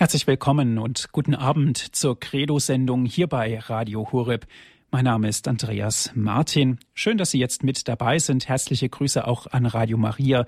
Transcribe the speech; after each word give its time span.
Herzlich 0.00 0.28
willkommen 0.28 0.78
und 0.78 1.10
guten 1.10 1.34
Abend 1.34 1.76
zur 1.76 2.20
Credo-Sendung 2.20 3.04
hier 3.04 3.26
bei 3.26 3.58
Radio 3.58 4.12
Horeb. 4.12 4.46
Mein 4.92 5.06
Name 5.06 5.26
ist 5.26 5.48
Andreas 5.48 6.12
Martin. 6.14 6.78
Schön, 6.94 7.18
dass 7.18 7.32
Sie 7.32 7.40
jetzt 7.40 7.64
mit 7.64 7.88
dabei 7.88 8.20
sind. 8.20 8.46
Herzliche 8.46 8.88
Grüße 8.88 9.26
auch 9.26 9.48
an 9.48 9.66
Radio 9.66 9.98
Maria 9.98 10.46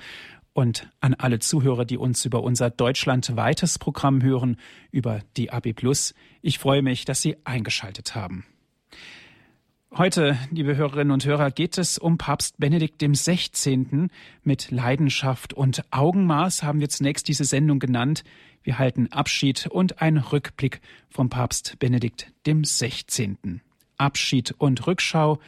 und 0.52 0.88
an 1.00 1.14
alle 1.14 1.40
Zuhörer, 1.40 1.84
die 1.84 1.98
uns 1.98 2.24
über 2.24 2.44
unser 2.44 2.70
deutschlandweites 2.70 3.80
Programm 3.80 4.22
hören, 4.22 4.56
über 4.92 5.18
die 5.36 5.50
AB 5.50 5.72
Plus. 5.72 6.14
Ich 6.42 6.60
freue 6.60 6.82
mich, 6.82 7.04
dass 7.04 7.20
Sie 7.20 7.36
eingeschaltet 7.42 8.14
haben. 8.14 8.44
Heute, 9.92 10.38
liebe 10.52 10.76
Hörerinnen 10.76 11.10
und 11.10 11.24
Hörer, 11.24 11.50
geht 11.50 11.76
es 11.76 11.98
um 11.98 12.16
Papst 12.16 12.58
Benedikt 12.58 13.02
XVI. 13.02 14.06
Mit 14.44 14.70
Leidenschaft 14.70 15.52
und 15.54 15.82
Augenmaß 15.90 16.62
haben 16.62 16.78
wir 16.78 16.88
zunächst 16.88 17.26
diese 17.26 17.42
Sendung 17.44 17.80
genannt. 17.80 18.22
Wir 18.62 18.78
halten 18.78 19.10
Abschied 19.10 19.66
und 19.68 20.02
ein 20.02 20.18
Rückblick 20.18 20.80
vom 21.08 21.30
Papst 21.30 21.78
Benedikt 21.78 22.32
XVI. 22.46 23.36
Abschied 23.96 24.54
und 24.58 24.86
Rückschau 24.86 25.38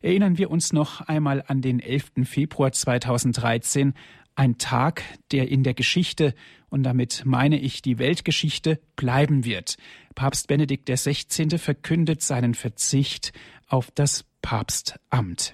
erinnern 0.00 0.38
wir 0.38 0.50
uns 0.50 0.72
noch 0.72 1.02
einmal 1.02 1.44
an 1.46 1.60
den 1.60 1.80
11. 1.80 2.12
Februar 2.24 2.72
2013, 2.72 3.94
ein 4.34 4.56
Tag, 4.56 5.02
der 5.30 5.48
in 5.48 5.62
der 5.62 5.74
Geschichte, 5.74 6.34
und 6.70 6.82
damit 6.82 7.22
meine 7.26 7.60
ich 7.60 7.82
die 7.82 7.98
Weltgeschichte, 7.98 8.80
bleiben 8.96 9.44
wird. 9.44 9.76
Papst 10.14 10.48
Benedikt 10.48 10.88
XVI. 10.88 11.58
verkündet 11.58 12.22
seinen 12.22 12.54
Verzicht 12.54 13.32
auf 13.68 13.90
das 13.90 14.24
Papstamt. 14.40 15.52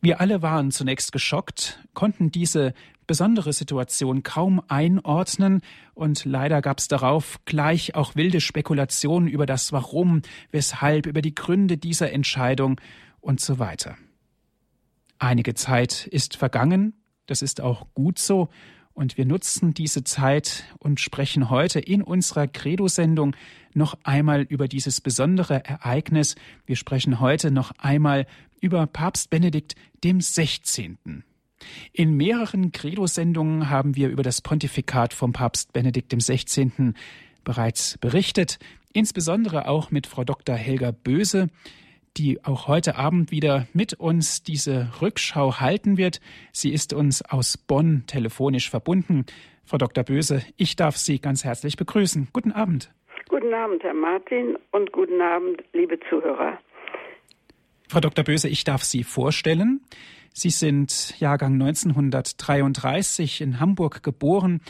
Wir 0.00 0.20
alle 0.20 0.42
waren 0.42 0.70
zunächst 0.70 1.10
geschockt, 1.10 1.80
konnten 1.92 2.30
diese 2.30 2.72
besondere 3.10 3.52
Situation 3.52 4.22
kaum 4.22 4.62
einordnen 4.68 5.62
und 5.94 6.24
leider 6.24 6.62
gab 6.62 6.78
es 6.78 6.86
darauf 6.86 7.40
gleich 7.44 7.96
auch 7.96 8.14
wilde 8.14 8.40
Spekulationen 8.40 9.28
über 9.28 9.46
das 9.46 9.72
Warum, 9.72 10.22
weshalb, 10.52 11.06
über 11.06 11.20
die 11.20 11.34
Gründe 11.34 11.76
dieser 11.76 12.12
Entscheidung 12.12 12.80
und 13.20 13.40
so 13.40 13.58
weiter. 13.58 13.96
Einige 15.18 15.54
Zeit 15.54 16.06
ist 16.06 16.36
vergangen, 16.36 16.92
das 17.26 17.42
ist 17.42 17.60
auch 17.60 17.88
gut 17.94 18.20
so, 18.20 18.48
und 18.92 19.18
wir 19.18 19.26
nutzen 19.26 19.74
diese 19.74 20.04
Zeit 20.04 20.62
und 20.78 21.00
sprechen 21.00 21.50
heute 21.50 21.80
in 21.80 22.02
unserer 22.02 22.46
Credo-Sendung 22.46 23.34
noch 23.74 23.98
einmal 24.04 24.42
über 24.42 24.68
dieses 24.68 25.00
besondere 25.00 25.64
Ereignis. 25.64 26.36
Wir 26.64 26.76
sprechen 26.76 27.18
heute 27.18 27.50
noch 27.50 27.72
einmal 27.78 28.28
über 28.60 28.86
Papst 28.86 29.30
Benedikt 29.30 29.74
dem 30.04 30.20
16. 30.20 31.24
In 31.92 32.16
mehreren 32.16 32.72
Credo-Sendungen 32.72 33.70
haben 33.70 33.96
wir 33.96 34.08
über 34.08 34.22
das 34.22 34.42
Pontifikat 34.42 35.14
vom 35.14 35.32
Papst 35.32 35.72
Benedikt 35.72 36.12
XVI. 36.12 36.94
bereits 37.44 37.98
berichtet, 37.98 38.58
insbesondere 38.92 39.68
auch 39.68 39.90
mit 39.90 40.06
Frau 40.06 40.24
Dr. 40.24 40.56
Helga 40.56 40.90
Böse, 40.90 41.48
die 42.16 42.44
auch 42.44 42.68
heute 42.68 42.96
Abend 42.96 43.30
wieder 43.30 43.66
mit 43.72 43.94
uns 43.94 44.42
diese 44.42 44.88
Rückschau 45.00 45.60
halten 45.60 45.96
wird. 45.96 46.20
Sie 46.52 46.72
ist 46.72 46.92
uns 46.92 47.22
aus 47.22 47.56
Bonn 47.56 48.04
telefonisch 48.06 48.70
verbunden. 48.70 49.26
Frau 49.64 49.78
Dr. 49.78 50.04
Böse, 50.04 50.42
ich 50.56 50.76
darf 50.76 50.96
Sie 50.96 51.20
ganz 51.20 51.44
herzlich 51.44 51.76
begrüßen. 51.76 52.28
Guten 52.32 52.52
Abend. 52.52 52.92
Guten 53.28 53.54
Abend, 53.54 53.82
Herr 53.84 53.94
Martin, 53.94 54.58
und 54.72 54.90
guten 54.90 55.20
Abend, 55.20 55.62
liebe 55.72 55.98
Zuhörer. 56.08 56.58
Frau 57.88 58.00
Dr. 58.00 58.24
Böse, 58.24 58.48
ich 58.48 58.64
darf 58.64 58.82
Sie 58.82 59.04
vorstellen. 59.04 59.80
Sie 60.32 60.50
sind 60.50 61.18
Jahrgang 61.18 61.54
1933 61.54 63.40
in 63.40 63.60
Hamburg 63.60 64.02
geboren. 64.02 64.60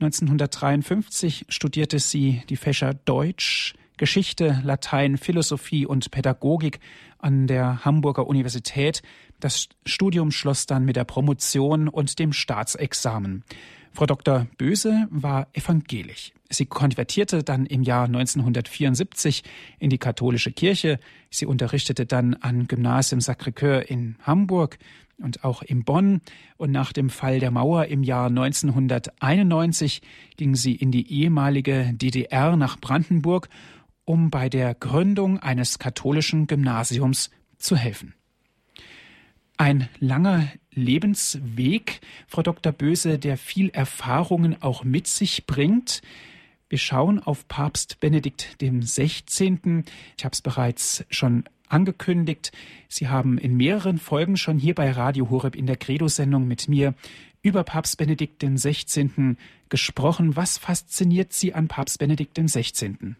1953 0.00 1.46
studierte 1.48 1.98
sie 1.98 2.42
die 2.48 2.56
Fächer 2.56 2.94
Deutsch, 2.94 3.74
Geschichte, 3.96 4.60
Latein, 4.62 5.16
Philosophie 5.16 5.84
und 5.84 6.10
Pädagogik 6.10 6.78
an 7.18 7.46
der 7.48 7.84
Hamburger 7.84 8.26
Universität. 8.26 9.02
Das 9.40 9.68
Studium 9.84 10.30
schloss 10.30 10.66
dann 10.66 10.84
mit 10.84 10.96
der 10.96 11.04
Promotion 11.04 11.88
und 11.88 12.18
dem 12.18 12.32
Staatsexamen. 12.32 13.44
Frau 13.92 14.06
Dr. 14.06 14.46
Böse 14.56 15.06
war 15.10 15.48
evangelisch. 15.52 16.32
Sie 16.50 16.66
konvertierte 16.66 17.42
dann 17.42 17.66
im 17.66 17.82
Jahr 17.82 18.06
1974 18.06 19.42
in 19.78 19.90
die 19.90 19.98
katholische 19.98 20.52
Kirche. 20.52 20.98
Sie 21.30 21.46
unterrichtete 21.46 22.06
dann 22.06 22.34
an 22.34 22.66
Gymnasium 22.66 23.20
Sacré-Cœur 23.20 23.80
in 23.80 24.16
Hamburg 24.22 24.78
und 25.18 25.44
auch 25.44 25.62
in 25.62 25.84
Bonn. 25.84 26.20
Und 26.56 26.70
nach 26.70 26.92
dem 26.92 27.10
Fall 27.10 27.40
der 27.40 27.50
Mauer 27.50 27.86
im 27.86 28.02
Jahr 28.02 28.28
1991 28.28 30.00
ging 30.36 30.54
sie 30.54 30.74
in 30.74 30.90
die 30.90 31.12
ehemalige 31.12 31.90
DDR 31.92 32.56
nach 32.56 32.78
Brandenburg, 32.80 33.48
um 34.04 34.30
bei 34.30 34.48
der 34.48 34.74
Gründung 34.74 35.38
eines 35.38 35.78
katholischen 35.78 36.46
Gymnasiums 36.46 37.30
zu 37.58 37.76
helfen. 37.76 38.14
Ein 39.58 39.88
langer 39.98 40.46
Lebensweg, 40.72 42.00
Frau 42.28 42.42
Dr. 42.42 42.70
Böse, 42.70 43.18
der 43.18 43.36
viel 43.36 43.70
Erfahrungen 43.70 44.62
auch 44.62 44.84
mit 44.84 45.08
sich 45.08 45.46
bringt. 45.46 46.00
Wir 46.68 46.78
schauen 46.78 47.18
auf 47.18 47.48
Papst 47.48 47.98
Benedikt 47.98 48.60
dem 48.60 48.82
16. 48.82 49.84
Ich 50.16 50.24
habe 50.24 50.32
es 50.32 50.42
bereits 50.42 51.04
schon 51.10 51.42
angekündigt. 51.68 52.52
Sie 52.86 53.08
haben 53.08 53.36
in 53.36 53.56
mehreren 53.56 53.98
Folgen 53.98 54.36
schon 54.36 54.58
hier 54.58 54.76
bei 54.76 54.92
Radio 54.92 55.28
Horeb 55.28 55.56
in 55.56 55.66
der 55.66 55.76
Credo-Sendung 55.76 56.46
mit 56.46 56.68
mir 56.68 56.94
über 57.42 57.64
Papst 57.64 57.98
Benedikt 57.98 58.42
den 58.42 58.58
16. 58.58 59.36
gesprochen. 59.68 60.36
Was 60.36 60.56
fasziniert 60.56 61.32
Sie 61.32 61.52
an 61.52 61.66
Papst 61.66 61.98
Benedikt 61.98 62.36
dem 62.36 62.46
16.? 62.46 63.16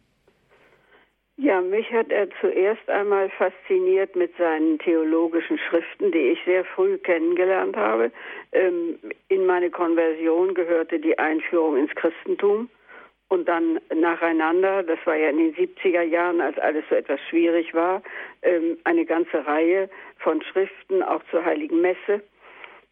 Ja, 1.41 1.61
mich 1.61 1.89
hat 1.93 2.11
er 2.11 2.29
zuerst 2.41 2.91
einmal 2.91 3.31
fasziniert 3.31 4.17
mit 4.17 4.37
seinen 4.39 4.77
theologischen 4.81 5.57
Schriften, 5.57 6.11
die 6.11 6.33
ich 6.33 6.39
sehr 6.45 6.65
früh 6.65 6.99
kennengelernt 6.99 7.77
habe. 7.77 8.11
Ähm, 8.51 8.99
in 9.29 9.47
meine 9.47 9.71
Konversion 9.71 10.53
gehörte 10.55 10.99
die 10.99 11.17
Einführung 11.17 11.77
ins 11.77 11.95
Christentum 11.95 12.69
und 13.29 13.47
dann 13.47 13.79
nacheinander, 13.95 14.83
das 14.83 14.99
war 15.05 15.15
ja 15.15 15.29
in 15.29 15.37
den 15.39 15.55
70er 15.55 16.03
Jahren, 16.03 16.41
als 16.41 16.59
alles 16.59 16.85
so 16.89 16.97
etwas 16.97 17.21
schwierig 17.31 17.73
war, 17.73 18.03
ähm, 18.43 18.77
eine 18.83 19.05
ganze 19.05 19.47
Reihe 19.47 19.89
von 20.19 20.43
Schriften, 20.43 21.05
auch 21.05 21.23
zur 21.31 21.45
Heiligen 21.45 21.81
Messe. 21.81 22.21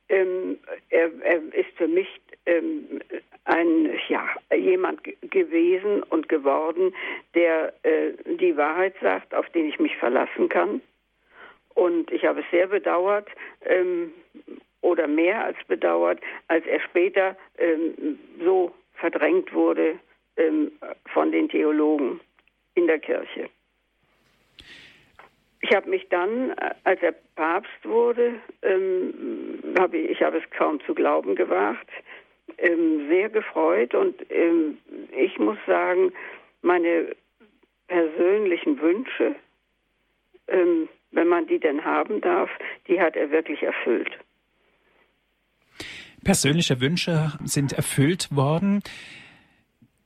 Ähm, 0.09 0.61
er, 0.91 1.11
er, 1.23 1.39
ist 1.53 1.77
für 1.77 1.89
mich 1.89 2.21
ähm, 2.47 3.01
ein 3.47 3.91
ja 4.09 4.29
jemand 4.55 5.01
gewesen 5.31 6.03
und 6.05 6.29
geworden, 6.29 6.95
der 7.35 7.73
äh, 7.85 8.13
die 8.39 8.57
Wahrheit 8.57 8.95
sagt, 9.01 9.35
auf 9.35 9.49
den 9.51 9.69
ich 9.69 9.79
mich 9.79 9.97
verlassen 9.97 10.49
kann. 10.49 10.83
Und 11.75 12.11
ich 12.11 12.25
habe 12.25 12.41
es 12.41 12.47
sehr 12.51 12.67
bedauert 12.67 13.29
ähm, 13.65 14.13
oder 14.81 15.07
mehr 15.07 15.45
als 15.45 15.57
bedauert, 15.69 16.21
als 16.49 16.67
er 16.67 16.81
später 16.81 17.37
ähm, 17.59 18.19
so 18.43 18.73
verdrängt 18.95 19.53
wurde 19.53 19.99
ähm, 20.37 20.73
von 21.13 21.31
den 21.31 21.49
Theologen 21.49 22.21
in 22.75 22.87
der 22.87 22.99
Kirche. 22.99 23.49
Ich 25.61 25.75
habe 25.75 25.89
mich 25.91 26.09
dann, 26.09 26.51
äh, 26.51 26.75
als 26.85 27.03
er 27.03 27.15
Papst 27.35 27.85
wurde, 27.85 28.35
ähm, 28.63 29.75
hab 29.79 29.95
ich, 29.95 30.11
ich 30.11 30.23
habe 30.23 30.39
es 30.39 30.51
kaum 30.51 30.81
zu 30.87 30.95
glauben 30.95 31.35
gewagt, 31.35 31.91
ähm, 32.59 33.09
sehr 33.09 33.29
gefreut 33.29 33.95
und 33.95 34.15
ähm, 34.31 34.79
ich 35.17 35.39
muss 35.39 35.59
sagen, 35.67 36.13
meine 36.63 37.15
persönlichen 37.89 38.81
Wünsche, 38.81 39.37
ähm, 40.49 40.89
wenn 41.13 41.29
man 41.29 41.47
die 41.47 41.59
denn 41.59 41.85
haben 41.85 42.21
darf, 42.21 42.51
die 42.89 43.01
hat 43.01 43.17
er 43.17 43.31
wirklich 43.31 43.63
erfüllt. 43.63 44.11
Persönliche 46.25 46.81
Wünsche 46.81 47.33
sind 47.45 47.73
erfüllt 47.73 48.35
worden. 48.35 48.83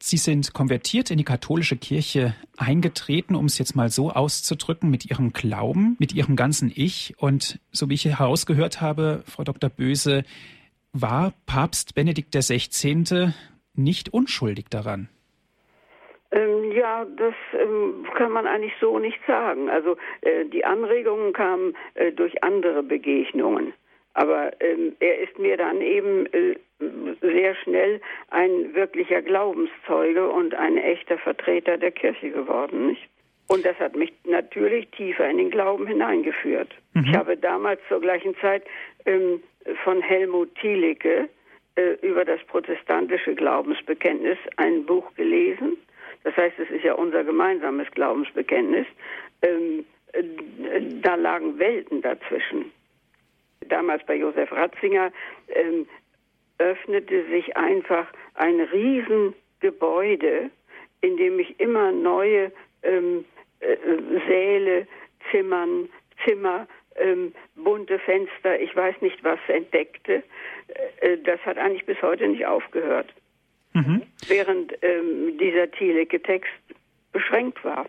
Sie 0.02 0.16
sind 0.16 0.54
konvertiert 0.54 1.10
in 1.10 1.18
die 1.18 1.24
katholische 1.24 1.76
Kirche 1.76 2.34
eingetreten, 2.56 3.34
um 3.34 3.46
es 3.46 3.58
jetzt 3.58 3.76
mal 3.76 3.90
so 3.90 4.10
auszudrücken, 4.10 4.90
mit 4.90 5.04
Ihrem 5.04 5.32
Glauben, 5.32 5.96
mit 5.98 6.14
Ihrem 6.14 6.36
ganzen 6.36 6.72
Ich. 6.74 7.14
Und 7.18 7.58
so 7.70 7.90
wie 7.90 7.94
ich 7.94 8.06
herausgehört 8.06 8.80
habe, 8.80 9.22
Frau 9.26 9.44
Dr. 9.44 9.68
Böse, 9.68 10.24
war 10.92 11.32
Papst 11.46 11.94
Benedikt 11.94 12.34
XVI. 12.34 13.32
nicht 13.74 14.12
unschuldig 14.12 14.66
daran? 14.70 15.08
Ähm, 16.32 16.72
ja, 16.72 17.04
das 17.16 17.34
ähm, 17.60 18.06
kann 18.16 18.32
man 18.32 18.46
eigentlich 18.46 18.74
so 18.80 18.98
nicht 18.98 19.18
sagen. 19.26 19.68
Also 19.68 19.96
äh, 20.20 20.44
die 20.44 20.64
Anregungen 20.64 21.32
kamen 21.32 21.74
äh, 21.94 22.12
durch 22.12 22.42
andere 22.44 22.82
Begegnungen. 22.82 23.72
Aber 24.14 24.52
ähm, 24.60 24.96
er 25.00 25.20
ist 25.20 25.38
mir 25.38 25.56
dann 25.56 25.80
eben 25.80 26.26
äh, 26.26 26.56
sehr 27.20 27.54
schnell 27.56 28.00
ein 28.30 28.74
wirklicher 28.74 29.22
Glaubenszeuge 29.22 30.28
und 30.28 30.54
ein 30.54 30.76
echter 30.76 31.18
Vertreter 31.18 31.78
der 31.78 31.92
Kirche 31.92 32.30
geworden. 32.30 32.88
Nicht? 32.88 33.08
Und 33.48 33.64
das 33.64 33.78
hat 33.80 33.96
mich 33.96 34.12
natürlich 34.24 34.88
tiefer 34.90 35.28
in 35.28 35.38
den 35.38 35.50
Glauben 35.50 35.86
hineingeführt. 35.86 36.70
Mhm. 36.94 37.04
Ich 37.04 37.16
habe 37.16 37.36
damals 37.36 37.80
zur 37.88 38.00
gleichen 38.00 38.36
Zeit 38.36 38.64
ähm, 39.06 39.42
von 39.84 40.00
Helmut 40.00 40.54
Thielicke 40.56 41.28
äh, 41.76 41.92
über 42.02 42.24
das 42.24 42.40
protestantische 42.44 43.34
Glaubensbekenntnis 43.34 44.38
ein 44.56 44.84
Buch 44.84 45.14
gelesen. 45.14 45.76
Das 46.24 46.36
heißt, 46.36 46.58
es 46.58 46.70
ist 46.70 46.84
ja 46.84 46.94
unser 46.94 47.24
gemeinsames 47.24 47.90
Glaubensbekenntnis. 47.92 48.86
Ähm, 49.42 49.84
äh, 50.12 50.22
da 51.02 51.14
lagen 51.14 51.58
Welten 51.58 52.02
dazwischen. 52.02 52.72
Damals 53.68 54.04
bei 54.06 54.16
Josef 54.16 54.50
Ratzinger 54.52 55.12
ähm, 55.48 55.86
öffnete 56.58 57.26
sich 57.28 57.56
einfach 57.56 58.06
ein 58.34 58.60
Riesengebäude, 58.60 60.50
in 61.00 61.16
dem 61.16 61.38
ich 61.38 61.58
immer 61.60 61.92
neue 61.92 62.52
ähm, 62.82 63.24
äh, 63.60 63.76
Säle, 64.28 64.86
Zimmern, 65.30 65.88
Zimmer, 66.24 66.66
ähm, 67.00 67.32
bunte 67.56 67.98
Fenster, 67.98 68.60
ich 68.60 68.74
weiß 68.74 68.96
nicht 69.00 69.22
was 69.22 69.38
entdeckte. 69.48 70.22
Äh, 71.00 71.18
das 71.24 71.40
hat 71.40 71.58
eigentlich 71.58 71.86
bis 71.86 72.00
heute 72.02 72.28
nicht 72.28 72.46
aufgehört. 72.46 73.12
Mhm. 73.72 74.02
Während 74.26 74.72
ähm, 74.82 75.38
dieser 75.38 75.70
Thielecke 75.70 76.20
Text 76.22 76.50
beschränkt 77.12 77.62
war. 77.64 77.86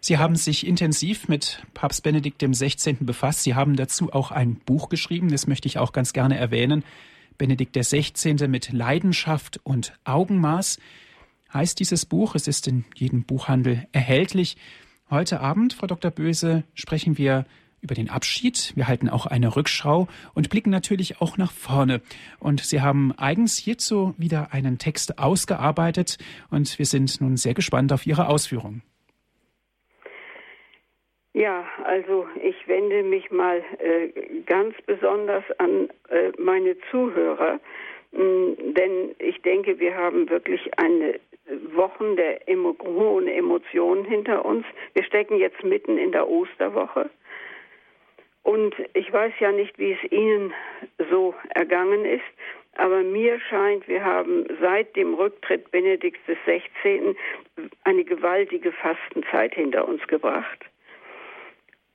Sie 0.00 0.18
haben 0.18 0.34
sich 0.34 0.66
intensiv 0.66 1.28
mit 1.28 1.62
Papst 1.74 2.02
Benedikt 2.02 2.42
XVI. 2.42 2.96
befasst. 3.00 3.44
Sie 3.44 3.54
haben 3.54 3.76
dazu 3.76 4.12
auch 4.12 4.30
ein 4.32 4.56
Buch 4.56 4.88
geschrieben, 4.88 5.30
das 5.30 5.46
möchte 5.46 5.68
ich 5.68 5.78
auch 5.78 5.92
ganz 5.92 6.12
gerne 6.12 6.36
erwähnen. 6.36 6.84
Benedikt 7.38 7.76
XVI. 7.76 8.48
mit 8.48 8.72
Leidenschaft 8.72 9.60
und 9.62 9.94
Augenmaß 10.04 10.78
heißt 11.52 11.78
dieses 11.78 12.06
Buch. 12.06 12.34
Es 12.34 12.48
ist 12.48 12.66
in 12.66 12.84
jedem 12.94 13.24
Buchhandel 13.24 13.86
erhältlich. 13.92 14.56
Heute 15.12 15.40
Abend, 15.40 15.74
Frau 15.74 15.86
Dr. 15.86 16.10
Böse, 16.10 16.64
sprechen 16.72 17.18
wir 17.18 17.44
über 17.82 17.94
den 17.94 18.08
Abschied. 18.08 18.72
Wir 18.76 18.88
halten 18.88 19.10
auch 19.10 19.26
eine 19.26 19.54
Rückschau 19.54 20.08
und 20.34 20.48
blicken 20.48 20.70
natürlich 20.70 21.20
auch 21.20 21.36
nach 21.36 21.52
vorne. 21.52 22.00
Und 22.40 22.60
Sie 22.60 22.80
haben 22.80 23.12
eigens 23.18 23.58
hierzu 23.58 24.14
wieder 24.16 24.54
einen 24.54 24.78
Text 24.78 25.18
ausgearbeitet 25.18 26.16
und 26.50 26.78
wir 26.78 26.86
sind 26.86 27.20
nun 27.20 27.36
sehr 27.36 27.52
gespannt 27.52 27.92
auf 27.92 28.06
Ihre 28.06 28.26
Ausführungen. 28.26 28.80
Ja, 31.34 31.62
also 31.84 32.26
ich 32.42 32.66
wende 32.66 33.02
mich 33.02 33.30
mal 33.30 33.62
äh, 33.80 34.08
ganz 34.46 34.74
besonders 34.86 35.44
an 35.58 35.90
äh, 36.08 36.32
meine 36.38 36.74
Zuhörer, 36.90 37.60
mh, 38.12 38.72
denn 38.78 39.14
ich 39.18 39.42
denke, 39.42 39.78
wir 39.78 39.94
haben 39.94 40.30
wirklich 40.30 40.70
eine 40.78 41.20
Wochen 41.74 42.16
der 42.16 42.48
emo 42.48 42.76
hohen 42.82 43.28
Emotionen 43.28 44.04
hinter 44.04 44.44
uns. 44.44 44.64
Wir 44.94 45.04
stecken 45.04 45.38
jetzt 45.38 45.62
mitten 45.64 45.98
in 45.98 46.12
der 46.12 46.28
Osterwoche. 46.28 47.10
Und 48.42 48.74
ich 48.94 49.12
weiß 49.12 49.32
ja 49.38 49.52
nicht, 49.52 49.78
wie 49.78 49.92
es 49.92 50.12
Ihnen 50.12 50.52
so 51.10 51.34
ergangen 51.54 52.04
ist, 52.04 52.24
aber 52.76 53.02
mir 53.02 53.38
scheint, 53.40 53.86
wir 53.86 54.02
haben 54.02 54.46
seit 54.60 54.96
dem 54.96 55.14
Rücktritt 55.14 55.70
Benedikts 55.70 56.20
XVI. 56.26 57.14
eine 57.84 58.04
gewaltige 58.04 58.72
Fastenzeit 58.72 59.54
hinter 59.54 59.86
uns 59.86 60.06
gebracht. 60.06 60.64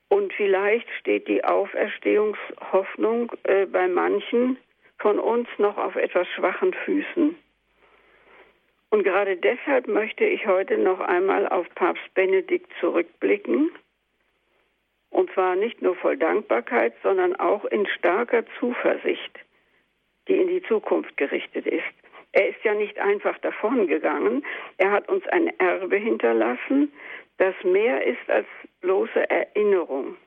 Und 0.10 0.31
vielleicht 0.33 0.88
steht 1.00 1.27
die 1.27 1.44
Auferstehungshoffnung 1.44 3.31
äh, 3.44 3.65
bei 3.65 3.88
manchen 3.88 4.57
von 5.00 5.19
uns 5.19 5.48
noch 5.57 5.77
auf 5.77 5.95
etwas 5.95 6.27
schwachen 6.30 6.74
Füßen. 6.74 7.36
Und 8.89 9.04
gerade 9.04 9.36
deshalb 9.36 9.88
möchte 9.88 10.24
ich 10.24 10.48
heute 10.48 10.78
noch 10.78 11.00
einmal 11.00 11.48
auf 11.48 11.68
Papst 11.75 12.13
Benedikt 12.13 12.72
zurückblicken. 12.80 13.72
Und 15.10 15.31
zwar 15.34 15.56
nicht 15.56 15.81
nur 15.81 15.95
voll 15.95 16.18
Dankbarkeit, 16.18 16.94
sondern 17.04 17.36
auch 17.36 17.66
in 17.66 17.86
starker 17.88 18.44
Zuversicht, 18.60 19.39
die 20.28 20.38
in 20.38 20.48
die 20.48 20.62
Zukunft 20.63 21.18
gerichtet 21.18 21.66
ist. 21.66 21.84
Er 22.31 22.50
ist 22.50 22.63
ja 22.63 22.74
nicht 22.74 23.00
einfach 23.00 23.38
davongegangen. 23.39 24.45
Er 24.78 24.92
hat 24.92 25.10
uns 25.10 25.25
ein 25.28 25.48
Erbe 25.60 25.98
hinterlassen, 25.98 26.92
das 27.38 27.56
mehr 27.63 28.06
ist 28.06 28.30
als 28.30 28.48
bloße 28.81 29.30
Erinnerung. 29.30 30.18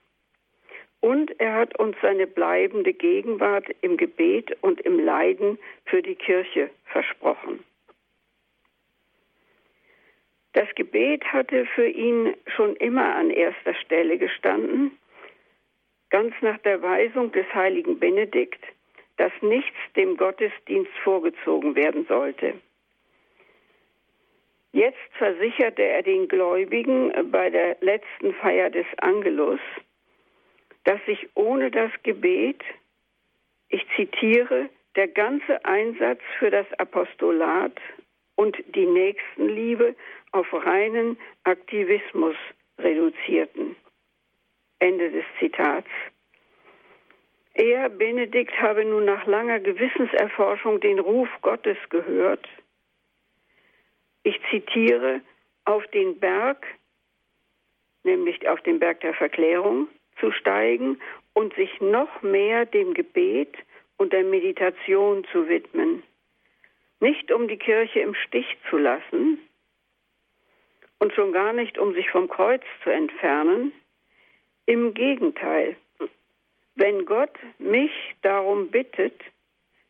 Und 1.00 1.38
er 1.40 1.54
hat 1.54 1.78
uns 1.78 1.96
seine 2.02 2.26
bleibende 2.26 2.92
Gegenwart 2.92 3.66
im 3.80 3.96
Gebet 3.96 4.56
und 4.60 4.80
im 4.82 4.98
Leiden 4.98 5.58
für 5.86 6.02
die 6.02 6.14
Kirche 6.14 6.70
versprochen. 6.84 7.64
Das 10.52 10.68
Gebet 10.74 11.24
hatte 11.24 11.66
für 11.74 11.86
ihn 11.86 12.34
schon 12.56 12.74
immer 12.76 13.14
an 13.14 13.30
erster 13.30 13.74
Stelle 13.74 14.18
gestanden, 14.18 14.98
ganz 16.10 16.34
nach 16.40 16.58
der 16.58 16.82
Weisung 16.82 17.30
des 17.32 17.46
heiligen 17.54 17.98
Benedikt, 17.98 18.62
dass 19.16 19.32
nichts 19.42 19.76
dem 19.96 20.16
Gottesdienst 20.16 20.92
vorgezogen 21.04 21.76
werden 21.76 22.04
sollte. 22.06 22.54
Jetzt 24.72 24.98
versicherte 25.18 25.82
er 25.82 26.02
den 26.02 26.28
Gläubigen 26.28 27.12
bei 27.30 27.50
der 27.50 27.76
letzten 27.80 28.34
Feier 28.34 28.70
des 28.70 28.86
Angelus, 28.98 29.60
dass 30.84 31.04
sich 31.06 31.28
ohne 31.34 31.70
das 31.70 31.90
Gebet, 32.02 32.62
ich 33.68 33.84
zitiere, 33.96 34.68
der 34.96 35.08
ganze 35.08 35.64
Einsatz 35.64 36.20
für 36.38 36.50
das 36.50 36.66
Apostolat 36.78 37.78
und 38.36 38.56
die 38.74 38.86
Nächstenliebe 38.86 39.94
auf 40.32 40.52
reinen 40.52 41.18
Aktivismus 41.44 42.36
reduzierten. 42.78 43.76
Ende 44.78 45.10
des 45.10 45.24
Zitats. 45.38 45.88
Er, 47.54 47.88
Benedikt, 47.90 48.58
habe 48.60 48.84
nun 48.84 49.04
nach 49.04 49.26
langer 49.26 49.60
Gewissenserforschung 49.60 50.80
den 50.80 50.98
Ruf 50.98 51.28
Gottes 51.42 51.76
gehört. 51.90 52.48
Ich 54.22 54.40
zitiere, 54.50 55.20
auf 55.64 55.86
den 55.88 56.18
Berg, 56.18 56.66
nämlich 58.04 58.48
auf 58.48 58.60
den 58.62 58.78
Berg 58.78 59.00
der 59.00 59.14
Verklärung, 59.14 59.88
zu 60.18 60.32
steigen 60.32 61.00
und 61.34 61.54
sich 61.54 61.80
noch 61.80 62.22
mehr 62.22 62.66
dem 62.66 62.94
Gebet 62.94 63.56
und 63.98 64.12
der 64.12 64.24
Meditation 64.24 65.24
zu 65.32 65.48
widmen. 65.48 66.02
Nicht 67.00 67.32
um 67.32 67.48
die 67.48 67.56
Kirche 67.56 68.00
im 68.00 68.14
Stich 68.14 68.56
zu 68.68 68.76
lassen, 68.76 69.38
und 71.00 71.12
schon 71.14 71.32
gar 71.32 71.52
nicht, 71.52 71.78
um 71.78 71.92
sich 71.94 72.08
vom 72.10 72.28
Kreuz 72.28 72.62
zu 72.84 72.90
entfernen. 72.90 73.72
Im 74.66 74.94
Gegenteil, 74.94 75.76
wenn 76.76 77.04
Gott 77.04 77.36
mich 77.58 77.90
darum 78.22 78.68
bittet, 78.68 79.20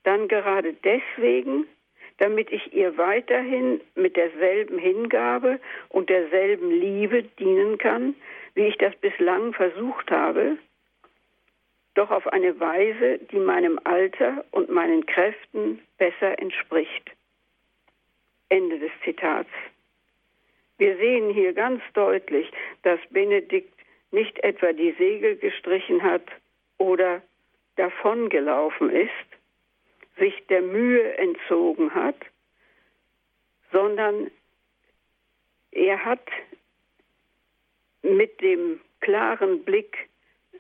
dann 0.05 0.29
gerade 0.29 0.73
deswegen, 0.73 1.67
damit 2.19 2.51
ich 2.51 2.73
ihr 2.73 2.97
weiterhin 2.97 3.81
mit 3.95 4.17
derselben 4.17 4.79
Hingabe 4.79 5.61
und 5.89 6.09
derselben 6.09 6.71
Liebe 6.71 7.25
dienen 7.25 7.77
kann, 7.77 8.15
wie 8.55 8.67
ich 8.67 8.79
das 8.79 8.95
bislang 8.97 9.53
versucht 9.53 10.11
habe, 10.11 10.59
doch 11.95 12.11
auf 12.11 12.27
eine 12.29 12.59
Weise, 12.61 13.19
die 13.31 13.39
meinem 13.39 13.79
Alter 13.85 14.45
und 14.53 14.71
meinen 14.71 15.05
Kräften 15.07 15.81
besser 15.99 16.39
entspricht. 16.39 17.11
Ende 18.49 18.79
des 18.79 18.93
Zitats. 19.05 19.51
Wir 20.81 20.97
sehen 20.97 21.29
hier 21.29 21.53
ganz 21.53 21.83
deutlich, 21.93 22.51
dass 22.85 22.99
Benedikt 23.11 23.75
nicht 24.13 24.43
etwa 24.43 24.73
die 24.73 24.93
Segel 24.93 25.37
gestrichen 25.37 26.03
hat 26.03 26.23
oder 26.79 27.21
davongelaufen 27.77 28.89
ist, 28.89 29.11
sich 30.19 30.33
der 30.49 30.63
Mühe 30.63 31.19
entzogen 31.19 31.95
hat, 31.95 32.17
sondern 33.71 34.31
er 35.71 36.03
hat 36.03 36.27
mit 38.01 38.41
dem 38.41 38.81
klaren 39.01 39.63
Blick 39.63 40.09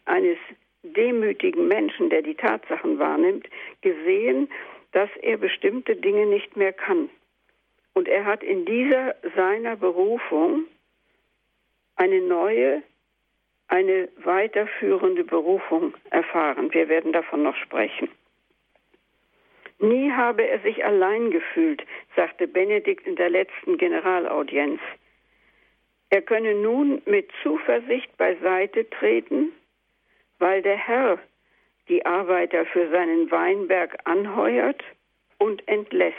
eines 0.04 0.36
demütigen 0.82 1.66
Menschen, 1.66 2.10
der 2.10 2.20
die 2.20 2.34
Tatsachen 2.34 2.98
wahrnimmt, 2.98 3.48
gesehen, 3.80 4.50
dass 4.92 5.08
er 5.22 5.38
bestimmte 5.38 5.96
Dinge 5.96 6.26
nicht 6.26 6.58
mehr 6.58 6.74
kann. 6.74 7.08
Und 8.00 8.08
er 8.08 8.24
hat 8.24 8.42
in 8.42 8.64
dieser 8.64 9.14
seiner 9.36 9.76
Berufung 9.76 10.64
eine 11.96 12.22
neue, 12.22 12.82
eine 13.68 14.08
weiterführende 14.24 15.22
Berufung 15.22 15.92
erfahren. 16.08 16.72
Wir 16.72 16.88
werden 16.88 17.12
davon 17.12 17.42
noch 17.42 17.56
sprechen. 17.56 18.08
Nie 19.80 20.12
habe 20.12 20.48
er 20.48 20.60
sich 20.60 20.82
allein 20.82 21.30
gefühlt, 21.30 21.84
sagte 22.16 22.48
Benedikt 22.48 23.06
in 23.06 23.16
der 23.16 23.28
letzten 23.28 23.76
Generalaudienz. 23.76 24.80
Er 26.08 26.22
könne 26.22 26.54
nun 26.54 27.02
mit 27.04 27.28
Zuversicht 27.42 28.16
beiseite 28.16 28.88
treten, 28.88 29.52
weil 30.38 30.62
der 30.62 30.78
Herr 30.78 31.18
die 31.90 32.06
Arbeiter 32.06 32.64
für 32.64 32.88
seinen 32.88 33.30
Weinberg 33.30 33.98
anheuert 34.04 34.82
und 35.36 35.68
entlässt. 35.68 36.16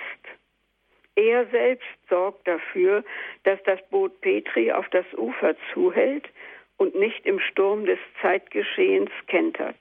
Er 1.16 1.46
selbst 1.48 1.88
sorgt 2.10 2.48
dafür, 2.48 3.04
dass 3.44 3.62
das 3.64 3.80
Boot 3.90 4.22
Petri 4.22 4.72
auf 4.72 4.88
das 4.90 5.06
Ufer 5.18 5.56
zuhält 5.74 6.30
und 6.78 6.96
nicht 6.96 7.26
im 7.26 7.40
Sturm 7.40 7.86
des 7.86 8.00
Zeitgeschehens 8.22 9.12
kentert. 9.28 9.76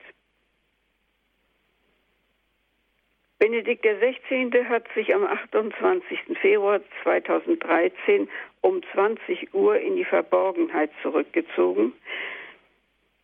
Benedikt 3.39 3.83
XVI. 3.83 4.67
hat 4.69 4.85
sich 4.95 5.15
am 5.15 5.25
28. 5.25 6.39
Februar 6.43 6.81
2013 7.03 8.29
um 8.61 8.83
20 8.93 9.55
Uhr 9.55 9.79
in 9.79 9.97
die 9.97 10.05
Verborgenheit 10.05 10.91
zurückgezogen. 11.01 11.95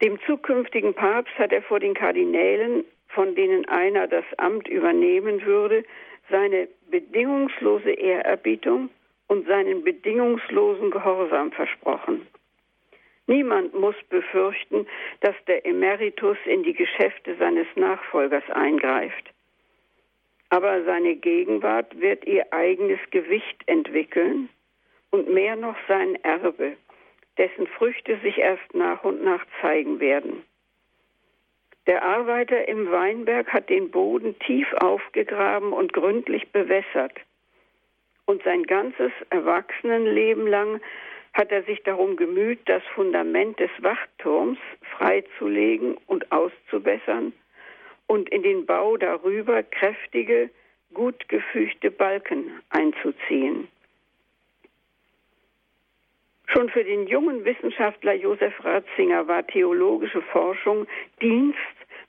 Dem 0.03 0.19
zukünftigen 0.27 0.95
Papst 0.95 1.39
hat 1.39 1.53
er 1.53 1.61
vor 1.61 1.81
den 1.81 1.93
Kardinälen, 1.93 2.87
von 3.09 3.35
denen 3.35 3.69
einer 3.69 4.07
das 4.07 4.25
Amt 4.39 4.69
übernehmen 4.69 5.45
würde, 5.45 5.85
seine 6.31 6.69
bedingungslose 6.91 7.91
Ehrerbietung 7.91 8.91
und 9.29 9.47
seinen 9.47 9.85
bedingungslosen 9.85 10.91
Gehorsam 10.91 11.53
versprochen. 11.53 12.27
Niemand 13.27 13.75
muss 13.75 13.97
befürchten, 14.09 14.87
dass 15.21 15.35
der 15.47 15.67
Emeritus 15.67 16.37
in 16.45 16.63
die 16.63 16.75
Geschäfte 16.75 17.35
seines 17.37 17.67
Nachfolgers 17.75 18.49
eingreift. 18.51 19.33
Aber 20.51 20.85
seine 20.85 21.17
Gegenwart 21.17 22.01
wird 22.01 22.25
ihr 22.25 22.53
eigenes 22.53 23.01
Gewicht 23.11 23.63
entwickeln 23.67 24.49
und 25.11 25.29
mehr 25.29 25.57
noch 25.57 25.77
sein 25.89 26.15
Erbe, 26.23 26.77
dessen 27.37 27.67
Früchte 27.67 28.19
sich 28.21 28.39
erst 28.39 28.75
nach 28.75 29.03
und 29.03 29.25
nach 29.25 29.45
zeigen 29.61 29.99
werden. 29.99 30.45
Der 31.87 32.03
Arbeiter 32.03 32.67
im 32.67 32.91
Weinberg 32.91 33.53
hat 33.53 33.71
den 33.71 33.91
Boden 33.91 34.37
tief 34.41 34.73
aufgegraben 34.75 35.73
und 35.73 35.93
gründlich 35.93 36.51
bewässert. 36.51 37.13
Und 38.25 38.43
sein 38.43 38.65
ganzes 38.65 39.13
Erwachsenenleben 39.31 40.49
lang 40.49 40.81
hat 41.33 41.53
er 41.53 41.63
sich 41.63 41.83
darum 41.85 42.17
gemüht, 42.17 42.59
das 42.65 42.83
Fundament 42.95 43.61
des 43.61 43.71
Wachturms 43.79 44.59
freizulegen 44.97 45.97
und 46.07 46.33
auszubessern 46.33 47.33
und 48.09 48.29
in 48.31 48.43
den 48.43 48.67
Bau 48.67 48.97
darüber 48.97 49.63
kräftige, 49.63 50.51
gut 50.93 51.29
gefügte 51.29 51.93
Balken 51.93 52.51
einzuziehen. 52.71 53.69
Schon 56.49 56.71
für 56.71 56.85
den 56.85 57.07
jungen 57.07 57.45
Wissenschaftler 57.45 58.15
Josef 58.15 58.65
Ratzinger 58.65 59.29
war 59.29 59.47
theologische 59.47 60.23
Forschung 60.23 60.87
Dienst 61.21 61.59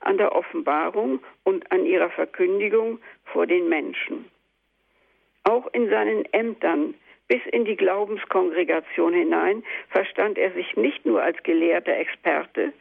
an 0.07 0.17
der 0.17 0.33
Offenbarung 0.33 1.19
und 1.43 1.71
an 1.71 1.85
ihrer 1.85 2.09
Verkündigung 2.09 2.99
vor 3.25 3.45
den 3.45 3.69
Menschen. 3.69 4.25
Auch 5.43 5.67
in 5.73 5.89
seinen 5.89 6.25
Ämtern 6.33 6.95
bis 7.27 7.41
in 7.51 7.65
die 7.65 7.75
Glaubenskongregation 7.75 9.13
hinein 9.13 9.63
verstand 9.89 10.37
er 10.37 10.51
sich 10.53 10.75
nicht 10.77 11.05
nur 11.05 11.21
als 11.21 11.41
gelehrter 11.43 11.95
Experte, 11.95 12.71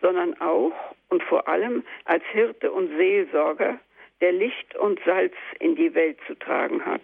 sondern 0.00 0.38
auch 0.40 0.74
und 1.08 1.22
vor 1.22 1.48
allem 1.48 1.84
als 2.04 2.22
Hirte 2.32 2.70
und 2.70 2.94
Seelsorger, 2.96 3.78
der 4.20 4.32
Licht 4.32 4.76
und 4.76 5.00
Salz 5.06 5.34
in 5.60 5.76
die 5.76 5.94
Welt 5.94 6.18
zu 6.26 6.34
tragen 6.34 6.84
hat. 6.84 7.02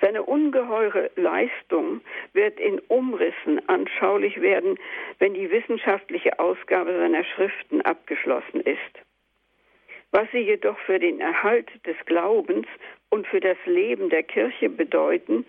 Seine 0.00 0.22
ungeheure 0.22 1.10
Leistung 1.16 2.02
wird 2.34 2.60
in 2.60 2.80
Umrissen 2.88 3.66
anschaulich 3.68 4.40
werden, 4.40 4.78
wenn 5.18 5.34
die 5.34 5.50
wissenschaftliche 5.50 6.38
Ausgabe 6.38 6.96
seiner 6.98 7.24
Schriften 7.24 7.80
abgeschlossen 7.80 8.60
ist. 8.60 8.78
Was 10.12 10.30
sie 10.32 10.38
jedoch 10.38 10.78
für 10.80 10.98
den 10.98 11.20
Erhalt 11.20 11.68
des 11.86 11.96
Glaubens 12.04 12.66
und 13.10 13.26
für 13.26 13.40
das 13.40 13.56
Leben 13.64 14.10
der 14.10 14.22
Kirche 14.22 14.68
bedeuten, 14.68 15.46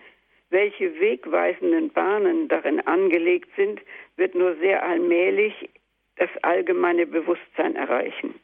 welche 0.50 0.98
wegweisenden 0.98 1.90
Bahnen 1.90 2.48
darin 2.48 2.80
angelegt 2.86 3.50
sind, 3.56 3.80
wird 4.16 4.34
nur 4.34 4.56
sehr 4.56 4.82
allmählich 4.82 5.68
das 6.16 6.30
allgemeine 6.42 7.06
Bewusstsein 7.06 7.76
erreichen. 7.76 8.34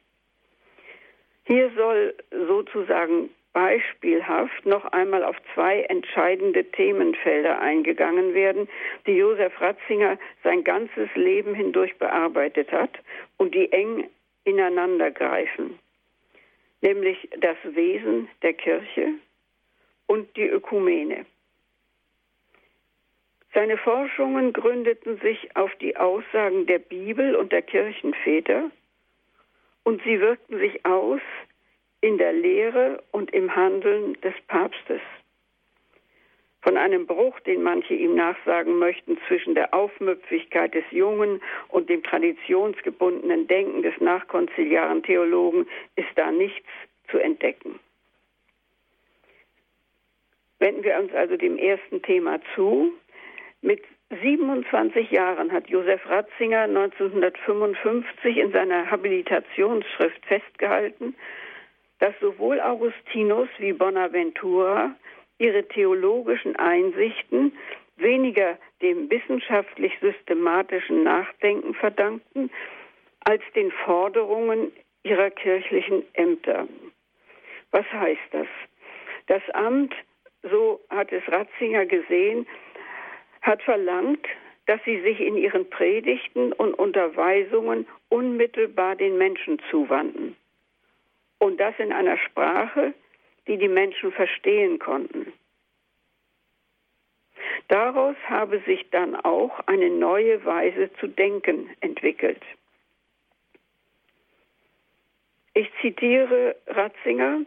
Hier 1.45 1.71
soll 1.77 2.15
sozusagen 2.31 3.31
beispielhaft 3.55 4.67
noch 4.67 4.85
einmal 4.93 5.25
auf 5.25 5.37
zwei 5.55 5.83
entscheidende 5.83 6.65
Themenfelder 6.73 7.61
eingegangen 7.61 8.35
werden, 8.35 8.69
die 9.07 9.13
Josef 9.13 9.59
Ratzinger 9.61 10.19
sein 10.43 10.65
ganzes 10.65 11.09
Leben 11.15 11.55
hindurch 11.55 11.97
bearbeitet 11.97 12.71
hat 12.73 12.99
und 13.39 13.55
die 13.55 13.73
eng 13.73 14.11
ineinander 14.45 15.11
greifen, 15.11 15.79
nämlich 16.83 17.29
das 17.39 17.57
Wesen 17.63 18.29
der 18.43 18.53
Kirche 18.53 19.15
und 20.07 20.37
die 20.37 20.49
Ökumene. 20.49 21.25
Seine 23.55 23.79
Forschungen 23.79 24.53
gründeten 24.53 25.19
sich 25.21 25.57
auf 25.57 25.73
die 25.77 25.97
Aussagen 25.97 26.67
der 26.67 26.81
Bibel 26.81 27.37
und 27.37 27.53
der 27.53 27.63
Kirchenväter 27.63 28.73
und 29.85 30.03
sie 30.03 30.21
wirkten 30.21 30.59
sich 30.59 30.85
aus 30.85 31.21
in 32.05 32.19
der 32.19 32.35
Lehre 32.35 33.03
und 33.13 33.33
im 33.33 33.57
Handeln 33.57 34.13
des 34.21 34.35
Papstes. 34.47 35.01
Von 36.61 36.77
einem 36.77 37.07
Bruch, 37.07 37.41
den 37.41 37.63
manche 37.63 37.95
ihm 37.95 38.15
nachsagen 38.15 38.79
möchten, 38.79 39.17
zwischen 39.27 39.55
der 39.55 39.73
Aufmüpfigkeit 39.73 40.75
des 40.75 40.85
jungen 40.91 41.41
und 41.69 41.89
dem 41.89 42.03
traditionsgebundenen 42.03 43.47
Denken 43.47 43.81
des 43.81 43.99
nachkonziliaren 44.01 45.03
Theologen, 45.03 45.67
ist 45.97 46.11
da 46.17 46.31
nichts 46.31 46.69
zu 47.11 47.17
entdecken. 47.19 47.81
Wenden 50.59 50.85
wir 50.85 50.99
uns 50.99 51.15
also 51.15 51.39
dem 51.39 51.57
ersten 51.57 52.03
Thema 52.03 52.39
zu, 52.55 52.93
mit 53.63 53.83
27 54.11 55.11
Jahren 55.11 55.53
hat 55.53 55.69
Josef 55.71 56.07
Ratzinger 56.07 56.65
1955 56.65 58.37
in 58.37 58.53
seiner 58.53 58.91
Habilitationsschrift 58.91 60.27
festgehalten, 60.27 61.15
dass 61.99 62.15
sowohl 62.21 62.61
Augustinus 62.61 63.49
wie 63.59 63.73
Bonaventura 63.73 64.95
ihre 65.39 65.67
theologischen 65.69 66.57
Einsichten 66.57 67.53
weniger 67.97 68.59
dem 68.83 69.11
wissenschaftlich-systematischen 69.11 71.05
Nachdenken 71.05 71.75
verdankten, 71.75 72.51
als 73.21 73.43
den 73.55 73.71
Forderungen 73.71 74.73
ihrer 75.03 75.31
kirchlichen 75.31 76.03
Ämter. 76.15 76.67
Was 77.71 77.87
heißt 77.93 78.21
das? 78.33 78.47
Das 79.27 79.43
Amt, 79.51 79.95
so 80.43 80.81
hat 80.91 81.13
es 81.13 81.23
Ratzinger 81.29 81.87
gesehen, 81.87 82.47
hat 83.43 83.63
verlangt, 83.63 84.27
dass 84.67 84.81
sie 84.85 85.01
sich 85.01 85.21
in 85.21 85.37
ihren 85.37 85.69
Predigten 85.69 86.53
und 86.53 86.75
Unterweisungen 86.75 87.87
unmittelbar 88.09 88.97
den 88.97 89.19
Menschen 89.19 89.61
zuwandten. 89.71 90.37
Und 91.45 91.61
das 91.61 91.75
in 91.79 91.93
einer 91.93 92.17
Sprache, 92.17 92.95
die 93.47 93.59
die 93.59 93.69
Menschen 93.69 94.13
verstehen 94.13 94.79
konnten. 94.79 95.31
Daraus 97.69 98.17
habe 98.27 98.61
sich 98.61 98.89
dann 98.89 99.15
auch 99.15 99.61
eine 99.67 99.91
neue 99.91 100.43
Weise 100.47 100.91
zu 100.99 101.07
denken 101.07 101.69
entwickelt. 101.83 102.41
Ich 105.53 105.71
zitiere 105.83 106.57
Ratzinger, 106.67 107.41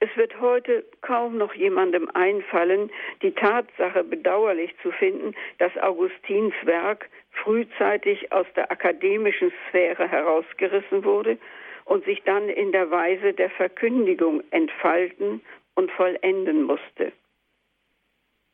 es 0.00 0.08
wird 0.16 0.40
heute 0.40 0.86
kaum 1.02 1.36
noch 1.36 1.52
jemandem 1.52 2.08
einfallen, 2.14 2.90
die 3.20 3.32
Tatsache 3.32 4.02
bedauerlich 4.02 4.74
zu 4.80 4.92
finden, 4.92 5.34
dass 5.58 5.76
Augustins 5.76 6.54
Werk 6.62 7.10
frühzeitig 7.32 8.32
aus 8.32 8.46
der 8.56 8.72
akademischen 8.72 9.52
Sphäre 9.68 10.08
herausgerissen 10.08 11.04
wurde 11.04 11.36
und 11.84 12.04
sich 12.04 12.22
dann 12.24 12.48
in 12.48 12.72
der 12.72 12.90
Weise 12.90 13.32
der 13.32 13.50
Verkündigung 13.50 14.42
entfalten 14.50 15.40
und 15.74 15.90
vollenden 15.92 16.62
musste. 16.62 17.12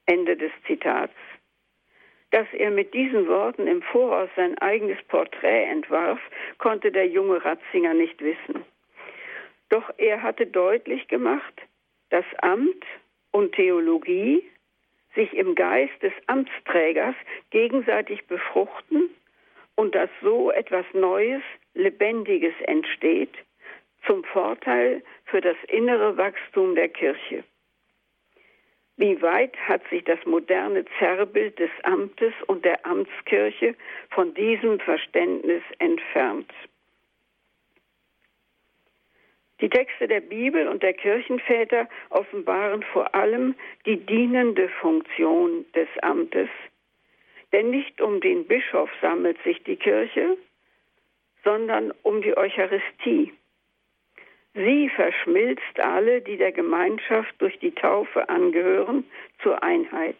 Ende 0.06 0.36
des 0.36 0.52
Zitats. 0.66 1.14
Dass 2.30 2.46
er 2.52 2.70
mit 2.70 2.92
diesen 2.94 3.26
Worten 3.26 3.66
im 3.66 3.82
Voraus 3.82 4.28
sein 4.36 4.56
eigenes 4.58 5.02
Porträt 5.08 5.64
entwarf, 5.64 6.20
konnte 6.58 6.92
der 6.92 7.06
junge 7.06 7.42
Ratzinger 7.44 7.94
nicht 7.94 8.20
wissen. 8.20 8.64
Doch 9.70 9.90
er 9.96 10.22
hatte 10.22 10.46
deutlich 10.46 11.08
gemacht, 11.08 11.62
dass 12.10 12.24
Amt 12.38 12.84
und 13.32 13.54
Theologie 13.54 14.42
sich 15.14 15.32
im 15.34 15.54
Geist 15.54 16.02
des 16.02 16.12
Amtsträgers 16.26 17.14
gegenseitig 17.50 18.26
befruchten 18.26 19.10
und 19.78 19.94
dass 19.94 20.10
so 20.20 20.50
etwas 20.50 20.84
Neues, 20.92 21.40
Lebendiges 21.74 22.54
entsteht, 22.62 23.32
zum 24.04 24.24
Vorteil 24.24 25.04
für 25.26 25.40
das 25.40 25.56
innere 25.68 26.16
Wachstum 26.16 26.74
der 26.74 26.88
Kirche. 26.88 27.44
Wie 28.96 29.22
weit 29.22 29.56
hat 29.68 29.82
sich 29.88 30.02
das 30.02 30.18
moderne 30.26 30.84
Zerrbild 30.98 31.60
des 31.60 31.70
Amtes 31.84 32.32
und 32.48 32.64
der 32.64 32.84
Amtskirche 32.84 33.76
von 34.10 34.34
diesem 34.34 34.80
Verständnis 34.80 35.62
entfernt? 35.78 36.52
Die 39.60 39.70
Texte 39.70 40.08
der 40.08 40.22
Bibel 40.22 40.66
und 40.66 40.82
der 40.82 40.94
Kirchenväter 40.94 41.88
offenbaren 42.10 42.82
vor 42.82 43.14
allem 43.14 43.54
die 43.86 43.96
dienende 43.96 44.68
Funktion 44.80 45.64
des 45.76 45.88
Amtes. 46.02 46.48
Denn 47.52 47.70
nicht 47.70 48.00
um 48.00 48.20
den 48.20 48.46
Bischof 48.46 48.90
sammelt 49.00 49.42
sich 49.42 49.62
die 49.64 49.76
Kirche, 49.76 50.36
sondern 51.44 51.92
um 52.02 52.20
die 52.20 52.36
Eucharistie. 52.36 53.32
Sie 54.54 54.88
verschmilzt 54.90 55.78
alle, 55.78 56.20
die 56.20 56.36
der 56.36 56.52
Gemeinschaft 56.52 57.34
durch 57.38 57.58
die 57.60 57.74
Taufe 57.74 58.28
angehören, 58.28 59.04
zur 59.42 59.62
Einheit. 59.62 60.16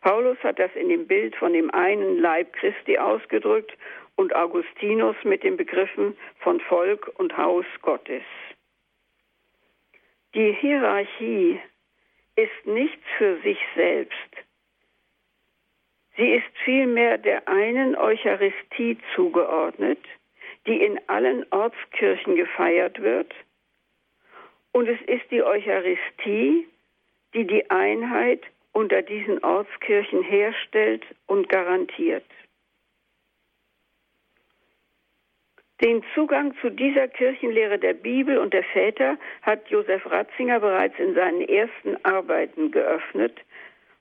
Paulus 0.00 0.38
hat 0.42 0.58
das 0.58 0.70
in 0.74 0.88
dem 0.88 1.06
Bild 1.06 1.34
von 1.36 1.52
dem 1.52 1.70
einen 1.70 2.18
Leib 2.18 2.52
Christi 2.52 2.98
ausgedrückt 2.98 3.76
und 4.16 4.34
Augustinus 4.34 5.16
mit 5.24 5.42
den 5.42 5.56
Begriffen 5.56 6.16
von 6.40 6.60
Volk 6.60 7.10
und 7.18 7.36
Haus 7.36 7.64
Gottes. 7.80 8.22
Die 10.34 10.52
Hierarchie 10.52 11.60
ist 12.36 12.66
nichts 12.66 13.04
für 13.18 13.40
sich 13.42 13.58
selbst. 13.74 14.16
Sie 16.16 16.34
ist 16.34 16.58
vielmehr 16.64 17.18
der 17.18 17.48
einen 17.48 17.96
Eucharistie 17.96 18.98
zugeordnet, 19.14 19.98
die 20.66 20.82
in 20.82 21.00
allen 21.08 21.46
Ortskirchen 21.50 22.36
gefeiert 22.36 23.00
wird. 23.00 23.32
Und 24.72 24.88
es 24.88 25.00
ist 25.02 25.30
die 25.30 25.42
Eucharistie, 25.42 26.66
die 27.34 27.46
die 27.46 27.70
Einheit 27.70 28.42
unter 28.72 29.02
diesen 29.02 29.42
Ortskirchen 29.42 30.22
herstellt 30.22 31.04
und 31.26 31.48
garantiert. 31.48 32.24
Den 35.82 36.04
Zugang 36.14 36.54
zu 36.60 36.70
dieser 36.70 37.08
Kirchenlehre 37.08 37.78
der 37.78 37.94
Bibel 37.94 38.38
und 38.38 38.54
der 38.54 38.62
Väter 38.62 39.18
hat 39.42 39.68
Josef 39.68 40.06
Ratzinger 40.06 40.60
bereits 40.60 40.96
in 40.98 41.14
seinen 41.14 41.40
ersten 41.42 41.96
Arbeiten 42.04 42.70
geöffnet 42.70 43.40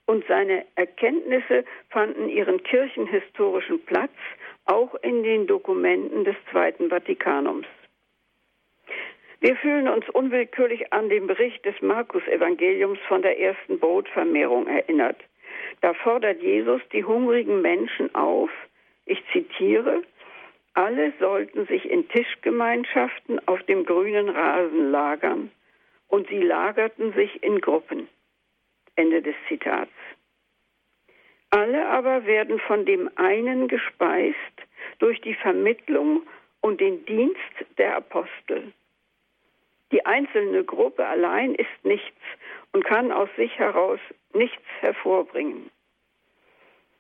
und 0.06 0.26
seine 0.28 0.66
Erkenntnisse 0.76 1.64
fanden 1.90 2.30
ihren 2.30 2.62
kirchenhistorischen 2.64 3.84
Platz 3.86 4.12
auch 4.66 4.96
in 5.02 5.24
den 5.24 5.48
Dokumenten 5.48 6.24
des 6.24 6.36
Zweiten 6.52 6.90
Vatikanums. 6.90 7.68
Wir 9.40 9.56
fühlen 9.56 9.88
uns 9.88 10.08
unwillkürlich 10.10 10.94
an 10.94 11.10
den 11.10 11.26
Bericht 11.26 11.66
des 11.66 11.82
Markus-Evangeliums 11.82 13.00
von 13.08 13.24
der 13.24 13.40
ersten 13.40 13.80
Brotvermehrung 13.80 14.68
erinnert. 14.68 15.18
Da 15.82 15.96
fordert 15.96 16.42
Jesus 16.42 16.82
die 16.94 17.04
hungrigen 17.04 17.62
Menschen 17.62 18.14
auf, 18.14 18.52
ich 19.06 19.22
zitiere, 19.32 20.04
alle 20.76 21.12
sollten 21.20 21.66
sich 21.66 21.90
in 21.90 22.08
Tischgemeinschaften 22.10 23.46
auf 23.48 23.62
dem 23.64 23.84
grünen 23.84 24.30
Rasen 24.30 24.92
lagern, 24.92 25.52
und 26.08 26.28
sie 26.28 26.42
lagerten 26.42 27.14
sich 27.14 27.42
in 27.42 27.60
Gruppen. 27.62 28.08
Ende 28.96 29.22
des 29.22 29.36
Zitats. 29.48 29.92
Alle 31.50 31.88
aber 31.88 32.26
werden 32.26 32.60
von 32.60 32.86
dem 32.86 33.10
einen 33.16 33.68
gespeist 33.68 34.36
durch 35.00 35.20
die 35.22 35.36
Vermittlung 35.36 36.24
und 36.62 36.80
den 36.80 37.06
Dienst 37.06 37.66
der 37.78 37.98
Apostel. 37.98 38.72
Die 39.92 40.06
einzelne 40.06 40.64
Gruppe 40.64 41.06
allein 41.06 41.54
ist 41.56 41.84
nichts 41.84 42.22
und 42.72 42.86
kann 42.86 43.12
aus 43.12 43.30
sich 43.36 43.58
heraus 43.60 44.00
nichts 44.34 44.64
hervorbringen. 44.80 45.70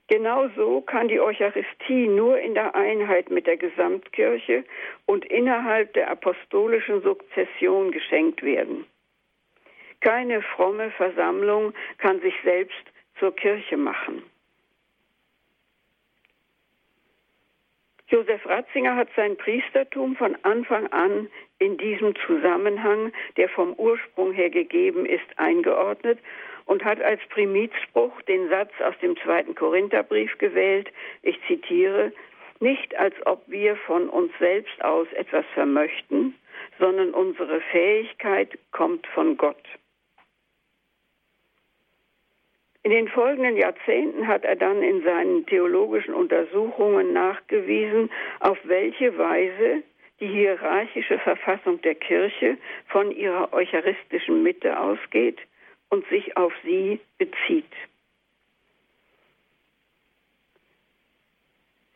Genauso 0.07 0.81
kann 0.81 1.07
die 1.07 1.21
Eucharistie 1.21 2.07
nur 2.07 2.37
in 2.37 2.53
der 2.53 2.75
Einheit 2.75 3.31
mit 3.31 3.47
der 3.47 3.55
Gesamtkirche 3.55 4.65
und 5.05 5.23
innerhalb 5.23 5.93
der 5.93 6.11
apostolischen 6.11 7.01
Sukzession 7.01 7.91
geschenkt 7.91 8.43
werden. 8.43 8.85
Keine 10.01 10.41
fromme 10.41 10.91
Versammlung 10.91 11.73
kann 11.97 12.19
sich 12.21 12.35
selbst 12.43 12.83
zur 13.19 13.35
Kirche 13.35 13.77
machen. 13.77 14.23
Josef 18.11 18.45
Ratzinger 18.45 18.97
hat 18.97 19.07
sein 19.15 19.37
Priestertum 19.37 20.17
von 20.17 20.35
Anfang 20.43 20.87
an 20.87 21.29
in 21.59 21.77
diesem 21.77 22.13
Zusammenhang, 22.27 23.13
der 23.37 23.47
vom 23.47 23.73
Ursprung 23.75 24.33
her 24.33 24.49
gegeben 24.49 25.05
ist, 25.05 25.23
eingeordnet 25.37 26.19
und 26.65 26.83
hat 26.83 27.01
als 27.01 27.21
Primizspruch 27.29 28.21
den 28.23 28.49
Satz 28.49 28.71
aus 28.85 28.95
dem 29.01 29.15
zweiten 29.17 29.55
Korintherbrief 29.55 30.37
gewählt, 30.39 30.91
ich 31.21 31.39
zitiere, 31.47 32.11
nicht 32.59 32.95
als 32.97 33.15
ob 33.25 33.43
wir 33.47 33.77
von 33.77 34.09
uns 34.09 34.31
selbst 34.39 34.83
aus 34.83 35.07
etwas 35.13 35.45
vermöchten, 35.53 36.35
sondern 36.79 37.11
unsere 37.11 37.61
Fähigkeit 37.71 38.57
kommt 38.71 39.07
von 39.07 39.37
Gott. 39.37 39.63
In 42.83 42.91
den 42.91 43.07
folgenden 43.09 43.57
Jahrzehnten 43.57 44.27
hat 44.27 44.43
er 44.43 44.55
dann 44.55 44.81
in 44.81 45.03
seinen 45.03 45.45
theologischen 45.45 46.15
Untersuchungen 46.15 47.13
nachgewiesen, 47.13 48.09
auf 48.39 48.57
welche 48.63 49.15
Weise 49.17 49.83
die 50.19 50.27
hierarchische 50.27 51.19
Verfassung 51.19 51.81
der 51.81 51.95
Kirche 51.95 52.57
von 52.87 53.11
ihrer 53.11 53.53
eucharistischen 53.53 54.41
Mitte 54.41 54.79
ausgeht 54.79 55.39
und 55.89 56.07
sich 56.09 56.35
auf 56.37 56.53
sie 56.63 56.99
bezieht. 57.17 57.71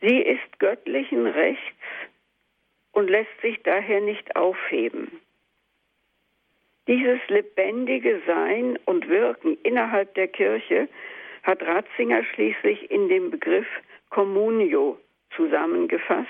Sie 0.00 0.18
ist 0.20 0.58
göttlichen 0.60 1.26
Rechts 1.26 1.60
und 2.92 3.08
lässt 3.08 3.40
sich 3.42 3.60
daher 3.64 4.00
nicht 4.00 4.36
aufheben. 4.36 5.20
Dieses 6.88 7.18
lebendige 7.28 8.22
Sein 8.26 8.78
und 8.84 9.08
Wirken 9.08 9.58
innerhalb 9.64 10.14
der 10.14 10.28
Kirche 10.28 10.88
hat 11.42 11.62
Ratzinger 11.62 12.22
schließlich 12.24 12.90
in 12.90 13.08
dem 13.08 13.30
Begriff 13.30 13.66
Communio 14.10 14.98
zusammengefasst 15.34 16.28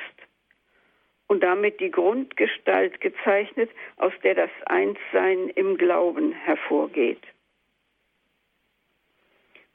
und 1.26 1.42
damit 1.42 1.80
die 1.80 1.90
Grundgestalt 1.90 3.00
gezeichnet, 3.00 3.70
aus 3.96 4.12
der 4.22 4.34
das 4.34 4.50
Einssein 4.66 5.50
im 5.50 5.76
Glauben 5.76 6.32
hervorgeht. 6.32 7.22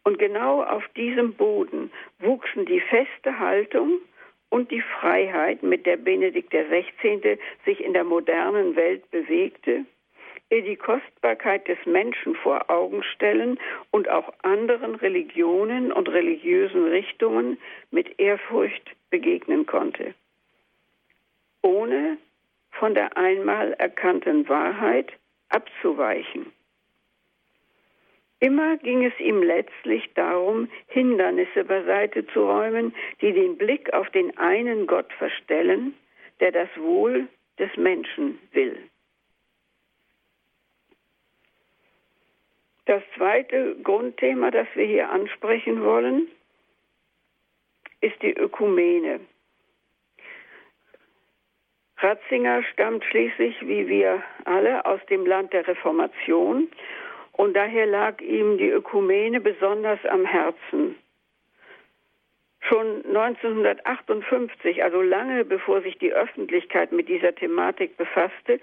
Und 0.04 0.18
genau 0.18 0.64
auf 0.64 0.88
diesem 0.96 1.34
Boden 1.34 1.92
wuchsen 2.20 2.66
die 2.66 2.82
feste 2.82 3.38
Haltung 3.38 4.00
und 4.50 4.72
die 4.72 4.82
Freiheit, 4.82 5.62
mit 5.62 5.86
der 5.86 5.98
Benedikt 5.98 6.52
XVI. 6.52 7.38
sich 7.66 7.84
in 7.84 7.94
der 7.94 8.04
modernen 8.04 8.76
Welt 8.76 9.10
bewegte, 9.12 9.86
ihr 10.52 10.62
die 10.62 10.76
Kostbarkeit 10.76 11.68
des 11.68 11.78
Menschen 11.86 12.36
vor 12.36 12.70
Augen 12.70 13.04
stellen 13.04 13.58
und 13.90 14.10
auch 14.10 14.32
anderen 14.44 14.96
Religionen 14.96 15.92
und 15.92 16.10
religiösen 16.10 16.86
Richtungen 16.90 17.58
mit 17.90 18.20
Ehrfurcht 18.20 18.92
begegnen 19.10 19.66
konnte, 19.66 20.14
ohne 21.62 22.18
von 22.72 22.94
der 22.94 23.18
einmal 23.18 23.74
erkannten 23.74 24.48
Wahrheit 24.50 25.12
abzuweichen. 25.50 26.52
Immer 28.40 28.78
ging 28.78 29.06
es 29.06 29.18
ihm 29.20 29.44
letztlich 29.44 30.10
darum, 30.16 30.68
Hindernisse 30.88 31.64
beiseite 31.64 32.26
zu 32.28 32.44
räumen, 32.44 32.94
die 33.22 33.34
den 33.34 33.56
Blick 33.56 33.94
auf 33.94 34.10
den 34.10 34.36
einen 34.38 34.88
Gott 34.88 35.14
verstellen, 35.14 35.94
der 36.40 36.52
das 36.52 36.70
Wohl 36.78 37.28
des 37.60 37.70
Menschen 37.78 38.40
will. 38.52 38.76
Das 42.92 43.04
zweite 43.16 43.78
Grundthema, 43.84 44.52
das 44.52 44.68
wir 44.74 44.84
hier 44.84 45.10
ansprechen 45.10 45.82
wollen, 45.82 46.28
ist 48.02 48.22
die 48.22 48.34
Ökumene. 48.34 49.22
Ratzinger 52.00 52.64
stammt 52.64 53.06
schließlich, 53.06 53.66
wie 53.66 53.88
wir 53.88 54.22
alle, 54.44 54.86
aus 54.86 55.00
dem 55.10 55.26
Land 55.26 55.54
der 55.54 55.66
Reformation 55.70 56.68
und 57.32 57.54
daher 57.54 57.86
lag 57.86 58.20
ihm 58.20 58.58
die 58.58 58.72
Ökumene 58.72 59.40
besonders 59.40 60.06
am 60.08 60.26
Herzen. 60.26 60.98
Schon 62.60 63.06
1958, 63.06 64.84
also 64.84 65.02
lange 65.02 65.46
bevor 65.46 65.82
sich 65.82 65.98
die 65.98 66.12
Öffentlichkeit 66.12 66.92
mit 66.92 67.08
dieser 67.08 67.34
Thematik 67.34 67.96
befasste, 67.96 68.60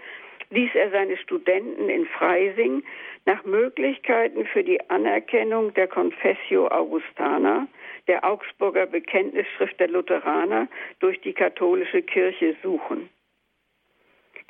ließ 0.51 0.75
er 0.75 0.91
seine 0.91 1.17
Studenten 1.17 1.89
in 1.89 2.07
Freising 2.07 2.83
nach 3.27 3.45
Möglichkeiten 3.45 4.47
für 4.47 4.65
die 4.65 4.81
Anerkennung 4.89 5.75
der 5.75 5.89
Confessio 5.89 6.69
Augustana, 6.69 7.69
der 8.07 8.25
Augsburger 8.25 8.87
Bekenntnisschrift 8.87 9.79
der 9.79 9.89
Lutheraner, 9.89 10.69
durch 11.01 11.21
die 11.21 11.35
katholische 11.35 12.03
Kirche 12.03 12.57
suchen. 12.63 13.11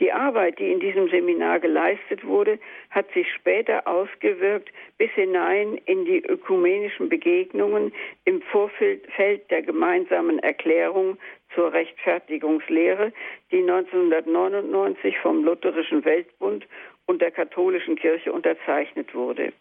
Die 0.01 0.13
Arbeit, 0.13 0.61
die 0.61 0.71
in 0.71 0.79
diesem 0.79 1.09
Seminar 1.09 1.59
geleistet 1.59 2.25
wurde, 2.25 2.59
hat 2.91 3.11
sich 3.13 3.27
später 3.33 3.87
ausgewirkt 3.89 4.71
bis 4.97 5.11
hinein 5.11 5.81
in 5.87 6.05
die 6.05 6.25
ökumenischen 6.25 7.09
Begegnungen 7.09 7.93
im 8.25 8.41
Vorfeld 8.43 9.09
der 9.51 9.63
gemeinsamen 9.63 10.39
Erklärung 10.39 11.19
zur 11.55 11.73
Rechtfertigungslehre, 11.73 13.13
die 13.51 13.63
1999 13.63 15.19
vom 15.19 15.45
Lutherischen 15.45 16.05
Weltbund 16.05 16.67
und 17.07 17.21
der 17.21 17.33
katholischen 17.33 17.97
Kirche 17.97 18.33
unterzeichnet 18.33 19.15
wurde. 19.15 19.53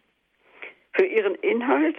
Für 0.94 1.06
ihren 1.06 1.36
Inhalt 1.36 1.96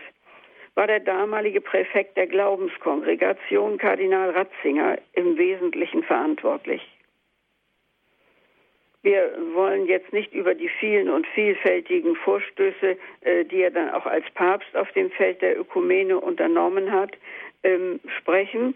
war 0.76 0.86
der 0.86 1.00
damalige 1.00 1.60
Präfekt 1.60 2.16
der 2.16 2.28
Glaubenskongregation 2.28 3.78
Kardinal 3.78 4.30
Ratzinger 4.30 4.98
im 5.14 5.36
Wesentlichen 5.36 6.04
verantwortlich. 6.04 6.97
Wir 9.02 9.30
wollen 9.54 9.86
jetzt 9.86 10.12
nicht 10.12 10.32
über 10.32 10.54
die 10.54 10.68
vielen 10.68 11.08
und 11.08 11.26
vielfältigen 11.28 12.16
Vorstöße, 12.16 12.96
äh, 13.20 13.44
die 13.44 13.62
er 13.62 13.70
dann 13.70 13.90
auch 13.90 14.06
als 14.06 14.24
Papst 14.34 14.74
auf 14.76 14.90
dem 14.92 15.10
Feld 15.12 15.40
der 15.40 15.58
Ökumene 15.58 16.18
unternommen 16.18 16.90
hat, 16.92 17.16
ähm, 17.62 18.00
sprechen, 18.18 18.74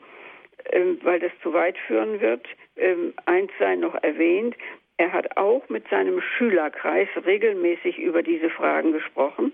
ähm, 0.73 0.99
weil 1.03 1.19
das 1.19 1.33
zu 1.43 1.53
weit 1.53 1.77
führen 1.87 2.21
wird. 2.21 2.47
Ähm, 2.77 3.15
eins 3.27 3.51
sei 3.59 3.75
noch 3.77 3.95
erwähnt, 4.03 4.57
er 4.97 5.13
hat 5.13 5.37
auch 5.37 5.69
mit 5.69 5.89
seinem 5.89 6.21
Schülerkreis 6.21 7.09
regelmäßig 7.27 7.99
über 7.99 8.23
diese 8.23 8.51
Fragen 8.51 8.93
gesprochen. 8.93 9.53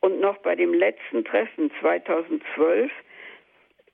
Und 0.00 0.20
noch 0.20 0.36
bei 0.38 0.54
dem 0.54 0.74
letzten 0.74 1.24
Treffen 1.24 1.70
2012 1.80 2.90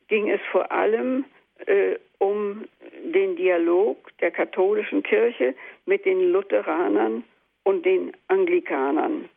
ging 0.08 0.30
es 0.30 0.40
vor 0.50 0.72
allem 0.72 1.24
äh, 1.66 1.96
um 2.18 2.64
den 3.04 3.36
Dialog 3.36 4.10
der 4.18 4.30
katholischen 4.30 5.02
Kirche 5.02 5.54
mit 5.88 6.04
den 6.04 6.30
Lutheranern 6.30 7.24
und 7.64 7.84
den 7.84 8.12
Anglikanern. 8.28 9.28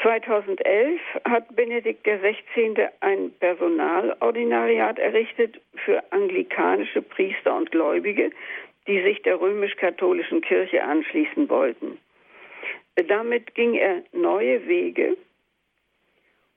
2011 0.00 1.00
hat 1.24 1.56
Benedikt 1.56 2.04
XVI. 2.04 2.88
ein 3.00 3.32
Personalordinariat 3.40 4.98
errichtet 4.98 5.60
für 5.84 6.02
anglikanische 6.12 7.02
Priester 7.02 7.56
und 7.56 7.70
Gläubige, 7.70 8.30
die 8.86 9.02
sich 9.02 9.22
der 9.22 9.40
römisch-katholischen 9.40 10.40
Kirche 10.42 10.84
anschließen 10.84 11.48
wollten. 11.48 11.98
Damit 13.08 13.54
ging 13.54 13.74
er 13.74 14.02
neue 14.12 14.66
Wege 14.68 15.16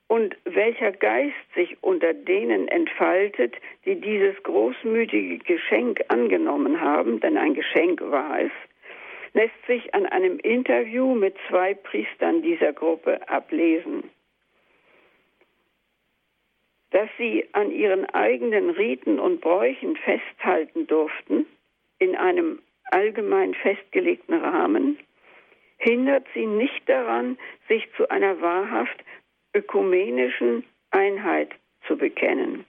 und 0.08 0.38
welcher 0.46 0.91
Geist 0.93 1.36
sich 1.54 1.78
unter 1.82 2.13
denen 2.13 2.67
entfaltet, 2.67 3.56
die 3.86 4.00
dieses 4.00 4.41
großmütige 4.43 5.39
Geschenk 5.39 6.02
angenommen 6.08 6.80
haben, 6.80 7.20
denn 7.20 7.38
ein 7.38 7.54
Geschenk 7.54 8.02
war 8.02 8.39
es, 8.39 8.52
lässt 9.34 9.65
sich 9.67 9.93
an 9.93 10.06
einem 10.06 10.39
Interview 10.39 11.13
mit 11.13 11.36
zwei 11.50 11.74
Priestern 11.74 12.41
dieser 12.41 12.74
Gruppe 12.74 13.28
ablesen. 13.30 14.10
Dass 16.91 17.10
sie 17.17 17.46
an 17.52 17.70
ihren 17.72 18.06
eigenen 18.06 18.70
Riten 18.70 19.20
und 19.20 19.41
Bräuchen 19.41 19.98
festhalten 19.98 20.88
durften, 20.88 21.46
in 22.00 22.15
einem 22.15 22.60
allgemein 22.91 23.54
festgelegten 23.56 24.36
Rahmen, 24.36 24.98
hindert 25.78 26.26
sie 26.34 26.46
nicht 26.46 26.88
daran, 26.88 27.38
sich 27.67 27.88
zu 27.98 28.10
einer 28.10 28.39
wahrhaft 28.41 29.04
ökumenischen 29.58 30.63
Einheit 30.91 31.52
zu 31.88 31.98
bekennen. 31.98 32.65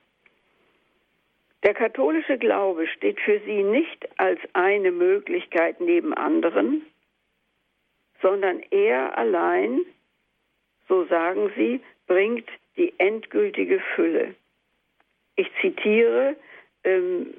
Der 1.65 1.75
katholische 1.75 2.39
Glaube 2.39 2.87
steht 2.87 3.21
für 3.21 3.41
sie 3.41 3.63
nicht 3.63 4.09
als 4.19 4.41
eine 4.53 4.91
Möglichkeit 4.91 5.81
neben 5.81 6.15
anderen, 6.15 6.87
sondern 8.23 8.63
er 8.71 9.19
allein, 9.19 9.81
so 10.89 11.05
sagen 11.07 11.51
sie, 11.57 11.81
bringt 12.07 12.49
die 12.77 12.95
endgültige 12.99 13.81
Fülle. 13.95 14.35
Ich 15.37 15.49
zitiere 15.61 16.37
ähm, 16.85 17.35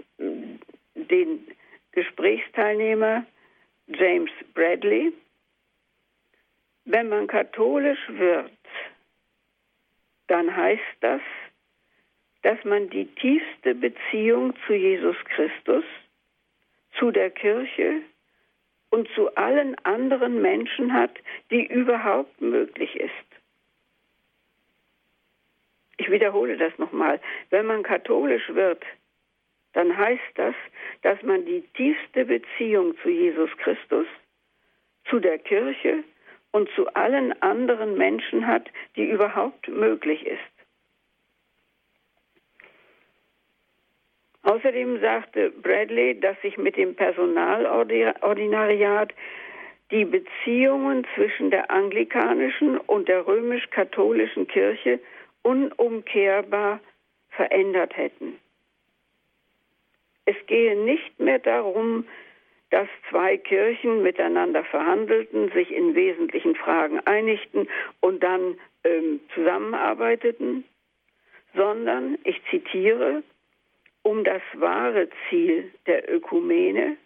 den 0.95 1.47
Gesprächsteilnehmer 1.93 3.25
James 3.87 4.31
Bradley. 4.53 5.11
Wenn 6.85 7.09
man 7.09 7.27
katholisch 7.27 7.99
wird, 8.09 8.51
dann 10.29 10.55
heißt 10.55 10.97
das, 11.01 11.21
dass 12.43 12.63
man 12.63 12.89
die 12.89 13.05
tiefste 13.15 13.75
Beziehung 13.75 14.53
zu 14.65 14.73
Jesus 14.73 15.17
Christus, 15.25 15.83
zu 16.97 17.11
der 17.11 17.29
Kirche 17.29 18.01
und 18.89 19.07
zu 19.15 19.35
allen 19.35 19.75
anderen 19.85 20.41
Menschen 20.41 20.93
hat, 20.93 21.11
die 21.51 21.65
überhaupt 21.65 22.39
möglich 22.41 22.95
ist. 22.95 23.11
Ich 25.97 26.09
wiederhole 26.09 26.57
das 26.57 26.77
nochmal. 26.77 27.19
Wenn 27.49 27.65
man 27.65 27.83
katholisch 27.83 28.47
wird, 28.49 28.83
dann 29.73 29.95
heißt 29.95 30.31
das, 30.35 30.55
dass 31.01 31.21
man 31.23 31.45
die 31.45 31.61
tiefste 31.73 32.25
Beziehung 32.25 32.97
zu 33.03 33.09
Jesus 33.09 33.49
Christus, 33.57 34.07
zu 35.09 35.19
der 35.19 35.39
Kirche 35.39 36.03
und 36.51 36.69
zu 36.75 36.87
allen 36.93 37.33
anderen 37.41 37.97
Menschen 37.97 38.45
hat, 38.47 38.69
die 38.95 39.09
überhaupt 39.09 39.67
möglich 39.67 40.25
ist. 40.25 40.39
Außerdem 44.43 44.99
sagte 44.99 45.49
Bradley, 45.51 46.19
dass 46.19 46.39
sich 46.41 46.57
mit 46.57 46.75
dem 46.77 46.95
Personalordinariat 46.95 49.13
die 49.91 50.05
Beziehungen 50.05 51.05
zwischen 51.15 51.51
der 51.51 51.69
anglikanischen 51.69 52.77
und 52.77 53.09
der 53.09 53.27
römisch-katholischen 53.27 54.47
Kirche 54.47 54.99
unumkehrbar 55.41 56.79
verändert 57.31 57.97
hätten. 57.97 58.39
Es 60.25 60.37
gehe 60.47 60.81
nicht 60.83 61.19
mehr 61.19 61.39
darum, 61.39 62.05
dass 62.69 62.87
zwei 63.09 63.37
Kirchen 63.37 64.03
miteinander 64.03 64.63
verhandelten, 64.63 65.51
sich 65.51 65.71
in 65.71 65.95
wesentlichen 65.95 66.55
Fragen 66.55 66.99
einigten 67.05 67.67
und 67.99 68.21
dann 68.21 68.59
ähm, 68.83 69.19
zusammenarbeiteten, 69.33 70.63
sondern, 71.55 72.17
ich 72.23 72.39
zitiere, 72.49 73.23
um 74.03 74.23
das 74.23 74.41
wahre 74.53 75.09
Ziel 75.29 75.71
der 75.87 76.13
Ökumene, 76.13 76.97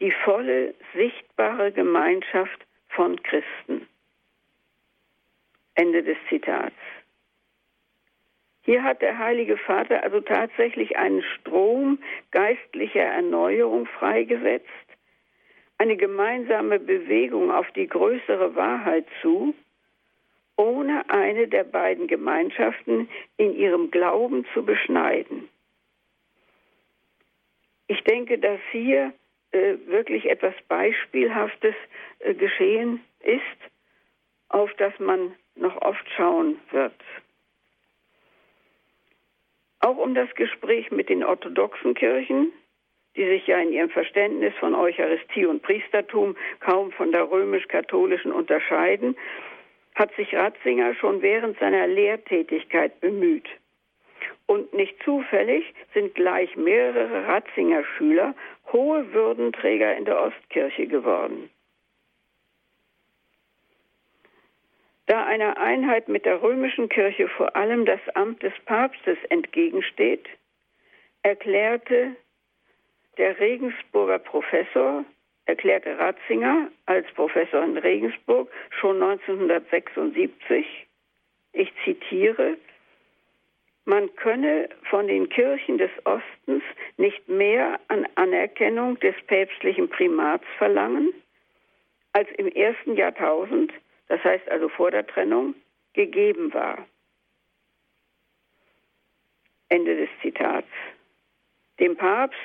die 0.00 0.10
volle 0.24 0.74
sichtbare 0.94 1.72
Gemeinschaft 1.72 2.66
von 2.88 3.22
Christen. 3.22 3.86
Ende 5.74 6.02
des 6.02 6.16
Zitats. 6.28 6.74
Hier 8.66 8.82
hat 8.82 9.00
der 9.00 9.16
Heilige 9.16 9.56
Vater 9.58 10.02
also 10.02 10.20
tatsächlich 10.20 10.96
einen 10.96 11.22
Strom 11.22 12.00
geistlicher 12.32 13.04
Erneuerung 13.04 13.86
freigesetzt, 13.86 14.66
eine 15.78 15.96
gemeinsame 15.96 16.80
Bewegung 16.80 17.52
auf 17.52 17.70
die 17.76 17.86
größere 17.86 18.56
Wahrheit 18.56 19.06
zu, 19.22 19.54
ohne 20.56 21.08
eine 21.08 21.46
der 21.46 21.62
beiden 21.62 22.08
Gemeinschaften 22.08 23.08
in 23.36 23.54
ihrem 23.54 23.92
Glauben 23.92 24.44
zu 24.52 24.64
beschneiden. 24.64 25.48
Ich 27.86 28.02
denke, 28.02 28.36
dass 28.38 28.58
hier 28.72 29.12
äh, 29.52 29.76
wirklich 29.86 30.28
etwas 30.28 30.54
Beispielhaftes 30.66 31.76
äh, 32.18 32.34
geschehen 32.34 33.00
ist, 33.20 33.70
auf 34.48 34.74
das 34.74 34.98
man 34.98 35.36
noch 35.54 35.80
oft 35.82 36.04
schauen 36.16 36.58
wird. 36.72 36.94
Auch 39.86 39.98
um 39.98 40.16
das 40.16 40.34
Gespräch 40.34 40.90
mit 40.90 41.08
den 41.08 41.22
orthodoxen 41.22 41.94
Kirchen, 41.94 42.50
die 43.16 43.24
sich 43.24 43.46
ja 43.46 43.60
in 43.60 43.72
ihrem 43.72 43.88
Verständnis 43.88 44.52
von 44.58 44.74
Eucharistie 44.74 45.46
und 45.46 45.62
Priestertum 45.62 46.36
kaum 46.58 46.90
von 46.90 47.12
der 47.12 47.30
römisch-katholischen 47.30 48.32
unterscheiden, 48.32 49.16
hat 49.94 50.12
sich 50.16 50.34
Ratzinger 50.34 50.96
schon 50.96 51.22
während 51.22 51.56
seiner 51.60 51.86
Lehrtätigkeit 51.86 52.98
bemüht. 52.98 53.48
Und 54.46 54.74
nicht 54.74 55.00
zufällig 55.04 55.72
sind 55.94 56.16
gleich 56.16 56.56
mehrere 56.56 57.28
Ratzinger 57.28 57.84
Schüler 57.96 58.34
hohe 58.72 59.12
Würdenträger 59.12 59.96
in 59.96 60.04
der 60.04 60.20
Ostkirche 60.20 60.88
geworden. 60.88 61.48
Da 65.06 65.24
einer 65.24 65.56
Einheit 65.58 66.08
mit 66.08 66.24
der 66.24 66.42
römischen 66.42 66.88
Kirche 66.88 67.28
vor 67.28 67.54
allem 67.54 67.84
das 67.86 68.00
Amt 68.14 68.42
des 68.42 68.52
Papstes 68.64 69.18
entgegensteht, 69.28 70.28
erklärte 71.22 72.16
der 73.16 73.38
Regensburger 73.38 74.18
Professor, 74.18 75.04
erklärte 75.46 75.98
Ratzinger 75.98 76.68
als 76.86 77.06
Professor 77.12 77.62
in 77.62 77.78
Regensburg 77.78 78.50
schon 78.80 79.00
1976, 79.00 80.66
ich 81.52 81.72
zitiere, 81.84 82.56
man 83.84 84.14
könne 84.16 84.68
von 84.90 85.06
den 85.06 85.28
Kirchen 85.28 85.78
des 85.78 85.90
Ostens 86.04 86.64
nicht 86.96 87.28
mehr 87.28 87.78
an 87.88 88.06
Anerkennung 88.16 88.98
des 88.98 89.14
päpstlichen 89.28 89.88
Primats 89.88 90.44
verlangen, 90.58 91.14
als 92.12 92.28
im 92.36 92.48
ersten 92.48 92.96
Jahrtausend 92.96 93.72
das 94.08 94.22
heißt 94.24 94.48
also 94.50 94.68
vor 94.68 94.90
der 94.90 95.06
Trennung, 95.06 95.54
gegeben 95.92 96.52
war. 96.52 96.86
Ende 99.68 99.96
des 99.96 100.08
Zitats. 100.22 100.68
Dem 101.80 101.96
Papst 101.96 102.38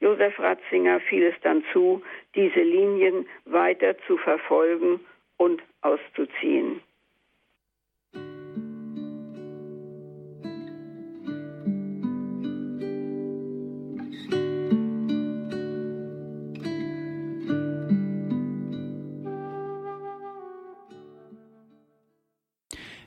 Josef 0.00 0.38
Ratzinger 0.38 1.00
fiel 1.00 1.24
es 1.24 1.40
dann 1.42 1.64
zu, 1.72 2.02
diese 2.34 2.60
Linien 2.60 3.26
weiter 3.44 3.96
zu 4.06 4.18
verfolgen 4.18 5.00
und 5.38 5.62
auszuziehen. 5.80 6.82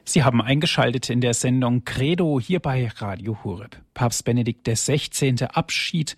Sie 0.10 0.24
haben 0.24 0.42
eingeschaltet 0.42 1.12
in 1.12 1.22
der 1.22 1.36
Sendung 1.36 1.84
Credo 1.86 2.40
hier 2.40 2.60
bei 2.60 2.90
Radio 2.96 3.44
Hureb. 3.44 3.78
Papst 3.94 4.26
Benedikt 4.26 4.68
XVI. 4.68 5.36
Abschied 5.54 6.16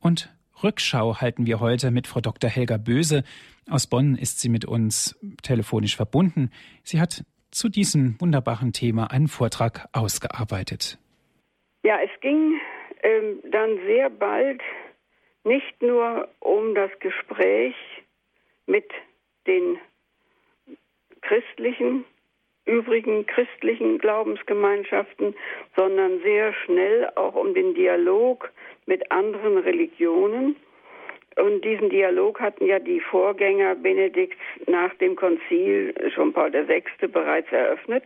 und 0.00 0.34
Rückschau 0.62 1.20
halten 1.20 1.44
wir 1.44 1.60
heute 1.60 1.90
mit 1.90 2.06
Frau 2.06 2.22
Dr. 2.22 2.48
Helga 2.48 2.78
Böse. 2.78 3.22
Aus 3.68 3.86
Bonn 3.86 4.16
ist 4.16 4.40
sie 4.40 4.48
mit 4.48 4.64
uns 4.64 5.20
telefonisch 5.42 5.94
verbunden. 5.94 6.52
Sie 6.84 7.02
hat 7.02 7.22
zu 7.50 7.68
diesem 7.68 8.18
wunderbaren 8.18 8.72
Thema 8.72 9.10
einen 9.10 9.28
Vortrag 9.28 9.90
ausgearbeitet. 9.92 10.96
Ja, 11.82 11.98
es 12.02 12.20
ging 12.22 12.58
ähm, 13.02 13.42
dann 13.52 13.76
sehr 13.84 14.08
bald 14.08 14.62
nicht 15.44 15.82
nur 15.82 16.30
um 16.40 16.74
das 16.74 16.90
Gespräch 16.98 17.74
mit 18.64 18.90
den 19.46 19.76
christlichen 21.20 22.06
übrigen 22.66 23.26
christlichen 23.26 23.98
Glaubensgemeinschaften, 23.98 25.34
sondern 25.76 26.20
sehr 26.20 26.52
schnell 26.64 27.10
auch 27.16 27.34
um 27.34 27.54
den 27.54 27.74
Dialog 27.74 28.50
mit 28.86 29.10
anderen 29.10 29.58
Religionen. 29.58 30.56
Und 31.36 31.64
diesen 31.64 31.90
Dialog 31.90 32.40
hatten 32.40 32.66
ja 32.66 32.78
die 32.78 33.00
Vorgänger 33.00 33.74
Benedikts 33.74 34.38
nach 34.66 34.94
dem 34.94 35.16
Konzil 35.16 35.92
schon 36.14 36.32
Paul 36.32 36.52
VI. 36.52 36.84
bereits 37.08 37.50
eröffnet. 37.50 38.04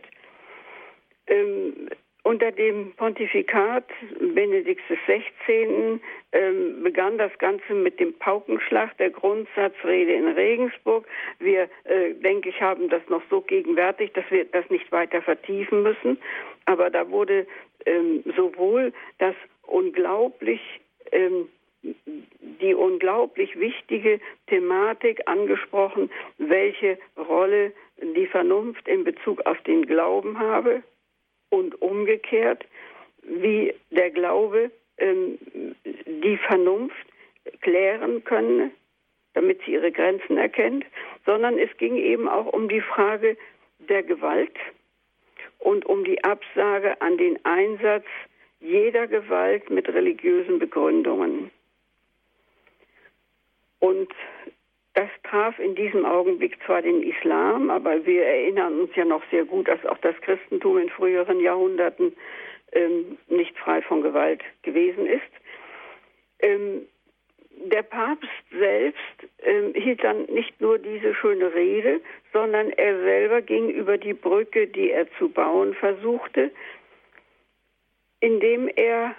Ähm, 1.27 1.89
unter 2.29 2.51
dem 2.51 2.91
Pontifikat 2.95 3.85
Benedikts 4.35 4.83
XVI. 4.87 5.99
Ähm, 6.31 6.83
begann 6.83 7.17
das 7.17 7.35
Ganze 7.39 7.73
mit 7.73 7.99
dem 7.99 8.13
Paukenschlag 8.13 8.95
der 8.97 9.09
Grundsatzrede 9.09 10.13
in 10.13 10.27
Regensburg. 10.27 11.07
Wir, 11.39 11.63
äh, 11.85 12.13
denke 12.13 12.49
ich, 12.49 12.61
haben 12.61 12.87
das 12.89 13.01
noch 13.09 13.23
so 13.31 13.41
gegenwärtig, 13.41 14.13
dass 14.13 14.25
wir 14.29 14.45
das 14.45 14.69
nicht 14.69 14.91
weiter 14.91 15.23
vertiefen 15.23 15.81
müssen. 15.81 16.19
Aber 16.65 16.91
da 16.91 17.09
wurde 17.09 17.47
ähm, 17.87 18.23
sowohl 18.37 18.93
das 19.17 19.33
unglaublich 19.63 20.61
ähm, 21.11 21.49
die 22.61 22.75
unglaublich 22.75 23.57
wichtige 23.57 24.19
Thematik 24.47 25.21
angesprochen, 25.27 26.11
welche 26.37 26.99
Rolle 27.17 27.71
die 28.01 28.27
Vernunft 28.27 28.87
in 28.87 29.03
Bezug 29.03 29.45
auf 29.47 29.59
den 29.61 29.87
Glauben 29.87 30.37
habe, 30.37 30.83
und 31.49 31.81
umgekehrt, 31.81 32.65
wie 33.23 33.73
der 33.91 34.11
Glaube 34.11 34.71
ähm, 34.97 35.37
die 35.83 36.37
Vernunft 36.37 36.95
klären 37.61 38.23
könne, 38.23 38.71
damit 39.33 39.61
sie 39.65 39.73
ihre 39.73 39.91
Grenzen 39.91 40.37
erkennt, 40.37 40.85
sondern 41.25 41.57
es 41.57 41.69
ging 41.77 41.95
eben 41.95 42.27
auch 42.27 42.47
um 42.47 42.69
die 42.69 42.81
Frage 42.81 43.37
der 43.79 44.03
Gewalt 44.03 44.55
und 45.59 45.85
um 45.85 46.03
die 46.03 46.23
Absage 46.23 46.99
an 47.01 47.17
den 47.17 47.43
Einsatz 47.45 48.05
jeder 48.59 49.07
Gewalt 49.07 49.69
mit 49.69 49.87
religiösen 49.87 50.59
Begründungen. 50.59 51.51
Und 53.79 54.11
das 54.93 55.09
traf 55.23 55.57
in 55.59 55.75
diesem 55.75 56.05
Augenblick 56.05 56.57
zwar 56.65 56.81
den 56.81 57.03
Islam, 57.03 57.69
aber 57.69 58.05
wir 58.05 58.25
erinnern 58.25 58.81
uns 58.81 58.95
ja 58.95 59.05
noch 59.05 59.23
sehr 59.31 59.45
gut, 59.45 59.67
dass 59.67 59.85
auch 59.85 59.97
das 59.99 60.15
Christentum 60.21 60.77
in 60.77 60.89
früheren 60.89 61.39
Jahrhunderten 61.39 62.13
ähm, 62.71 63.17
nicht 63.27 63.57
frei 63.57 63.81
von 63.81 64.01
Gewalt 64.01 64.41
gewesen 64.63 65.05
ist. 65.05 65.21
Ähm, 66.39 66.87
der 67.65 67.83
Papst 67.83 68.29
selbst 68.51 68.99
ähm, 69.43 69.73
hielt 69.73 70.03
dann 70.03 70.23
nicht 70.25 70.59
nur 70.61 70.79
diese 70.79 71.13
schöne 71.13 71.53
Rede, 71.53 71.99
sondern 72.31 72.69
er 72.71 72.99
selber 73.01 73.41
ging 73.41 73.69
über 73.69 73.97
die 73.97 74.13
Brücke, 74.13 74.67
die 74.67 74.91
er 74.91 75.11
zu 75.17 75.29
bauen 75.29 75.73
versuchte, 75.73 76.51
indem 78.21 78.69
er 78.75 79.15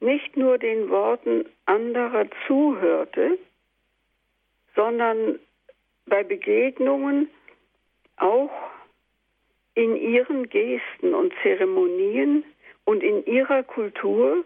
nicht 0.00 0.36
nur 0.36 0.58
den 0.58 0.88
Worten 0.88 1.44
anderer 1.66 2.26
zuhörte, 2.46 3.38
sondern 4.74 5.38
bei 6.06 6.22
Begegnungen 6.22 7.28
auch 8.16 8.50
in 9.74 9.96
ihren 9.96 10.48
Gesten 10.48 11.14
und 11.14 11.32
Zeremonien 11.42 12.44
und 12.84 13.02
in 13.02 13.24
ihrer 13.24 13.62
Kultur 13.62 14.44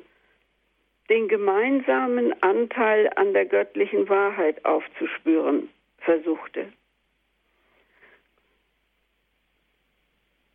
den 1.08 1.28
gemeinsamen 1.28 2.34
Anteil 2.42 3.10
an 3.16 3.32
der 3.32 3.46
göttlichen 3.46 4.08
Wahrheit 4.08 4.64
aufzuspüren 4.64 5.68
versuchte. 5.98 6.72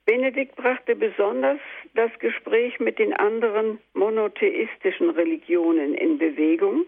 Benedikt 0.05 0.55
brachte 0.55 0.95
besonders 0.95 1.60
das 1.93 2.10
Gespräch 2.17 2.79
mit 2.79 2.97
den 2.97 3.13
anderen 3.13 3.79
monotheistischen 3.93 5.12
Religionen 5.12 5.93
in 5.93 6.17
Bewegung 6.17 6.86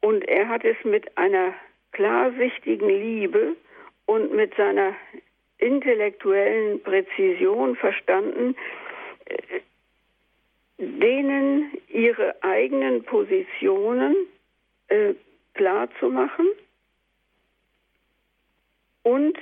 und 0.00 0.26
er 0.28 0.48
hat 0.48 0.64
es 0.64 0.76
mit 0.84 1.16
einer 1.16 1.54
klarsichtigen 1.92 2.88
Liebe 2.88 3.56
und 4.06 4.32
mit 4.34 4.54
seiner 4.54 4.94
intellektuellen 5.58 6.82
Präzision 6.82 7.76
verstanden, 7.76 8.56
äh, 9.26 9.60
denen 10.78 11.70
ihre 11.88 12.42
eigenen 12.42 13.04
Positionen 13.04 14.16
äh, 14.88 15.14
klar 15.54 15.88
zu 15.98 16.08
machen 16.08 16.48
und 19.02 19.36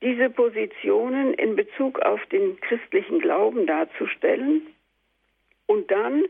diese 0.00 0.30
Positionen 0.30 1.34
in 1.34 1.56
Bezug 1.56 1.98
auf 2.00 2.24
den 2.26 2.60
christlichen 2.60 3.20
Glauben 3.20 3.66
darzustellen 3.66 4.66
und 5.66 5.90
dann 5.90 6.24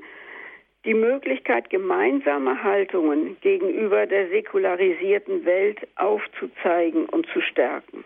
die 0.84 0.94
Möglichkeit, 0.94 1.70
gemeinsame 1.70 2.62
Haltungen 2.62 3.38
gegenüber 3.40 4.06
der 4.06 4.28
säkularisierten 4.28 5.44
Welt 5.44 5.78
aufzuzeigen 5.96 7.06
und 7.06 7.26
zu 7.32 7.40
stärken. 7.40 8.04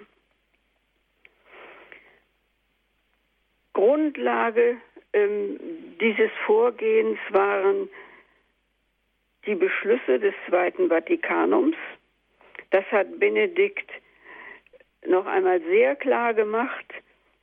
Grundlage 3.72 4.76
ähm, 5.12 5.58
dieses 6.00 6.30
Vorgehens 6.46 7.18
waren 7.30 7.88
die 9.46 9.54
Beschlüsse 9.54 10.18
des 10.18 10.34
Zweiten 10.48 10.88
Vatikanums. 10.88 11.76
Das 12.70 12.84
hat 12.92 13.18
Benedikt 13.18 13.90
noch 15.06 15.26
einmal 15.26 15.60
sehr 15.62 15.96
klar 15.96 16.34
gemacht, 16.34 16.86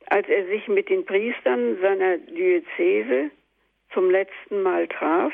als 0.06 0.28
er 0.28 0.46
sich 0.46 0.68
mit 0.68 0.88
den 0.88 1.04
Priestern 1.04 1.78
seiner 1.80 2.18
Diözese 2.18 3.30
zum 3.96 4.10
letzten 4.10 4.60
Mal 4.60 4.86
traf 4.88 5.32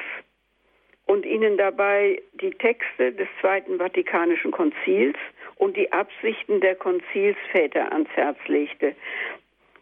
und 1.07 1.27
ihnen 1.27 1.57
dabei 1.59 2.23
die 2.35 2.53
Texte 2.53 3.11
des 3.11 3.27
Zweiten 3.41 3.79
Vatikanischen 3.79 4.53
Konzils 4.53 5.17
und 5.57 5.77
die 5.77 5.91
Absichten 5.91 6.61
der 6.61 6.77
Konzilsväter 6.77 7.91
ans 7.91 8.09
Herz 8.15 8.39
legte. 8.47 8.95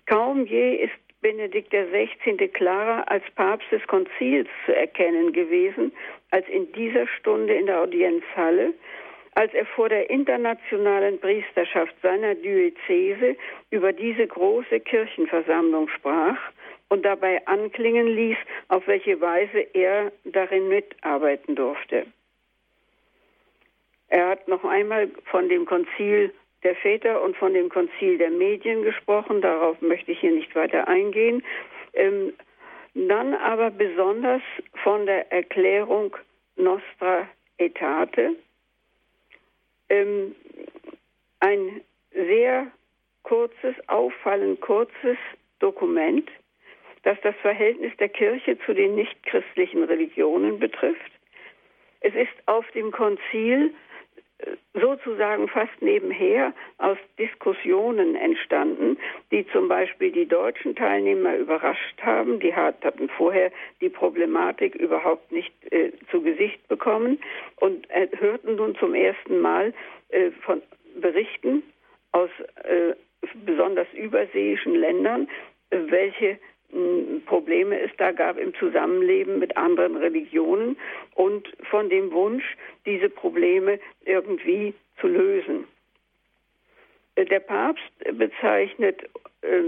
Kaum 0.07 0.47
je 0.47 0.77
ist 0.77 0.95
Benedikt 1.21 1.71
XVI. 1.71 2.49
klarer 2.49 3.07
als 3.11 3.23
Papst 3.35 3.71
des 3.71 3.87
Konzils 3.87 4.49
zu 4.65 4.75
erkennen 4.75 5.35
gewesen, 5.35 5.93
als 6.31 6.49
in 6.49 6.73
dieser 6.73 7.07
Stunde 7.07 7.53
in 7.53 7.67
der 7.67 7.83
Audienzhalle, 7.83 8.73
als 9.35 9.53
er 9.53 9.67
vor 9.67 9.91
der 9.91 10.09
internationalen 10.09 11.21
Priesterschaft 11.21 11.95
seiner 12.03 12.35
Diözese 12.35 13.37
über 13.69 13.93
diese 13.93 14.27
große 14.27 14.81
Kirchenversammlung 14.81 15.89
sprach 15.89 16.39
und 16.91 17.05
dabei 17.05 17.47
anklingen 17.47 18.09
ließ, 18.09 18.37
auf 18.69 18.87
welche 18.87 19.21
Weise 19.21 19.61
er 19.73 20.13
darin 20.25 20.69
mitarbeiten 20.69 21.55
durfte. 21.55 22.07
Er 24.09 24.29
hat 24.29 24.49
noch 24.49 24.65
einmal 24.65 25.09
von 25.31 25.49
dem 25.49 25.65
Konzil 25.65 26.35
der 26.63 26.75
Väter 26.77 27.23
und 27.23 27.37
von 27.37 27.55
dem 27.55 27.69
Konzil 27.69 28.19
der 28.19 28.31
Medien 28.31 28.83
gesprochen, 28.83 29.41
darauf 29.41 29.81
möchte 29.81 30.13
ich 30.13 30.21
hier 30.21 30.33
nicht 30.33 30.55
weiter 30.55 30.89
eingehen. 30.89 31.43
Ähm, 31.95 32.35
dann 32.95 33.35
aber 33.35 33.71
besonders 33.71 34.43
von 34.83 35.07
der 35.07 35.31
Erklärung 35.33 36.17
Nostra 36.57 37.29
Etate, 37.59 38.35
ähm, 39.89 40.35
ein 41.39 41.81
sehr 42.13 42.67
kurzes, 43.23 43.77
auffallend 43.87 44.61
kurzes 44.61 45.17
Dokument, 45.61 46.29
das 47.03 47.19
das 47.23 47.35
Verhältnis 47.37 47.93
der 47.99 48.09
Kirche 48.09 48.59
zu 48.67 48.75
den 48.75 48.95
nichtchristlichen 48.95 49.85
Religionen 49.85 50.59
betrifft. 50.59 51.13
Es 52.01 52.15
ist 52.15 52.33
auf 52.47 52.69
dem 52.73 52.91
Konzil 52.91 53.75
äh, 54.39 54.57
sozusagen 54.79 55.49
fast 55.49 55.81
nebenher 55.81 56.55
aus 56.79 56.99
Diskussionen 57.19 58.15
entstanden, 58.17 58.99
die 59.31 59.47
zum 59.49 59.69
Beispiel 59.69 60.11
die 60.13 60.27
deutschen 60.27 60.75
Teilnehmer 60.75 61.37
überrascht 61.37 62.01
haben. 62.03 62.41
Die 62.41 62.55
hatten 62.55 63.09
vorher 63.11 63.51
die 63.81 63.91
Problematik 63.91 64.75
überhaupt 64.75 65.31
nicht 65.33 65.53
äh, 65.73 65.93
zu 66.11 66.23
Gesicht 66.23 66.67
bekommen 66.69 67.19
und 67.57 67.89
äh, 67.91 68.09
hörten 68.19 68.57
nun 68.57 68.77
zum 68.77 68.95
ersten 68.95 69.41
Mal 69.41 69.75
äh, 70.09 70.31
von 70.43 70.63
Berichten 71.01 71.63
aus 72.13 72.31
äh, 72.65 72.95
besonders 73.45 73.87
überseeischen 73.93 74.75
Ländern, 74.75 75.29
welche 75.71 76.39
Probleme 77.27 77.81
es 77.81 77.91
da 77.97 78.13
gab 78.13 78.39
im 78.39 78.55
Zusammenleben 78.55 79.39
mit 79.39 79.57
anderen 79.57 79.97
Religionen 79.97 80.77
und 81.15 81.49
von 81.71 81.89
dem 81.89 82.13
Wunsch, 82.13 82.45
diese 82.87 83.09
Probleme 83.09 83.79
irgendwie 84.05 84.75
zu 85.01 85.09
lösen. 85.09 85.65
Der 87.17 87.41
Papst 87.41 87.93
bezeichnet, 88.13 89.03
äh, 89.43 89.63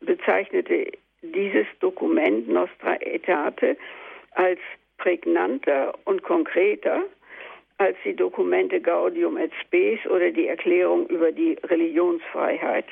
bezeichnete 0.00 0.92
dieses 1.22 1.66
Dokument 1.80 2.48
Nostra 2.48 2.92
Aetate 3.00 3.76
als 4.32 4.58
prägnanter 4.98 5.94
und 6.04 6.22
konkreter 6.22 7.02
als 7.78 7.96
die 8.04 8.14
Dokumente 8.14 8.80
Gaudium 8.80 9.38
et 9.38 9.52
Spes 9.62 9.98
oder 10.06 10.30
die 10.30 10.46
Erklärung 10.46 11.06
über 11.06 11.32
die 11.32 11.56
Religionsfreiheit. 11.64 12.84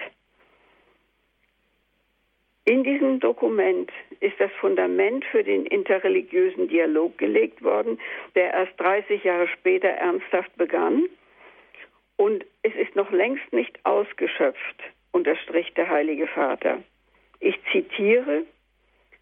In 2.69 2.85
diesem 2.85 3.19
Dokument 3.19 3.91
ist 4.21 4.39
das 4.39 4.51
Fundament 4.61 5.25
für 5.25 5.43
den 5.43 5.65
interreligiösen 5.65 6.69
Dialog 6.69 7.17
gelegt 7.17 7.65
worden, 7.65 7.99
der 8.35 8.53
erst 8.53 8.79
30 8.79 9.25
Jahre 9.25 9.49
später 9.49 9.89
ernsthaft 9.89 10.55
begann. 10.59 11.05
Und 12.17 12.45
es 12.63 12.75
ist 12.75 12.95
noch 12.95 13.11
längst 13.11 13.51
nicht 13.55 13.79
ausgeschöpft, 13.87 14.83
unterstrich 15.13 15.73
der 15.79 15.89
Heilige 15.89 16.27
Vater. 16.27 16.83
Ich 17.41 17.59
zitiere, 17.73 18.43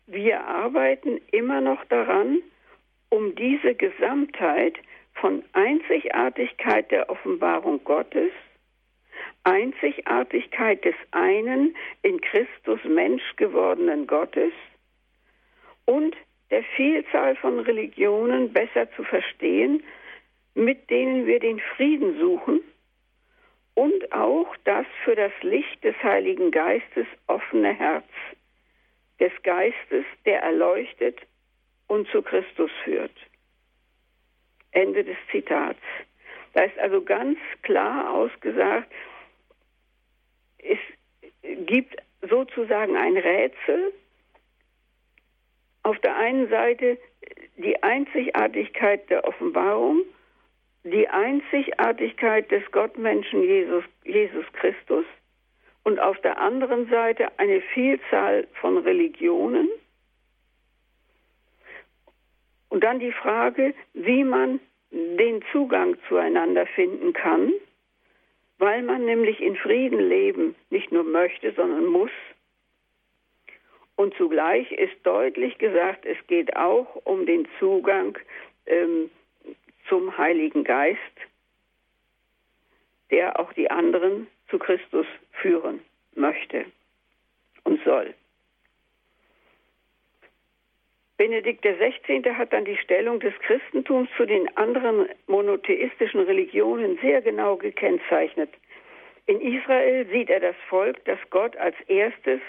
wir 0.09 0.41
arbeiten 0.41 1.21
immer 1.31 1.61
noch 1.61 1.85
daran, 1.85 2.43
um 3.11 3.37
diese 3.37 3.77
Gesamtheit 3.77 4.75
von 5.15 5.45
Einzigartigkeit 5.53 6.91
der 6.91 7.09
Offenbarung 7.09 7.85
Gottes 7.85 8.33
Einzigartigkeit 9.47 10.85
des 10.85 10.95
einen 11.13 11.77
in 12.03 12.21
Christus 12.21 12.83
Mensch 12.85 13.23
gewordenen 13.37 14.07
Gottes 14.07 14.53
und 15.85 16.17
der 16.51 16.63
Vielzahl 16.77 17.37
von 17.37 17.61
Religionen 17.61 18.53
besser 18.53 18.91
zu 18.93 19.05
verstehen, 19.05 19.83
mit 20.55 20.91
denen 20.91 21.27
wir 21.27 21.41
den 21.41 21.61
Frieden 21.77 22.19
suchen 22.19 22.61
und 23.75 24.13
auch 24.13 24.55
das 24.65 24.87
für 25.05 25.15
das 25.15 25.33
Licht 25.43 25.85
des 25.85 25.95
Heiligen 26.03 26.51
Geistes 26.51 27.07
offene 27.27 27.73
Herz 27.73 28.07
des 29.21 29.33
Geistes, 29.43 30.05
der 30.25 30.43
erleuchtet 30.43 31.19
und 31.87 32.09
zu 32.09 32.23
Christus 32.23 32.71
führt. 32.85 33.15
Ende 34.73 35.05
des 35.05 35.17
Zitats. 35.31 35.81
Da 36.53 36.65
ist 36.65 36.79
also 36.79 37.03
ganz 37.03 37.39
klar 37.63 38.13
ausgesagt, 38.13 38.93
es 40.69 40.79
gibt 41.67 41.97
sozusagen 42.23 42.97
ein 42.97 43.17
Rätsel. 43.17 43.93
Auf 45.83 45.99
der 46.01 46.17
einen 46.17 46.49
Seite 46.49 46.99
die 47.57 47.83
Einzigartigkeit 47.83 49.09
der 49.09 49.25
Offenbarung, 49.25 50.03
die 50.85 51.09
Einzigartigkeit 51.09 52.51
des 52.51 52.63
Gottmenschen 52.73 53.43
Jesus, 53.43 53.85
Jesus 54.05 54.45
Christus 54.53 55.05
und 55.85 56.01
auf 56.01 56.21
der 56.21 56.39
anderen 56.39 56.89
Seite 56.89 57.39
eine 57.39 57.61
Vielzahl 57.61 58.47
von 58.61 58.79
Religionen. 58.79 59.69
Und 62.69 62.83
dann 62.83 62.99
die 62.99 63.13
Frage, 63.13 63.75
wie 63.95 64.25
man 64.25 64.61
den 64.91 65.43
Zugang 65.53 65.97
zueinander 66.09 66.67
finden 66.67 67.13
kann 67.13 67.53
weil 68.59 68.83
man 68.83 69.05
nämlich 69.05 69.41
in 69.41 69.57
Frieden 69.57 70.01
leben 70.09 70.55
nicht 70.71 70.93
nur 70.93 71.05
möchte, 71.05 71.53
sondern 71.53 71.87
muss. 71.87 72.11
Und 73.97 74.15
zugleich 74.17 74.71
ist 74.73 74.95
deutlich 75.05 75.59
gesagt, 75.59 76.05
es 76.05 76.19
geht 76.27 76.57
auch 76.57 76.97
um 77.05 77.27
den 77.27 77.49
Zugang 77.59 78.19
ähm, 78.67 79.11
zum 79.89 80.17
Heiligen 80.19 80.65
Geist, 80.65 81.01
der 83.11 83.39
auch 83.41 83.53
die 83.53 83.71
anderen 83.71 84.27
zu 84.51 84.59
Christus 84.59 85.07
führen 85.33 85.81
möchte 86.15 86.67
und 87.65 87.83
soll. 87.85 88.15
Benedikt 91.17 91.63
XVI. 91.63 92.23
hat 92.35 92.53
dann 92.53 92.65
die 92.65 92.77
Stellung 92.77 93.21
des 93.21 93.33
Christentums 93.41 94.09
zu 94.17 94.27
den 94.27 94.55
anderen 94.57 95.09
monotheistischen 95.27 96.21
Religionen 96.21 96.99
sehr 97.01 97.23
genau 97.23 97.57
gekennzeichnet. 97.57 98.51
In 99.27 99.41
Israel 99.41 100.07
sieht 100.07 100.31
er 100.31 100.41
das 100.41 100.57
Volk, 100.69 101.05
das 101.07 101.19
Gott 101.31 101.57
als 101.57 101.75
erstes 101.89 102.41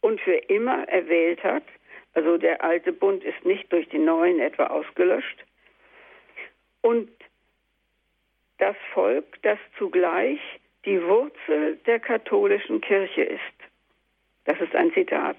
und 0.00 0.20
für 0.20 0.36
immer 0.48 0.88
erwählt 0.88 1.42
hat. 1.42 1.64
Also 2.14 2.38
der 2.38 2.62
alte 2.62 2.92
Bund 2.92 3.24
ist 3.24 3.44
nicht 3.44 3.70
durch 3.72 3.88
den 3.88 4.04
neuen 4.04 4.40
etwa 4.40 4.68
ausgelöscht. 4.68 5.44
Und 6.80 7.10
das 8.58 8.76
Volk, 8.94 9.24
das 9.42 9.58
zugleich 9.76 10.40
die 10.84 11.02
Wurzel 11.02 11.76
der 11.86 11.98
katholischen 11.98 12.80
Kirche 12.80 13.22
ist. 13.22 13.40
Das 14.44 14.60
ist 14.60 14.74
ein 14.74 14.92
Zitat. 14.92 15.38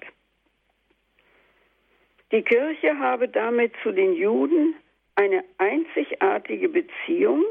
Die 2.30 2.42
Kirche 2.42 2.98
habe 2.98 3.28
damit 3.28 3.72
zu 3.82 3.92
den 3.92 4.14
Juden 4.14 4.74
eine 5.14 5.42
einzigartige 5.56 6.68
Beziehung, 6.68 7.42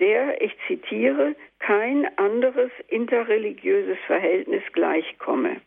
der, 0.00 0.40
ich 0.42 0.54
zitiere, 0.66 1.34
kein 1.58 2.06
anderes 2.18 2.70
interreligiöses 2.88 3.98
Verhältnis 4.06 4.62
gleichkomme. 4.72 5.60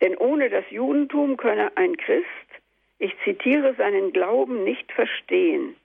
Denn 0.00 0.16
ohne 0.16 0.48
das 0.48 0.64
Judentum 0.70 1.36
könne 1.36 1.76
ein 1.76 1.96
Christ, 1.96 2.26
ich 2.98 3.14
zitiere, 3.24 3.74
seinen 3.74 4.12
Glauben 4.12 4.64
nicht 4.64 4.90
verstehen. 4.92 5.76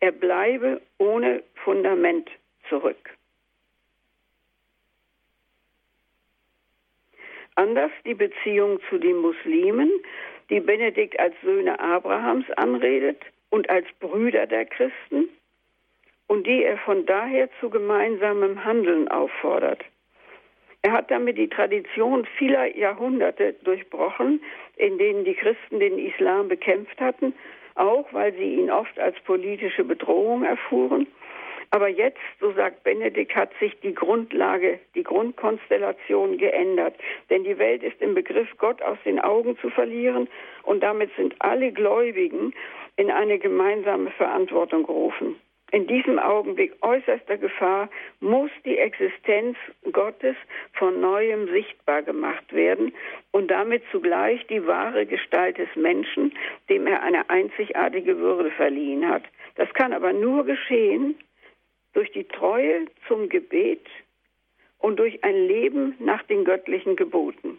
Er 0.00 0.12
bleibe 0.12 0.80
ohne 0.98 1.42
Fundament 1.56 2.30
zurück. 2.68 3.10
Anders 7.56 7.90
die 8.04 8.14
Beziehung 8.14 8.80
zu 8.88 8.98
den 8.98 9.16
Muslimen, 9.16 9.90
die 10.50 10.60
Benedikt 10.60 11.18
als 11.18 11.34
Söhne 11.42 11.78
Abrahams 11.78 12.50
anredet 12.56 13.20
und 13.50 13.68
als 13.68 13.86
Brüder 13.98 14.46
der 14.46 14.64
Christen 14.66 15.28
und 16.26 16.46
die 16.46 16.62
er 16.62 16.78
von 16.78 17.06
daher 17.06 17.48
zu 17.60 17.70
gemeinsamem 17.70 18.64
Handeln 18.64 19.08
auffordert. 19.08 19.82
Er 20.82 20.92
hat 20.92 21.10
damit 21.10 21.36
die 21.36 21.48
Tradition 21.48 22.24
vieler 22.38 22.74
Jahrhunderte 22.76 23.54
durchbrochen, 23.64 24.40
in 24.76 24.96
denen 24.96 25.24
die 25.24 25.34
Christen 25.34 25.80
den 25.80 25.98
Islam 25.98 26.48
bekämpft 26.48 26.98
hatten, 27.00 27.34
auch 27.74 28.06
weil 28.12 28.32
sie 28.34 28.54
ihn 28.54 28.70
oft 28.70 28.98
als 28.98 29.18
politische 29.20 29.84
Bedrohung 29.84 30.44
erfuhren 30.44 31.06
aber 31.70 31.88
jetzt, 31.88 32.18
so 32.40 32.52
sagt 32.52 32.82
Benedikt, 32.82 33.34
hat 33.34 33.50
sich 33.60 33.78
die 33.80 33.94
Grundlage, 33.94 34.80
die 34.94 35.04
Grundkonstellation 35.04 36.36
geändert. 36.36 36.96
Denn 37.30 37.44
die 37.44 37.58
Welt 37.58 37.82
ist 37.82 38.00
im 38.00 38.14
Begriff, 38.14 38.48
Gott 38.58 38.82
aus 38.82 38.98
den 39.04 39.20
Augen 39.20 39.56
zu 39.58 39.70
verlieren 39.70 40.28
und 40.64 40.82
damit 40.82 41.10
sind 41.16 41.34
alle 41.38 41.72
Gläubigen 41.72 42.52
in 42.96 43.10
eine 43.10 43.38
gemeinsame 43.38 44.10
Verantwortung 44.10 44.84
gerufen. 44.84 45.36
In 45.72 45.86
diesem 45.86 46.18
Augenblick 46.18 46.72
äußerster 46.82 47.38
Gefahr 47.38 47.88
muss 48.18 48.50
die 48.64 48.76
Existenz 48.76 49.56
Gottes 49.92 50.34
von 50.72 51.00
neuem 51.00 51.46
sichtbar 51.48 52.02
gemacht 52.02 52.52
werden 52.52 52.92
und 53.30 53.52
damit 53.52 53.84
zugleich 53.92 54.44
die 54.48 54.66
wahre 54.66 55.06
Gestalt 55.06 55.58
des 55.58 55.68
Menschen, 55.76 56.32
dem 56.68 56.88
er 56.88 57.02
eine 57.02 57.30
einzigartige 57.30 58.18
Würde 58.18 58.50
verliehen 58.50 59.08
hat. 59.08 59.22
Das 59.54 59.72
kann 59.74 59.92
aber 59.92 60.12
nur 60.12 60.44
geschehen, 60.44 61.14
durch 61.92 62.10
die 62.12 62.24
Treue 62.24 62.86
zum 63.08 63.28
Gebet 63.28 63.86
und 64.78 64.98
durch 64.98 65.22
ein 65.24 65.46
Leben 65.46 65.94
nach 65.98 66.22
den 66.24 66.44
göttlichen 66.44 66.96
Geboten. 66.96 67.58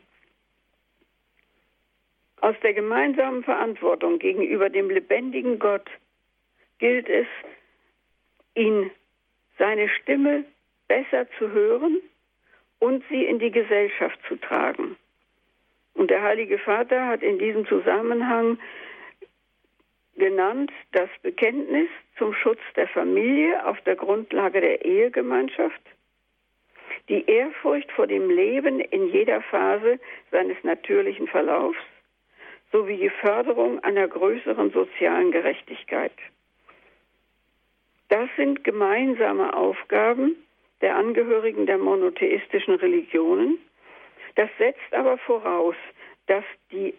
Aus 2.41 2.55
der 2.63 2.73
gemeinsamen 2.73 3.43
Verantwortung 3.43 4.17
gegenüber 4.17 4.69
dem 4.69 4.89
lebendigen 4.89 5.59
Gott 5.59 5.89
gilt 6.79 7.07
es, 7.07 7.27
ihn, 8.55 8.89
seine 9.59 9.87
Stimme 9.89 10.43
besser 10.87 11.27
zu 11.37 11.51
hören 11.51 12.01
und 12.79 13.03
sie 13.09 13.25
in 13.25 13.37
die 13.37 13.51
Gesellschaft 13.51 14.19
zu 14.27 14.35
tragen. 14.37 14.97
Und 15.93 16.09
der 16.09 16.23
Heilige 16.23 16.57
Vater 16.57 17.05
hat 17.05 17.21
in 17.21 17.37
diesem 17.37 17.67
Zusammenhang 17.67 18.57
genannt 20.15 20.71
das 20.91 21.09
Bekenntnis 21.21 21.89
zum 22.17 22.33
Schutz 22.33 22.59
der 22.75 22.87
Familie 22.87 23.65
auf 23.65 23.79
der 23.81 23.95
Grundlage 23.95 24.61
der 24.61 24.85
Ehegemeinschaft, 24.85 25.81
die 27.09 27.25
Ehrfurcht 27.25 27.91
vor 27.91 28.07
dem 28.07 28.29
Leben 28.29 28.79
in 28.79 29.07
jeder 29.09 29.41
Phase 29.41 29.99
seines 30.31 30.57
natürlichen 30.63 31.27
Verlaufs 31.27 31.79
sowie 32.71 32.97
die 32.97 33.09
Förderung 33.09 33.83
einer 33.83 34.07
größeren 34.07 34.71
sozialen 34.71 35.31
Gerechtigkeit. 35.31 36.13
Das 38.09 38.29
sind 38.35 38.63
gemeinsame 38.63 39.55
Aufgaben, 39.55 40.35
der 40.81 40.95
Angehörigen 40.95 41.65
der 41.65 41.77
monotheistischen 41.77 42.75
Religionen. 42.75 43.57
Das 44.35 44.49
setzt 44.57 44.93
aber 44.93 45.17
voraus, 45.17 45.75
dass 46.27 46.43
die 46.71 46.93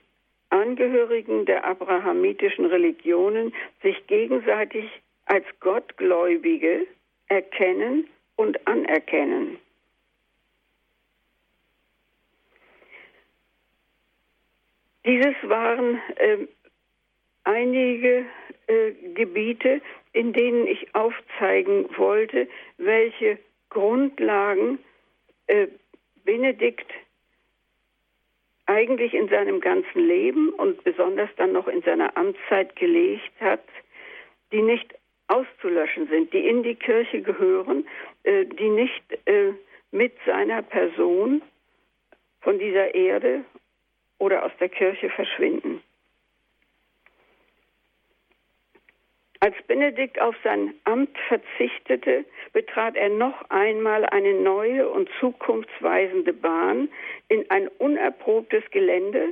Angehörigen 0.52 1.46
der 1.46 1.64
abrahamitischen 1.64 2.66
Religionen 2.66 3.54
sich 3.82 4.06
gegenseitig 4.06 4.84
als 5.24 5.46
Gottgläubige 5.60 6.86
erkennen 7.28 8.06
und 8.36 8.66
anerkennen. 8.66 9.58
Dieses 15.04 15.34
waren 15.42 16.00
äh, 16.16 16.38
einige 17.44 18.26
äh, 18.66 18.92
Gebiete, 19.14 19.80
in 20.12 20.32
denen 20.32 20.66
ich 20.66 20.94
aufzeigen 20.94 21.88
wollte, 21.96 22.46
welche 22.76 23.38
Grundlagen 23.70 24.78
äh, 25.46 25.66
Benedikt 26.24 26.90
eigentlich 28.72 29.12
in 29.12 29.28
seinem 29.28 29.60
ganzen 29.60 30.06
Leben 30.06 30.48
und 30.50 30.82
besonders 30.82 31.28
dann 31.36 31.52
noch 31.52 31.68
in 31.68 31.82
seiner 31.82 32.16
Amtszeit 32.16 32.74
gelegt 32.76 33.38
hat, 33.40 33.64
die 34.50 34.62
nicht 34.62 34.94
auszulöschen 35.28 36.08
sind, 36.08 36.32
die 36.32 36.46
in 36.46 36.62
die 36.62 36.74
Kirche 36.74 37.20
gehören, 37.20 37.86
äh, 38.24 38.46
die 38.46 38.68
nicht 38.68 39.02
äh, 39.26 39.52
mit 39.90 40.14
seiner 40.26 40.62
Person 40.62 41.42
von 42.40 42.58
dieser 42.58 42.94
Erde 42.94 43.44
oder 44.18 44.44
aus 44.44 44.52
der 44.58 44.70
Kirche 44.70 45.10
verschwinden. 45.10 45.82
Als 49.42 49.56
Benedikt 49.66 50.20
auf 50.20 50.36
sein 50.44 50.72
Amt 50.84 51.18
verzichtete, 51.26 52.24
betrat 52.52 52.94
er 52.94 53.08
noch 53.08 53.50
einmal 53.50 54.06
eine 54.06 54.34
neue 54.34 54.88
und 54.88 55.10
zukunftsweisende 55.18 56.32
Bahn 56.32 56.88
in 57.28 57.50
ein 57.50 57.66
unerprobtes 57.78 58.62
Gelände, 58.70 59.30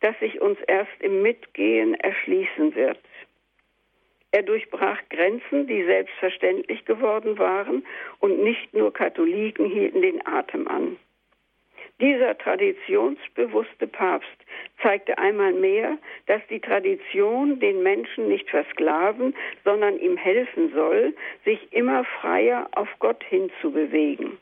das 0.00 0.18
sich 0.18 0.40
uns 0.40 0.58
erst 0.66 0.98
im 1.00 1.20
Mitgehen 1.20 1.92
erschließen 1.92 2.74
wird. 2.74 3.00
Er 4.30 4.44
durchbrach 4.44 4.98
Grenzen, 5.10 5.66
die 5.66 5.84
selbstverständlich 5.84 6.86
geworden 6.86 7.38
waren, 7.38 7.84
und 8.20 8.42
nicht 8.42 8.72
nur 8.72 8.94
Katholiken 8.94 9.66
hielten 9.66 10.00
den 10.00 10.26
Atem 10.26 10.68
an. 10.68 10.96
Dieser 12.00 12.38
traditionsbewusste 12.38 13.86
Papst 13.86 14.28
zeigte 14.82 15.18
einmal 15.18 15.52
mehr, 15.52 15.98
dass 16.26 16.40
die 16.48 16.60
Tradition 16.60 17.60
den 17.60 17.82
Menschen 17.82 18.28
nicht 18.28 18.48
versklaven, 18.48 19.34
sondern 19.64 19.98
ihm 19.98 20.16
helfen 20.16 20.72
soll, 20.74 21.14
sich 21.44 21.72
immer 21.72 22.04
freier 22.04 22.68
auf 22.72 22.88
Gott 23.00 23.22
hinzubewegen. 23.24 24.38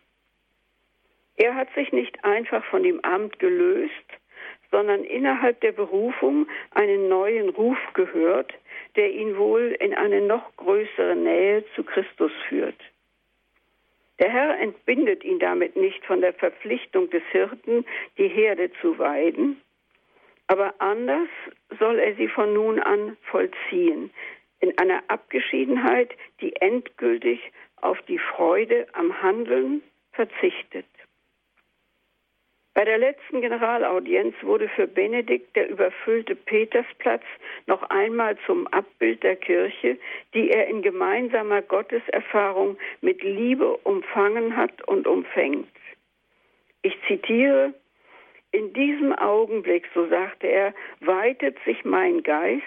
Er 1.37 1.57
hat 1.57 1.69
sich 1.75 1.93
nicht 1.93 2.25
einfach 2.25 2.65
von 2.65 2.85
dem 2.85 3.01
Amt 3.05 3.41
gelöst, 3.41 3.93
sondern 4.71 5.03
innerhalb 5.03 5.61
der 5.61 5.73
Berufung 5.73 6.47
einen 6.75 7.09
neuen 7.09 7.49
Ruf 7.49 7.79
gehört, 7.95 8.53
der 8.95 9.11
ihn 9.11 9.37
wohl 9.37 9.77
in 9.81 9.95
eine 9.95 10.21
noch 10.21 10.55
größere 10.57 11.17
Nähe 11.17 11.65
zu 11.75 11.83
Christus 11.83 12.33
führt. 12.49 12.79
Der 14.19 14.31
Herr 14.31 14.59
entbindet 14.59 15.25
ihn 15.25 15.39
damit 15.39 15.77
nicht 15.77 16.05
von 16.05 16.21
der 16.21 16.33
Verpflichtung 16.35 17.09
des 17.11 17.23
Hirten, 17.31 17.87
die 18.16 18.29
Herde 18.29 18.71
zu 18.81 18.99
weiden, 18.99 19.61
aber 20.49 20.75
anders 20.79 21.29
soll 21.79 21.99
er 21.99 22.14
sie 22.16 22.29
von 22.29 22.53
nun 22.53 22.81
an 22.81 23.16
vollziehen, 23.31 24.11
in 24.61 24.77
einer 24.79 25.03
Abgeschiedenheit, 25.09 26.11
die 26.41 26.57
endgültig 26.57 27.41
auf 27.81 28.01
die 28.03 28.19
Freude 28.19 28.87
am 28.95 29.23
Handeln 29.23 29.83
verzichtet. 30.12 30.87
Bei 32.79 32.85
der 32.85 32.99
letzten 32.99 33.41
Generalaudienz 33.41 34.37
wurde 34.43 34.68
für 34.68 34.87
Benedikt 34.87 35.57
der 35.57 35.68
überfüllte 35.68 36.37
Petersplatz 36.37 37.24
noch 37.66 37.83
einmal 37.91 38.39
zum 38.47 38.68
Abbild 38.68 39.24
der 39.24 39.35
Kirche, 39.35 39.99
die 40.33 40.53
er 40.53 40.68
in 40.68 40.83
gemeinsamer 40.83 41.61
Gotteserfahrung 41.61 42.79
mit 43.01 43.20
Liebe 43.24 43.79
umfangen 43.79 44.57
hat 44.57 44.87
und 44.87 45.09
umfängt. 45.09 45.66
Ich 46.83 46.97
zitiere, 47.09 47.74
in 48.53 48.72
diesem 48.74 49.12
Augenblick, 49.12 49.89
so 49.93 50.07
sagte 50.07 50.47
er, 50.47 50.72
weitet 51.01 51.59
sich 51.64 51.85
mein 51.85 52.22
Geist 52.22 52.62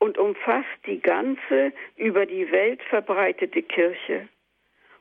und 0.00 0.18
umfasst 0.18 0.68
die 0.84 1.00
ganze 1.00 1.72
über 1.96 2.26
die 2.26 2.52
Welt 2.52 2.82
verbreitete 2.90 3.62
Kirche. 3.62 4.28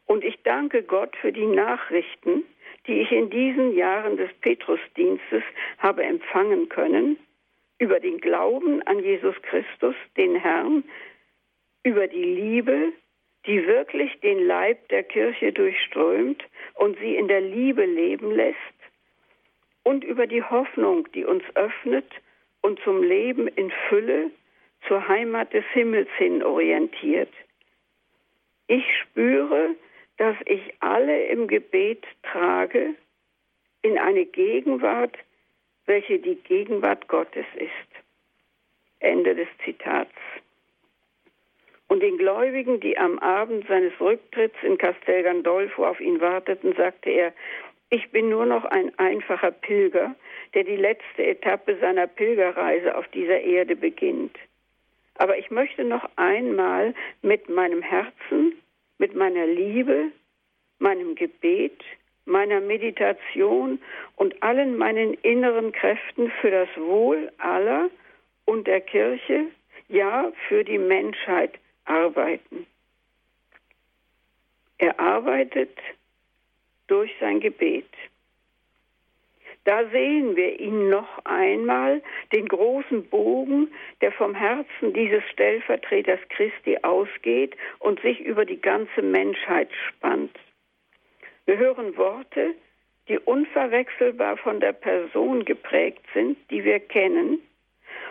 Und 0.05 0.23
ich 0.23 0.41
danke 0.43 0.81
Gott 0.81 1.13
für 1.17 1.33
die 1.33 1.45
Nachrichten, 1.45 2.45
die 2.89 3.01
ich 3.01 3.11
in 3.11 3.29
diesen 3.29 3.75
Jahren 3.75 4.17
des 4.17 4.33
Petrusdienstes 4.41 5.43
habe 5.77 6.03
empfangen 6.03 6.69
können, 6.69 7.17
über 7.77 7.99
den 7.99 8.17
Glauben 8.17 8.81
an 8.87 8.99
Jesus 8.99 9.35
Christus, 9.43 9.95
den 10.17 10.35
Herrn, 10.35 10.83
über 11.83 12.07
die 12.07 12.23
Liebe, 12.23 12.91
die 13.45 13.65
wirklich 13.67 14.19
den 14.21 14.45
Leib 14.45 14.89
der 14.89 15.03
Kirche 15.03 15.53
durchströmt 15.53 16.43
und 16.73 16.97
sie 16.97 17.15
in 17.15 17.27
der 17.27 17.41
Liebe 17.41 17.85
leben 17.85 18.31
lässt, 18.31 18.57
und 19.83 20.03
über 20.03 20.25
die 20.25 20.43
Hoffnung, 20.43 21.07
die 21.13 21.25
uns 21.25 21.43
öffnet 21.55 22.11
und 22.61 22.79
zum 22.81 23.03
Leben 23.03 23.47
in 23.47 23.71
Fülle, 23.87 24.31
zur 24.87 25.07
Heimat 25.07 25.53
des 25.53 25.65
Himmels 25.73 26.09
hin 26.17 26.41
orientiert. 26.43 27.31
Ich 28.67 28.83
spüre, 29.01 29.75
dass 30.19 30.35
ich 30.45 30.61
alle 30.81 31.27
im 31.27 31.47
Gebet 31.47 32.05
trage 32.23 32.93
in 33.81 33.97
eine 33.97 34.25
Gegenwart, 34.25 35.17
welche 35.85 36.19
die 36.19 36.35
Gegenwart 36.35 37.07
Gottes 37.07 37.45
ist. 37.55 38.03
Ende 38.99 39.33
des 39.33 39.47
Zitats. 39.63 40.11
Und 41.87 42.03
den 42.03 42.17
Gläubigen, 42.17 42.81
die 42.81 42.97
am 42.97 43.17
Abend 43.19 43.65
seines 43.67 43.97
Rücktritts 43.99 44.57
in 44.61 44.77
Castel 44.77 45.23
Gandolfo 45.23 45.85
auf 45.85 46.01
ihn 46.01 46.19
warteten, 46.19 46.75
sagte 46.75 47.09
er, 47.09 47.33
ich 47.89 48.11
bin 48.11 48.29
nur 48.29 48.45
noch 48.45 48.65
ein 48.65 48.91
einfacher 48.99 49.51
Pilger, 49.51 50.13
der 50.53 50.65
die 50.65 50.75
letzte 50.75 51.25
Etappe 51.25 51.77
seiner 51.79 52.07
Pilgerreise 52.07 52.95
auf 52.95 53.07
dieser 53.07 53.39
Erde 53.39 53.75
beginnt. 53.77 54.37
Aber 55.15 55.37
ich 55.37 55.49
möchte 55.49 55.85
noch 55.85 56.07
einmal 56.17 56.93
mit 57.21 57.47
meinem 57.47 57.81
Herzen 57.81 58.61
mit 58.99 59.15
meiner 59.15 59.47
Liebe, 59.47 60.11
meinem 60.77 61.15
Gebet, 61.15 61.83
meiner 62.25 62.61
Meditation 62.61 63.81
und 64.15 64.41
allen 64.43 64.77
meinen 64.77 65.15
inneren 65.15 65.71
Kräften 65.71 66.31
für 66.39 66.51
das 66.51 66.69
Wohl 66.77 67.31
aller 67.39 67.89
und 68.45 68.67
der 68.67 68.81
Kirche, 68.81 69.47
ja 69.87 70.31
für 70.47 70.63
die 70.63 70.77
Menschheit 70.77 71.57
arbeiten. 71.85 72.67
Er 74.77 74.99
arbeitet 74.99 75.75
durch 76.87 77.11
sein 77.19 77.39
Gebet. 77.39 77.89
Da 79.69 79.87
sehen 79.91 80.35
wir 80.35 80.59
ihn 80.59 80.89
noch 80.89 81.23
einmal, 81.25 82.01
den 82.33 82.47
großen 82.47 83.07
Bogen, 83.07 83.71
der 84.01 84.11
vom 84.11 84.33
Herzen 84.33 84.93
dieses 84.93 85.23
Stellvertreters 85.31 86.19
Christi 86.29 86.79
ausgeht 86.81 87.55
und 87.77 88.01
sich 88.01 88.19
über 88.19 88.45
die 88.45 88.59
ganze 88.59 89.03
Menschheit 89.03 89.69
spannt. 89.87 90.35
Wir 91.45 91.59
hören 91.59 91.95
Worte, 91.97 92.55
die 93.09 93.19
unverwechselbar 93.19 94.37
von 94.37 94.59
der 94.59 94.73
Person 94.73 95.45
geprägt 95.45 96.03
sind, 96.15 96.39
die 96.49 96.63
wir 96.63 96.79
kennen, 96.79 97.37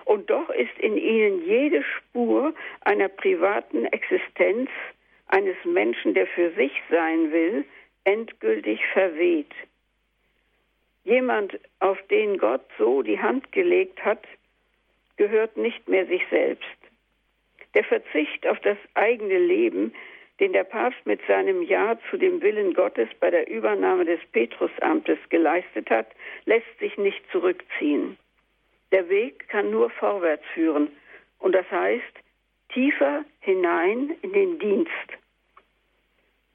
und 0.05 0.31
doch 0.31 0.51
ist 0.51 0.79
in 0.79 0.97
ihnen 0.97 1.45
jede 1.45 1.83
Spur 1.83 2.55
einer 2.83 3.09
privaten 3.09 3.85
Existenz 3.87 4.71
eines 5.27 5.57
Menschen, 5.65 6.15
der 6.15 6.29
für 6.29 6.53
sich 6.53 6.71
sein 6.89 7.33
will, 7.33 7.65
endgültig 8.05 8.79
verweht. 8.93 9.53
Jemand, 11.09 11.59
auf 11.81 11.97
den 12.09 12.37
Gott 12.37 12.67
so 12.77 13.01
die 13.01 13.19
Hand 13.19 13.51
gelegt 13.53 14.05
hat, 14.05 14.23
gehört 15.17 15.57
nicht 15.57 15.89
mehr 15.89 16.05
sich 16.05 16.23
selbst. 16.29 16.77
Der 17.73 17.83
Verzicht 17.85 18.47
auf 18.47 18.61
das 18.61 18.77
eigene 18.93 19.39
Leben, 19.39 19.95
den 20.39 20.53
der 20.53 20.65
Papst 20.65 20.99
mit 21.07 21.21
seinem 21.27 21.63
Ja 21.63 21.99
zu 22.11 22.19
dem 22.19 22.43
Willen 22.43 22.75
Gottes 22.75 23.09
bei 23.21 23.31
der 23.31 23.49
Übernahme 23.49 24.05
des 24.05 24.21
Petrusamtes 24.33 25.19
geleistet 25.31 25.89
hat, 25.89 26.09
lässt 26.45 26.79
sich 26.79 26.99
nicht 26.99 27.23
zurückziehen. 27.33 28.19
Der 28.93 29.09
Weg 29.09 29.49
kann 29.49 29.71
nur 29.71 29.89
vorwärts 29.89 30.45
führen, 30.53 30.89
und 31.39 31.55
das 31.55 31.71
heißt 31.71 32.15
tiefer 32.75 33.25
hinein 33.41 34.15
in 34.21 34.35
den 34.35 34.59
Dienst. 34.59 35.09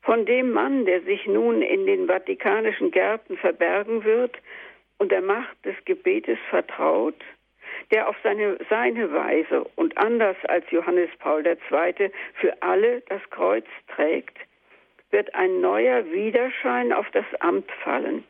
Von 0.04 0.26
dem 0.26 0.51
Mann, 0.51 0.86
der 0.86 1.01
sich 1.01 1.26
nun 1.28 1.62
in 1.62 1.86
den 1.86 2.08
vatikanischen 2.08 2.91
Gärten 2.91 3.38
verbergen 3.38 4.04
wird 4.04 4.38
und 4.97 5.12
der 5.12 5.22
Macht 5.22 5.66
des 5.66 5.76
Gebetes 5.86 6.38
vertraut, 6.49 7.16
der 7.91 8.10
auf 8.10 8.16
seine, 8.22 8.58
seine 8.70 9.14
Weise 9.14 9.66
und 9.76 9.97
anders 9.97 10.36
als 10.47 10.70
Johannes 10.72 11.10
Paul 11.20 11.45
II. 11.45 12.12
für 12.36 12.62
alle 12.62 13.01
das 13.08 13.22
Kreuz 13.30 13.66
trägt, 13.95 14.38
wird 15.12 15.34
ein 15.36 15.62
neuer 15.62 16.06
Widerschein 16.12 16.91
auf 16.91 17.10
das 17.12 17.26
Amt 17.39 17.72
fallen. 17.84 18.26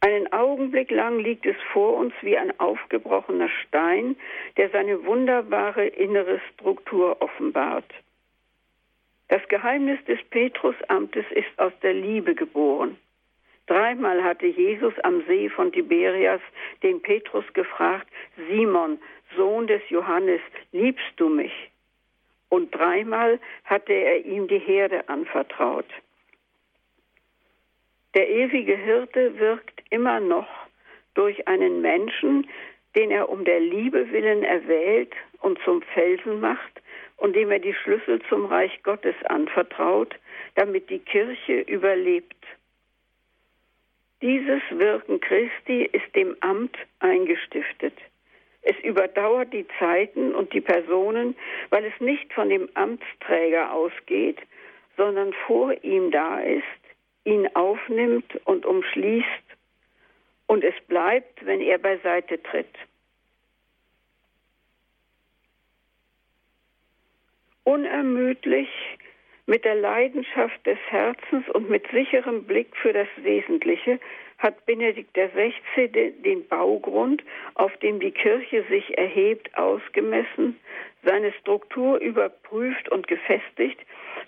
Einen 0.00 0.32
Augenblick 0.32 0.90
lang 0.90 1.20
liegt 1.20 1.46
es 1.46 1.56
vor 1.72 1.96
uns 1.96 2.12
wie 2.22 2.36
ein 2.36 2.58
aufgebrochener 2.58 3.48
Stein, 3.48 4.16
der 4.56 4.70
seine 4.70 5.04
wunderbare 5.06 5.86
innere 5.86 6.40
Struktur 6.52 7.22
offenbart. 7.22 7.84
Das 9.32 9.48
Geheimnis 9.48 9.98
des 10.04 10.22
Petrusamtes 10.24 11.24
ist 11.30 11.58
aus 11.58 11.72
der 11.82 11.94
Liebe 11.94 12.34
geboren. 12.34 12.98
Dreimal 13.66 14.22
hatte 14.22 14.44
Jesus 14.44 14.92
am 15.04 15.24
See 15.26 15.48
von 15.48 15.72
Tiberias 15.72 16.42
den 16.82 17.00
Petrus 17.00 17.46
gefragt, 17.54 18.08
Simon, 18.50 18.98
Sohn 19.34 19.66
des 19.66 19.80
Johannes, 19.88 20.42
liebst 20.72 21.14
du 21.16 21.30
mich? 21.30 21.70
Und 22.50 22.74
dreimal 22.74 23.40
hatte 23.64 23.94
er 23.94 24.22
ihm 24.26 24.48
die 24.48 24.58
Herde 24.58 25.08
anvertraut. 25.08 25.88
Der 28.12 28.28
ewige 28.28 28.76
Hirte 28.76 29.38
wirkt 29.38 29.82
immer 29.88 30.20
noch 30.20 30.48
durch 31.14 31.48
einen 31.48 31.80
Menschen, 31.80 32.50
den 32.94 33.10
er 33.10 33.30
um 33.30 33.46
der 33.46 33.60
Liebe 33.60 34.12
willen 34.12 34.42
erwählt 34.42 35.14
und 35.40 35.58
zum 35.64 35.80
Felsen 35.80 36.38
macht 36.38 36.81
und 37.22 37.36
dem 37.36 37.52
er 37.52 37.60
die 37.60 37.72
Schlüssel 37.72 38.20
zum 38.28 38.46
Reich 38.46 38.82
Gottes 38.82 39.14
anvertraut, 39.28 40.12
damit 40.56 40.90
die 40.90 40.98
Kirche 40.98 41.60
überlebt. 41.60 42.34
Dieses 44.20 44.60
Wirken 44.70 45.20
Christi 45.20 45.84
ist 45.84 46.16
dem 46.16 46.36
Amt 46.40 46.76
eingestiftet. 46.98 47.94
Es 48.62 48.76
überdauert 48.82 49.52
die 49.52 49.66
Zeiten 49.78 50.34
und 50.34 50.52
die 50.52 50.60
Personen, 50.60 51.36
weil 51.70 51.84
es 51.84 52.00
nicht 52.00 52.32
von 52.32 52.48
dem 52.48 52.68
Amtsträger 52.74 53.72
ausgeht, 53.72 54.38
sondern 54.96 55.32
vor 55.46 55.72
ihm 55.84 56.10
da 56.10 56.40
ist, 56.40 56.64
ihn 57.22 57.48
aufnimmt 57.54 58.34
und 58.46 58.66
umschließt 58.66 59.26
und 60.48 60.64
es 60.64 60.74
bleibt, 60.88 61.46
wenn 61.46 61.60
er 61.60 61.78
beiseite 61.78 62.42
tritt. 62.42 62.74
Unermüdlich 67.64 68.68
mit 69.46 69.64
der 69.64 69.74
Leidenschaft 69.74 70.64
des 70.66 70.78
Herzens 70.88 71.48
und 71.50 71.68
mit 71.68 71.86
sicherem 71.92 72.44
Blick 72.44 72.76
für 72.76 72.92
das 72.92 73.08
Wesentliche 73.16 73.98
hat 74.38 74.66
Benedikt 74.66 75.14
XVI. 75.14 75.88
den 76.24 76.46
Baugrund, 76.48 77.22
auf 77.54 77.76
dem 77.78 78.00
die 78.00 78.10
Kirche 78.10 78.64
sich 78.68 78.98
erhebt, 78.98 79.56
ausgemessen, 79.56 80.58
seine 81.04 81.32
Struktur 81.34 81.98
überprüft 81.98 82.88
und 82.88 83.06
gefestigt, 83.06 83.78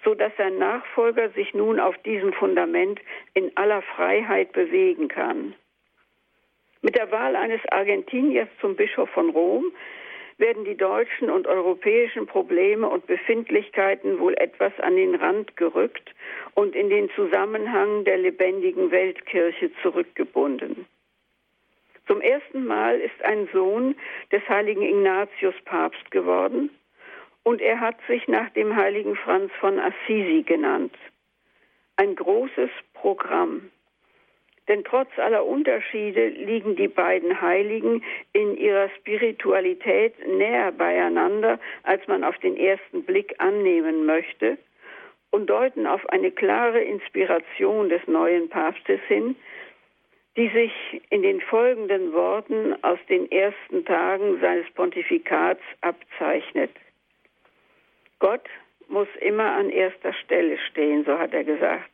so 0.04 0.14
dass 0.14 0.32
sein 0.36 0.58
Nachfolger 0.58 1.30
sich 1.30 1.54
nun 1.54 1.80
auf 1.80 1.96
diesem 1.98 2.32
Fundament 2.32 3.00
in 3.34 3.56
aller 3.56 3.82
Freiheit 3.82 4.52
bewegen 4.52 5.08
kann. 5.08 5.54
Mit 6.82 6.96
der 6.96 7.10
Wahl 7.10 7.34
eines 7.34 7.60
Argentiniers 7.70 8.48
zum 8.60 8.76
Bischof 8.76 9.08
von 9.10 9.30
Rom 9.30 9.72
werden 10.38 10.64
die 10.64 10.76
deutschen 10.76 11.30
und 11.30 11.46
europäischen 11.46 12.26
Probleme 12.26 12.88
und 12.88 13.06
Befindlichkeiten 13.06 14.18
wohl 14.18 14.34
etwas 14.34 14.72
an 14.80 14.96
den 14.96 15.14
Rand 15.14 15.56
gerückt 15.56 16.14
und 16.54 16.74
in 16.74 16.90
den 16.90 17.10
Zusammenhang 17.10 18.04
der 18.04 18.18
lebendigen 18.18 18.90
Weltkirche 18.90 19.70
zurückgebunden. 19.82 20.86
Zum 22.06 22.20
ersten 22.20 22.66
Mal 22.66 23.00
ist 23.00 23.24
ein 23.24 23.48
Sohn 23.52 23.94
des 24.30 24.46
heiligen 24.48 24.82
Ignatius 24.82 25.54
Papst 25.64 26.10
geworden 26.10 26.70
und 27.44 27.60
er 27.60 27.80
hat 27.80 27.96
sich 28.08 28.26
nach 28.28 28.50
dem 28.50 28.76
heiligen 28.76 29.16
Franz 29.16 29.52
von 29.60 29.78
Assisi 29.78 30.42
genannt. 30.42 30.94
Ein 31.96 32.16
großes 32.16 32.70
Programm. 32.94 33.70
Denn 34.68 34.82
trotz 34.84 35.10
aller 35.18 35.44
Unterschiede 35.44 36.28
liegen 36.28 36.76
die 36.76 36.88
beiden 36.88 37.40
Heiligen 37.40 38.02
in 38.32 38.56
ihrer 38.56 38.88
Spiritualität 38.90 40.14
näher 40.26 40.72
beieinander, 40.72 41.58
als 41.82 42.06
man 42.08 42.24
auf 42.24 42.38
den 42.38 42.56
ersten 42.56 43.04
Blick 43.04 43.34
annehmen 43.38 44.06
möchte, 44.06 44.56
und 45.30 45.50
deuten 45.50 45.86
auf 45.86 46.08
eine 46.10 46.30
klare 46.30 46.80
Inspiration 46.80 47.88
des 47.88 48.06
neuen 48.06 48.48
Papstes 48.48 49.00
hin, 49.08 49.34
die 50.36 50.48
sich 50.48 50.72
in 51.10 51.22
den 51.22 51.40
folgenden 51.40 52.12
Worten 52.12 52.76
aus 52.82 53.00
den 53.08 53.30
ersten 53.32 53.84
Tagen 53.84 54.40
seines 54.40 54.70
Pontifikats 54.74 55.60
abzeichnet. 55.80 56.70
Gott 58.20 58.44
muss 58.88 59.08
immer 59.20 59.56
an 59.56 59.70
erster 59.70 60.12
Stelle 60.12 60.56
stehen, 60.70 61.04
so 61.04 61.18
hat 61.18 61.34
er 61.34 61.44
gesagt. 61.44 61.90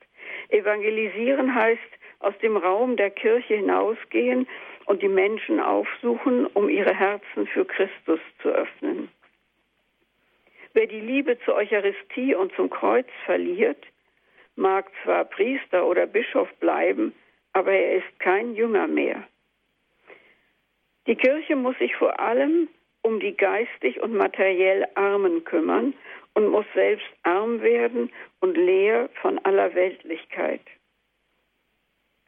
Evangelisieren 0.50 1.54
heißt, 1.54 1.80
aus 2.20 2.34
dem 2.42 2.56
Raum 2.56 2.96
der 2.96 3.10
Kirche 3.10 3.56
hinausgehen 3.56 4.46
und 4.86 5.02
die 5.02 5.08
Menschen 5.08 5.60
aufsuchen, 5.60 6.46
um 6.46 6.68
ihre 6.68 6.94
Herzen 6.94 7.46
für 7.46 7.64
Christus 7.64 8.20
zu 8.42 8.48
öffnen. 8.48 9.08
Wer 10.72 10.86
die 10.86 11.00
Liebe 11.00 11.38
zur 11.44 11.54
Eucharistie 11.54 12.34
und 12.34 12.54
zum 12.54 12.70
Kreuz 12.70 13.08
verliert, 13.24 13.84
mag 14.56 14.90
zwar 15.02 15.24
Priester 15.24 15.86
oder 15.86 16.06
Bischof 16.06 16.48
bleiben, 16.60 17.12
aber 17.52 17.72
er 17.72 17.96
ist 17.96 18.20
kein 18.20 18.54
Jünger 18.54 18.86
mehr. 18.86 19.26
Die 21.06 21.16
Kirche 21.16 21.56
muss 21.56 21.76
sich 21.78 21.96
vor 21.96 22.20
allem 22.20 22.68
um 23.02 23.18
die 23.18 23.36
geistig 23.36 24.00
und 24.00 24.14
materiell 24.14 24.86
Armen 24.94 25.44
kümmern 25.44 25.94
und 26.34 26.48
muss 26.48 26.66
selbst 26.74 27.08
arm 27.22 27.62
werden 27.62 28.12
und 28.40 28.56
leer 28.56 29.08
von 29.20 29.38
aller 29.44 29.74
Weltlichkeit. 29.74 30.60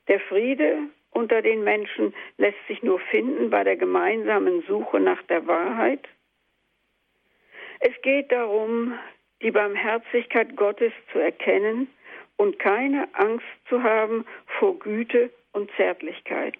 Der 0.08 0.20
Friede 0.20 0.88
unter 1.12 1.42
den 1.42 1.62
Menschen 1.62 2.14
lässt 2.38 2.58
sich 2.66 2.82
nur 2.82 2.98
finden 2.98 3.50
bei 3.50 3.64
der 3.64 3.76
gemeinsamen 3.76 4.62
Suche 4.62 4.98
nach 4.98 5.22
der 5.24 5.46
Wahrheit. 5.46 6.08
Es 7.80 7.92
geht 8.02 8.32
darum, 8.32 8.98
die 9.42 9.50
Barmherzigkeit 9.50 10.56
Gottes 10.56 10.92
zu 11.12 11.18
erkennen 11.18 11.88
und 12.36 12.58
keine 12.58 13.08
Angst 13.14 13.46
zu 13.68 13.82
haben 13.82 14.24
vor 14.58 14.78
Güte 14.78 15.30
und 15.52 15.70
Zärtlichkeit. 15.76 16.56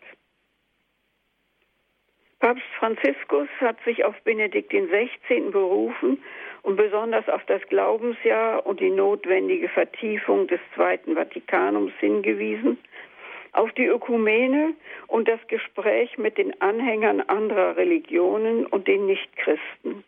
Papst 2.41 2.65
Franziskus 2.79 3.49
hat 3.61 3.77
sich 3.85 4.05
auf 4.05 4.21
Benedikt 4.23 4.71
XVI. 4.71 5.41
berufen 5.51 6.23
und 6.63 6.77
besonders 6.77 7.29
auf 7.29 7.45
das 7.47 7.63
Glaubensjahr 7.69 8.67
und 8.67 8.81
die 8.81 8.91
notwendige 8.91 9.69
Vertiefung 9.69 10.49
des 10.49 10.61
Zweiten 10.75 11.15
Vatikanums 11.15 11.93
hingewiesen– 12.01 12.79
auf 13.53 13.73
die 13.73 13.87
Ökumene 13.87 14.75
und 15.07 15.29
das 15.29 15.41
Gespräch 15.49 16.19
mit 16.19 16.39
den 16.39 16.61
Anhängern 16.61 17.21
anderer 17.21 17.77
Religionen 17.77 18.67
und 18.67 18.89
den 18.89 19.07
Nichtchristen. 19.07 20.05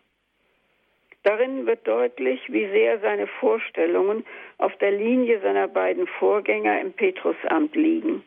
Darin 1.23 1.67
wird 1.67 1.87
deutlich, 1.89 2.41
wie 2.53 2.67
sehr 2.69 3.01
seine 3.01 3.27
Vorstellungen 3.27 4.27
auf 4.59 4.77
der 4.77 4.93
Linie 4.93 5.41
seiner 5.41 5.69
beiden 5.69 6.07
Vorgänger 6.07 6.81
im 6.81 6.93
Petrusamt 6.93 7.75
liegen. 7.75 8.23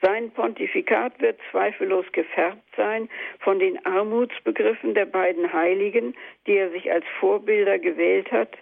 Sein 0.00 0.30
Pontifikat 0.30 1.20
wird 1.20 1.40
zweifellos 1.50 2.04
gefärbt 2.12 2.62
sein 2.76 3.08
von 3.40 3.58
den 3.58 3.84
Armutsbegriffen 3.84 4.94
der 4.94 5.06
beiden 5.06 5.52
Heiligen, 5.52 6.14
die 6.46 6.56
er 6.56 6.70
sich 6.70 6.92
als 6.92 7.04
Vorbilder 7.18 7.78
gewählt 7.78 8.30
hat, 8.30 8.56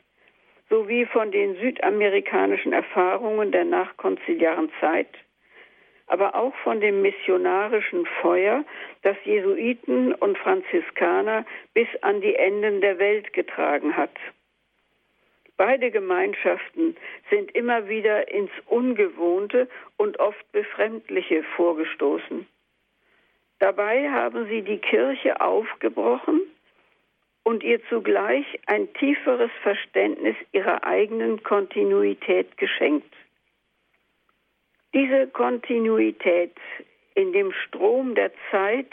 sowie 0.71 1.05
von 1.07 1.31
den 1.31 1.57
südamerikanischen 1.57 2.73
Erfahrungen 2.73 3.53
der 3.53 3.65
nachkonziliaren 3.65 4.71
Zeit 4.81 5.09
aber 6.07 6.35
auch 6.35 6.55
von 6.63 6.81
dem 6.81 7.03
missionarischen 7.03 8.07
Feuer, 8.21 8.65
das 9.03 9.17
Jesuiten 9.25 10.15
und 10.15 10.39
Franziskaner 10.39 11.45
bis 11.75 11.89
an 12.03 12.21
die 12.21 12.35
Enden 12.37 12.81
der 12.81 12.99
Welt 12.99 13.33
getragen 13.33 13.97
hat. 13.97 14.15
Beide 15.57 15.91
Gemeinschaften 15.91 16.97
sind 17.31 17.51
immer 17.53 17.89
wieder 17.89 18.31
ins 18.31 18.51
Ungewohnte 18.67 19.69
und 19.97 20.21
oft 20.21 20.53
Befremdliche 20.53 21.43
vorgestoßen. 21.57 22.47
Dabei 23.59 24.11
haben 24.11 24.47
sie 24.49 24.61
die 24.63 24.79
Kirche 24.79 25.41
aufgebrochen 25.41 26.43
und 27.43 27.63
ihr 27.63 27.81
zugleich 27.89 28.45
ein 28.67 28.93
tieferes 28.95 29.51
Verständnis 29.63 30.37
ihrer 30.53 30.85
eigenen 30.85 31.43
Kontinuität 31.43 32.59
geschenkt. 32.59 33.15
Diese 34.95 35.27
Kontinuität 35.29 36.55
in 37.15 37.33
dem 37.33 37.53
Strom 37.53 38.15
der 38.15 38.31
Zeit 38.51 38.91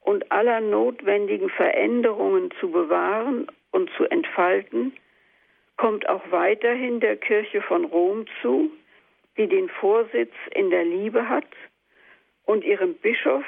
und 0.00 0.30
aller 0.30 0.60
notwendigen 0.60 1.50
Veränderungen 1.50 2.50
zu 2.60 2.70
bewahren 2.70 3.46
und 3.72 3.90
zu 3.96 4.04
entfalten, 4.04 4.94
kommt 5.76 6.08
auch 6.08 6.22
weiterhin 6.30 7.00
der 7.00 7.16
Kirche 7.16 7.62
von 7.62 7.84
Rom 7.84 8.26
zu, 8.40 8.70
die 9.36 9.48
den 9.48 9.68
Vorsitz 9.68 10.32
in 10.54 10.70
der 10.70 10.84
Liebe 10.84 11.28
hat, 11.28 11.48
und 12.46 12.62
ihrem 12.62 12.94
Bischof, 12.94 13.44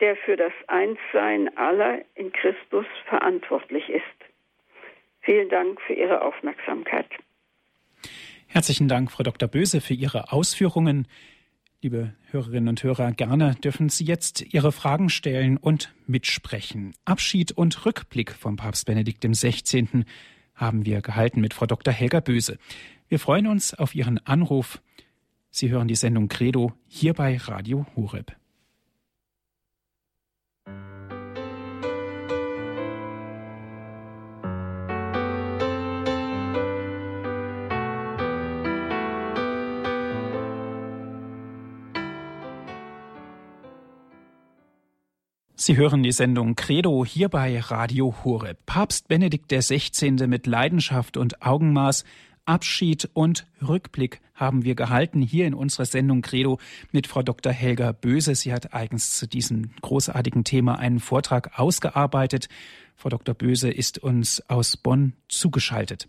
der 0.00 0.16
für 0.16 0.36
das 0.36 0.52
Einssein 0.68 1.56
aller 1.56 2.00
in 2.14 2.32
Christus 2.32 2.86
verantwortlich 3.06 3.88
ist. 3.90 4.04
Vielen 5.22 5.48
Dank 5.48 5.80
für 5.82 5.92
Ihre 5.92 6.22
Aufmerksamkeit. 6.22 7.08
Herzlichen 8.52 8.88
Dank, 8.88 9.12
Frau 9.12 9.22
Dr. 9.22 9.48
Böse, 9.48 9.80
für 9.80 9.94
Ihre 9.94 10.32
Ausführungen. 10.32 11.06
Liebe 11.82 12.14
Hörerinnen 12.32 12.70
und 12.70 12.82
Hörer, 12.82 13.12
gerne 13.12 13.54
dürfen 13.54 13.90
Sie 13.90 14.04
jetzt 14.04 14.42
Ihre 14.52 14.72
Fragen 14.72 15.08
stellen 15.08 15.56
und 15.56 15.94
mitsprechen. 16.08 16.94
Abschied 17.04 17.52
und 17.52 17.86
Rückblick 17.86 18.32
vom 18.32 18.56
Papst 18.56 18.86
Benedikt 18.86 19.24
XVI. 19.24 20.04
haben 20.56 20.84
wir 20.84 21.00
gehalten 21.00 21.40
mit 21.40 21.54
Frau 21.54 21.66
Dr. 21.66 21.94
Helga 21.94 22.18
Böse. 22.18 22.58
Wir 23.08 23.20
freuen 23.20 23.46
uns 23.46 23.72
auf 23.72 23.94
Ihren 23.94 24.18
Anruf. 24.26 24.82
Sie 25.52 25.70
hören 25.70 25.86
die 25.86 25.94
Sendung 25.94 26.26
Credo 26.26 26.72
hier 26.88 27.14
bei 27.14 27.36
Radio 27.36 27.86
Horeb. 27.94 28.39
Sie 45.62 45.76
hören 45.76 46.02
die 46.02 46.10
Sendung 46.10 46.56
Credo 46.56 47.04
hier 47.04 47.28
bei 47.28 47.60
Radio 47.60 48.14
Horeb. 48.24 48.64
Papst 48.64 49.08
Benedikt 49.08 49.52
XVI. 49.52 50.26
mit 50.26 50.46
Leidenschaft 50.46 51.18
und 51.18 51.42
Augenmaß 51.42 52.04
Abschied 52.46 53.10
und 53.12 53.46
Rückblick 53.60 54.22
haben 54.34 54.64
wir 54.64 54.74
gehalten 54.74 55.20
hier 55.20 55.46
in 55.46 55.52
unserer 55.52 55.84
Sendung 55.84 56.22
Credo 56.22 56.58
mit 56.92 57.06
Frau 57.06 57.22
Dr. 57.22 57.52
Helga 57.52 57.92
Böse. 57.92 58.34
Sie 58.36 58.54
hat 58.54 58.72
eigens 58.72 59.18
zu 59.18 59.28
diesem 59.28 59.72
großartigen 59.82 60.44
Thema 60.44 60.78
einen 60.78 60.98
Vortrag 60.98 61.58
ausgearbeitet. 61.58 62.48
Frau 62.96 63.10
Dr. 63.10 63.34
Böse 63.34 63.70
ist 63.70 63.98
uns 63.98 64.42
aus 64.48 64.78
Bonn 64.78 65.12
zugeschaltet. 65.28 66.08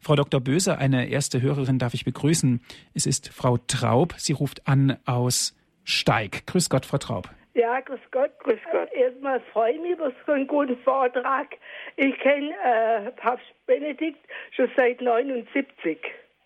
Frau 0.00 0.14
Dr. 0.14 0.40
Böse, 0.40 0.78
eine 0.78 1.08
erste 1.08 1.42
Hörerin 1.42 1.80
darf 1.80 1.94
ich 1.94 2.04
begrüßen. 2.04 2.60
Es 2.94 3.06
ist 3.06 3.30
Frau 3.30 3.58
Traub. 3.58 4.14
Sie 4.16 4.32
ruft 4.32 4.68
an 4.68 4.96
aus 5.06 5.56
Steig. 5.82 6.46
Grüß 6.46 6.70
Gott, 6.70 6.86
Frau 6.86 6.98
Traub. 6.98 7.28
Ja, 7.54 7.80
grüß 7.80 8.00
Gott. 8.10 8.30
Grüß 8.40 8.60
Gott. 8.70 8.92
Erstmal 8.92 9.40
freue 9.52 9.72
ich 9.72 9.80
mich 9.80 9.90
über 9.92 10.12
so 10.26 10.32
einen 10.32 10.46
guten 10.46 10.76
Vortrag. 10.78 11.48
Ich 11.96 12.18
kenne 12.18 12.54
äh, 12.64 13.10
Papst 13.12 13.44
Benedikt 13.66 14.20
schon 14.52 14.70
seit 14.76 15.00
79. 15.00 15.98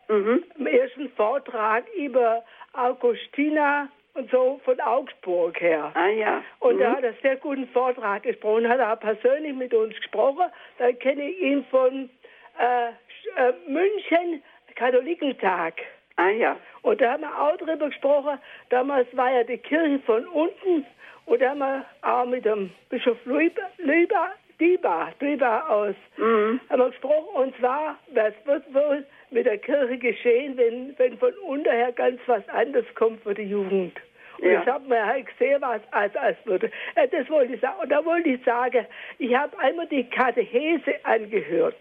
Mhm. 0.08 0.44
Im 0.58 0.66
ersten 0.66 1.10
Vortrag 1.10 1.84
über 1.94 2.44
Augustina 2.72 3.88
und 4.14 4.30
so 4.30 4.60
von 4.64 4.80
Augsburg 4.80 5.60
her. 5.60 5.92
Ah 5.94 6.08
ja. 6.08 6.42
Und 6.60 6.76
mhm. 6.76 6.80
da 6.80 6.96
hat 6.96 7.04
er 7.04 7.14
sehr 7.22 7.36
guten 7.36 7.68
Vortrag 7.68 8.24
gesprochen, 8.24 8.68
hat 8.68 8.80
er 8.80 8.96
persönlich 8.96 9.54
mit 9.54 9.74
uns 9.74 9.94
gesprochen. 9.96 10.50
Dann 10.78 10.98
kenne 10.98 11.28
ich 11.28 11.40
ihn 11.40 11.64
von 11.70 12.10
äh, 12.58 12.88
äh, 12.88 13.52
München, 13.68 14.42
Katholikentag. 14.74 15.74
Ah 16.16 16.30
ja. 16.30 16.56
Und 16.82 17.00
da 17.00 17.12
haben 17.12 17.22
wir 17.22 17.40
auch 17.40 17.56
drüber 17.56 17.88
gesprochen. 17.88 18.38
Damals 18.70 19.06
war 19.16 19.30
ja 19.30 19.44
die 19.44 19.58
Kirche 19.58 19.98
von 20.00 20.26
unten 20.26 20.86
und 21.26 21.42
da 21.42 21.50
haben 21.50 21.58
wir 21.58 21.84
auch 22.02 22.24
mit 22.24 22.44
dem 22.44 22.70
Bischof 22.88 23.18
Lüber, 23.24 23.62
Lüber 23.78 24.30
Diba, 24.58 25.12
Diba 25.20 25.68
aus, 25.68 25.94
mhm. 26.16 26.60
haben 26.70 26.78
wir 26.78 26.88
gesprochen. 26.88 27.28
Und 27.34 27.56
zwar, 27.56 27.98
was 28.14 28.32
wird 28.46 28.72
wohl 28.72 29.04
mit 29.30 29.44
der 29.44 29.58
Kirche 29.58 29.98
geschehen, 29.98 30.56
wenn, 30.56 30.94
wenn 30.98 31.18
von 31.18 31.34
unterher 31.46 31.92
ganz 31.92 32.18
was 32.26 32.48
anderes 32.48 32.86
kommt 32.94 33.22
für 33.22 33.34
die 33.34 33.42
Jugend? 33.42 33.98
Und 34.38 34.48
ja. 34.48 34.64
das 34.64 34.74
hat 34.74 34.88
man 34.88 35.04
halt 35.04 35.26
gesehen, 35.26 35.60
was 35.60 35.80
als, 35.90 36.14
als 36.16 36.38
würde. 36.44 36.70
Äh, 36.94 37.08
das 37.08 37.28
wollte 37.28 37.54
ich 37.54 37.60
sagen. 37.60 37.80
Und 37.82 37.90
da 37.90 38.04
wollte 38.04 38.30
ich 38.30 38.42
sagen, 38.44 38.86
ich 39.18 39.34
habe 39.34 39.58
einmal 39.58 39.86
die 39.88 40.04
Katechese 40.04 41.04
angehört. 41.04 41.80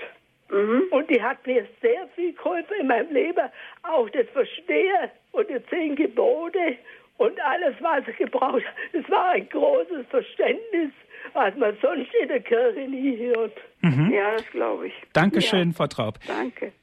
Mhm. 0.50 0.84
Und 0.92 1.10
die 1.10 1.22
hat 1.22 1.46
mir 1.46 1.68
sehr 1.82 2.08
viel 2.16 2.34
geholfen 2.34 2.76
in 2.80 2.88
meinem 2.88 3.12
Leben. 3.12 3.50
Auch 3.84 4.10
das 4.10 4.28
Verstehen 4.30 5.10
und 5.32 5.50
die 5.50 5.60
zehn 5.70 5.96
Gebote 5.96 6.78
und 7.18 7.40
alles, 7.42 7.76
was 7.80 8.08
ich 8.08 8.18
gebraucht 8.18 8.64
habe. 8.64 9.04
Es 9.04 9.10
war 9.10 9.32
ein 9.32 9.50
großes 9.50 10.06
Verständnis, 10.10 10.92
was 11.34 11.56
man 11.56 11.76
sonst 11.82 12.14
in 12.22 12.28
der 12.28 12.42
Kirche 12.42 12.88
nie 12.88 13.18
hört. 13.18 13.58
Mhm. 13.82 14.12
Ja, 14.14 14.34
das 14.34 14.50
glaube 14.52 14.88
ich. 14.88 14.94
Dankeschön, 15.14 15.70
ja. 15.70 15.76
Frau 15.76 15.88
Traub. 15.88 16.20
Danke. 16.28 16.74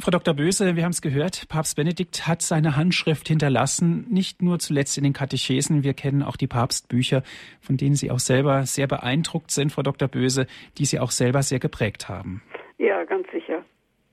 Frau 0.00 0.10
Dr. 0.10 0.34
Böse, 0.34 0.76
wir 0.76 0.84
haben 0.84 0.92
es 0.92 1.00
gehört, 1.00 1.48
Papst 1.48 1.74
Benedikt 1.74 2.28
hat 2.28 2.42
seine 2.42 2.76
Handschrift 2.76 3.26
hinterlassen, 3.26 4.06
nicht 4.10 4.42
nur 4.42 4.58
zuletzt 4.58 4.96
in 4.98 5.02
den 5.02 5.14
Katechesen, 5.14 5.82
wir 5.82 5.94
kennen 5.94 6.22
auch 6.22 6.36
die 6.36 6.46
Papstbücher, 6.46 7.22
von 7.60 7.78
denen 7.78 7.96
Sie 7.96 8.10
auch 8.10 8.20
selber 8.20 8.64
sehr 8.66 8.86
beeindruckt 8.86 9.50
sind, 9.50 9.72
Frau 9.72 9.82
Dr. 9.82 10.06
Böse, 10.06 10.46
die 10.76 10.84
Sie 10.84 11.00
auch 11.00 11.10
selber 11.10 11.42
sehr 11.42 11.58
geprägt 11.58 12.08
haben. 12.08 12.42
Ja, 12.78 13.04
ganz 13.04 13.30
sicher. 13.30 13.64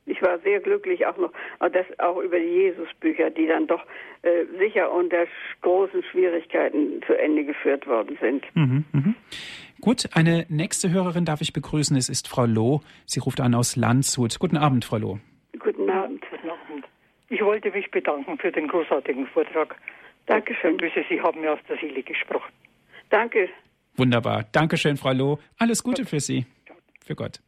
Ich 0.07 0.21
war 0.21 0.37
sehr 0.39 0.59
glücklich 0.59 1.05
auch 1.07 1.17
noch, 1.17 1.31
das 1.59 1.85
auch 1.99 2.17
über 2.17 2.39
die 2.39 2.45
Jesusbücher, 2.45 3.31
die 3.31 3.47
dann 3.47 3.65
doch 3.65 3.83
äh, 4.21 4.45
sicher 4.59 4.91
unter 4.91 5.25
großen 5.61 6.03
Schwierigkeiten 6.03 7.01
zu 7.07 7.17
Ende 7.17 7.43
geführt 7.43 7.87
worden 7.87 8.17
sind. 8.21 8.45
Mhm, 8.55 8.85
mh. 8.91 9.13
Gut, 9.81 10.09
eine 10.13 10.45
nächste 10.49 10.91
Hörerin 10.91 11.25
darf 11.25 11.41
ich 11.41 11.53
begrüßen. 11.53 11.97
Es 11.97 12.09
ist 12.09 12.27
Frau 12.27 12.45
Loh. 12.45 12.81
Sie 13.05 13.19
ruft 13.19 13.41
an 13.41 13.55
aus 13.55 13.75
Landshut. 13.75 14.37
Guten 14.39 14.57
Abend, 14.57 14.85
Frau 14.85 14.97
Loh. 14.97 15.19
Guten 15.59 15.89
Abend. 15.89 16.23
Guten 16.29 16.49
Abend. 16.49 16.85
Ich 17.29 17.41
wollte 17.41 17.71
mich 17.71 17.89
bedanken 17.89 18.37
für 18.37 18.51
den 18.51 18.67
großartigen 18.67 19.27
Vortrag. 19.27 19.75
Dankeschön. 20.27 20.77
Grüße, 20.77 21.03
Sie 21.09 21.19
haben 21.19 21.41
mir 21.41 21.53
aus 21.53 21.59
der 21.67 21.77
Seele 21.77 22.03
gesprochen. 22.03 22.51
Danke. 23.09 23.49
Wunderbar. 23.95 24.45
Dankeschön, 24.51 24.97
Frau 24.97 25.13
Loh. 25.13 25.39
Alles 25.57 25.83
Gute 25.83 26.05
für 26.05 26.19
Sie. 26.19 26.45
Für 27.05 27.15
Gott. 27.15 27.39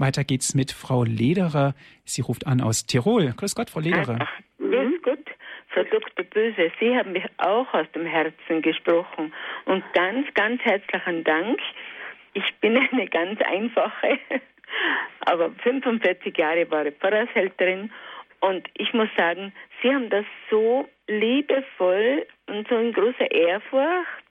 Weiter 0.00 0.24
geht's 0.24 0.54
mit 0.54 0.72
Frau 0.72 1.04
Lederer. 1.04 1.74
Sie 2.04 2.22
ruft 2.22 2.46
an 2.46 2.60
aus 2.60 2.86
Tirol. 2.86 3.32
Grüß 3.36 3.54
Gott, 3.54 3.70
Frau 3.70 3.80
Lederer. 3.80 4.26
Grüß 4.58 5.02
Gott, 5.02 5.26
Frau 5.68 5.82
Dr. 5.84 6.24
Böse. 6.24 6.72
Sie 6.80 6.96
haben 6.96 7.12
mich 7.12 7.24
auch 7.36 7.72
aus 7.74 7.86
dem 7.94 8.06
Herzen 8.06 8.62
gesprochen. 8.62 9.32
Und 9.66 9.84
ganz, 9.92 10.26
ganz 10.34 10.62
herzlichen 10.62 11.22
Dank. 11.24 11.60
Ich 12.32 12.54
bin 12.60 12.76
eine 12.76 13.06
ganz 13.08 13.40
einfache, 13.42 14.18
aber 15.20 15.50
45 15.62 16.36
Jahre 16.36 16.70
war 16.70 16.86
ich 16.86 16.94
Pfarrershälterin. 16.96 17.90
Und 18.40 18.68
ich 18.78 18.92
muss 18.94 19.08
sagen, 19.16 19.52
Sie 19.82 19.92
haben 19.92 20.08
das 20.08 20.24
so 20.50 20.88
liebevoll 21.08 22.26
und 22.46 22.66
so 22.68 22.76
in 22.76 22.92
großer 22.92 23.30
Ehrfurcht 23.30 24.30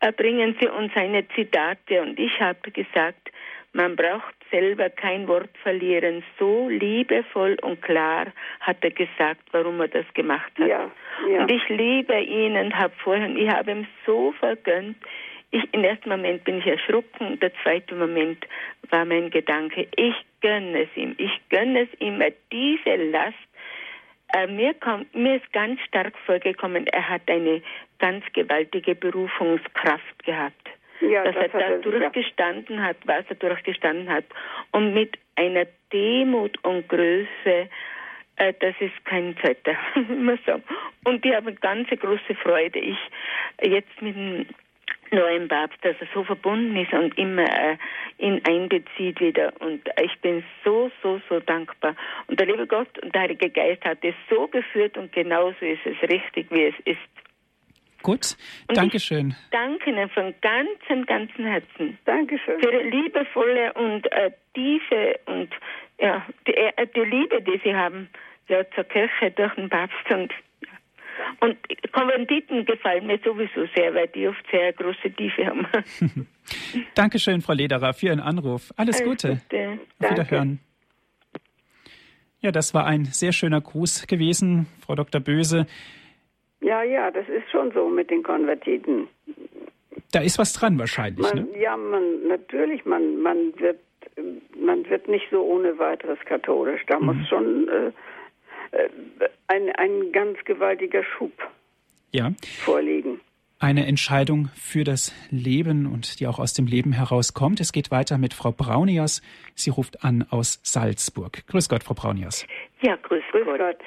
äh, 0.00 0.12
bringen 0.12 0.56
Sie 0.60 0.68
uns 0.68 0.92
eine 0.94 1.26
Zitate. 1.28 2.00
Und 2.00 2.18
ich 2.18 2.40
habe 2.40 2.70
gesagt, 2.70 3.30
man 3.72 3.94
braucht 3.94 4.35
selber 4.50 4.90
kein 4.90 5.28
Wort 5.28 5.50
verlieren. 5.62 6.22
So 6.38 6.68
liebevoll 6.68 7.56
und 7.62 7.80
klar 7.82 8.26
hat 8.60 8.78
er 8.82 8.90
gesagt, 8.90 9.42
warum 9.52 9.80
er 9.80 9.88
das 9.88 10.06
gemacht 10.14 10.52
hat. 10.58 10.68
Ja, 10.68 10.90
ja. 11.28 11.40
Und 11.40 11.50
ich 11.50 11.68
liebe 11.68 12.18
ihn 12.18 12.56
und 12.56 12.76
habe 12.76 12.94
vorhin, 13.02 13.36
ich 13.36 13.48
habe 13.48 13.70
ihm 13.70 13.86
so 14.04 14.32
vergönnt. 14.32 14.96
Ich, 15.50 15.62
Im 15.72 15.84
ersten 15.84 16.08
Moment 16.08 16.44
bin 16.44 16.58
ich 16.58 16.66
erschrocken, 16.66 17.38
der 17.40 17.52
zweite 17.62 17.94
Moment 17.94 18.46
war 18.90 19.04
mein 19.04 19.30
Gedanke, 19.30 19.86
ich 19.96 20.14
gönne 20.40 20.82
es 20.82 20.96
ihm, 20.96 21.14
ich 21.18 21.30
gönne 21.50 21.82
es 21.82 22.00
ihm, 22.00 22.20
diese 22.50 22.96
Last, 23.10 23.36
äh, 24.34 24.48
mir, 24.48 24.74
kommt, 24.74 25.14
mir 25.14 25.36
ist 25.36 25.52
ganz 25.52 25.80
stark 25.82 26.14
vorgekommen, 26.26 26.86
er 26.88 27.08
hat 27.08 27.22
eine 27.28 27.62
ganz 28.00 28.24
gewaltige 28.32 28.96
Berufungskraft 28.96 30.24
gehabt 30.24 30.68
ja, 31.00 31.24
dass 31.24 31.34
das 31.34 31.54
er 31.54 31.70
da 31.70 31.76
durchgestanden 31.78 32.82
hat, 32.82 32.96
was 33.04 33.24
er 33.28 33.36
durchgestanden 33.36 34.08
hat. 34.08 34.24
Und 34.72 34.94
mit 34.94 35.18
einer 35.36 35.66
Demut 35.92 36.62
und 36.64 36.88
Größe, 36.88 37.68
äh, 38.36 38.52
das 38.60 38.74
ist 38.80 39.04
kein 39.04 39.36
zweiter, 39.38 39.76
muss 40.08 40.38
sagen. 40.44 40.64
Und 41.04 41.24
ich 41.24 41.34
habe 41.34 41.52
ganz 41.54 41.88
große 41.88 42.34
Freude. 42.42 42.78
Ich 42.78 42.98
jetzt 43.62 44.02
mit 44.02 44.16
dem 44.16 44.46
neuen 45.10 45.48
Papst, 45.48 45.78
dass 45.82 45.96
er 46.00 46.08
so 46.12 46.24
verbunden 46.24 46.76
ist 46.76 46.92
und 46.92 47.16
immer 47.18 47.44
äh, 47.44 47.76
ihn 48.18 48.40
einbezieht 48.46 49.20
wieder. 49.20 49.52
Und 49.60 49.88
ich 50.02 50.18
bin 50.20 50.44
so, 50.64 50.90
so, 51.02 51.20
so 51.28 51.40
dankbar. 51.40 51.94
Und 52.26 52.40
der 52.40 52.46
liebe 52.46 52.66
Gott 52.66 52.98
und 53.02 53.14
der 53.14 53.22
Heilige 53.22 53.50
Geist 53.50 53.84
hat 53.84 53.98
es 54.02 54.14
so 54.28 54.46
geführt 54.48 54.96
und 54.96 55.12
genauso 55.12 55.64
ist 55.64 55.84
es 55.84 56.08
richtig, 56.08 56.46
wie 56.50 56.64
es 56.64 56.74
ist. 56.84 57.25
Gut, 58.06 58.36
Dankeschön. 58.68 59.34
danke 59.50 59.90
Ihnen 59.90 60.08
von 60.10 60.32
ganzem, 60.40 61.04
ganzem 61.06 61.44
Herzen. 61.44 61.98
Dankeschön. 62.04 62.60
Für 62.60 62.72
Ihre 62.72 62.84
liebevolle 62.84 63.72
und 63.72 64.06
äh, 64.12 64.30
tiefe 64.54 65.18
und 65.26 65.48
ja, 65.98 66.24
die, 66.46 66.54
äh, 66.54 66.86
die, 66.94 67.00
Liebe, 67.00 67.42
die 67.42 67.60
Sie 67.64 67.74
haben 67.74 68.08
ja, 68.46 68.62
zur 68.76 68.84
Kirche 68.84 69.32
durch 69.32 69.52
den 69.54 69.68
Papst 69.68 70.08
und 70.10 70.32
und 71.40 71.56
Konventiten 71.92 72.64
gefallen 72.64 73.08
mir 73.08 73.18
sowieso 73.24 73.66
sehr, 73.74 73.92
weil 73.92 74.06
die 74.06 74.28
oft 74.28 74.44
sehr 74.52 74.72
große 74.72 75.10
Tiefe 75.10 75.46
haben. 75.46 75.66
Dankeschön, 76.94 77.40
Frau 77.40 77.54
Lederer, 77.54 77.92
für 77.92 78.06
Ihren 78.06 78.20
Anruf. 78.20 78.72
Alles, 78.76 79.00
Alles 79.00 79.08
Gute. 79.08 79.40
Gute. 79.50 79.80
Auf 79.98 80.10
Wiederhören. 80.12 80.60
Ja, 82.38 82.52
das 82.52 82.72
war 82.72 82.86
ein 82.86 83.06
sehr 83.06 83.32
schöner 83.32 83.60
Gruß 83.60 84.06
gewesen, 84.06 84.68
Frau 84.78 84.94
Dr. 84.94 85.20
Böse. 85.20 85.66
Ja, 86.60 86.82
ja, 86.82 87.10
das 87.10 87.28
ist 87.28 87.50
schon 87.50 87.70
so 87.72 87.88
mit 87.88 88.10
den 88.10 88.22
Konvertiten. 88.22 89.08
Da 90.12 90.20
ist 90.20 90.38
was 90.38 90.52
dran 90.52 90.78
wahrscheinlich. 90.78 91.32
Man, 91.32 91.50
ne? 91.50 91.58
Ja, 91.60 91.76
man 91.76 92.26
natürlich, 92.28 92.84
man, 92.84 93.20
man 93.20 93.58
wird 93.58 93.78
man 94.58 94.88
wird 94.88 95.08
nicht 95.08 95.26
so 95.30 95.42
ohne 95.42 95.78
weiteres 95.78 96.18
katholisch. 96.24 96.82
Da 96.86 96.98
mhm. 96.98 97.06
muss 97.06 97.28
schon 97.28 97.68
äh, 97.68 97.92
äh, 98.72 98.88
ein, 99.48 99.70
ein 99.76 100.12
ganz 100.12 100.38
gewaltiger 100.44 101.02
Schub 101.04 101.32
ja. 102.12 102.32
vorliegen. 102.64 103.20
Eine 103.58 103.86
Entscheidung 103.86 104.50
für 104.54 104.84
das 104.84 105.14
Leben 105.30 105.86
und 105.86 106.20
die 106.20 106.26
auch 106.26 106.38
aus 106.38 106.52
dem 106.52 106.66
Leben 106.66 106.92
herauskommt. 106.92 107.58
Es 107.58 107.72
geht 107.72 107.90
weiter 107.90 108.18
mit 108.18 108.34
Frau 108.34 108.52
Braunias. 108.52 109.22
Sie 109.54 109.70
ruft 109.70 110.04
an 110.04 110.26
aus 110.28 110.60
Salzburg. 110.62 111.46
Grüß 111.46 111.70
Gott, 111.70 111.82
Frau 111.82 111.94
Braunias. 111.94 112.46
Ja, 112.82 112.96
grüß, 112.96 113.22
grüß 113.30 113.44
Gott. 113.46 113.58
Gott. 113.58 113.78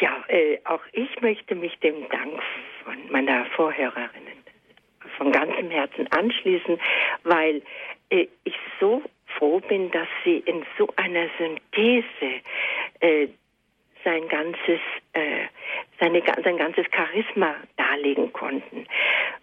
Ja, 0.00 0.24
äh, 0.28 0.58
auch 0.64 0.82
ich 0.92 1.20
möchte 1.20 1.54
mich 1.54 1.78
dem 1.80 2.08
Dank 2.08 2.42
von 2.84 2.96
meiner 3.10 3.44
Vorhörerinnen 3.46 4.44
von 5.18 5.32
ganzem 5.32 5.70
Herzen 5.70 6.10
anschließen, 6.10 6.78
weil 7.22 7.62
äh, 8.10 8.26
ich 8.44 8.56
so 8.80 9.02
froh 9.38 9.60
bin, 9.60 9.90
dass 9.90 10.08
Sie 10.24 10.38
in 10.38 10.64
so 10.78 10.88
einer 10.96 11.28
Synthese 11.38 12.40
äh, 13.00 13.28
sein 14.04 14.28
ganzes, 14.28 14.80
äh, 15.14 15.46
seine, 15.98 16.22
sein 16.42 16.58
ganzes 16.58 16.86
Charisma 16.94 17.56
darlegen 17.76 18.32
konnten, 18.32 18.86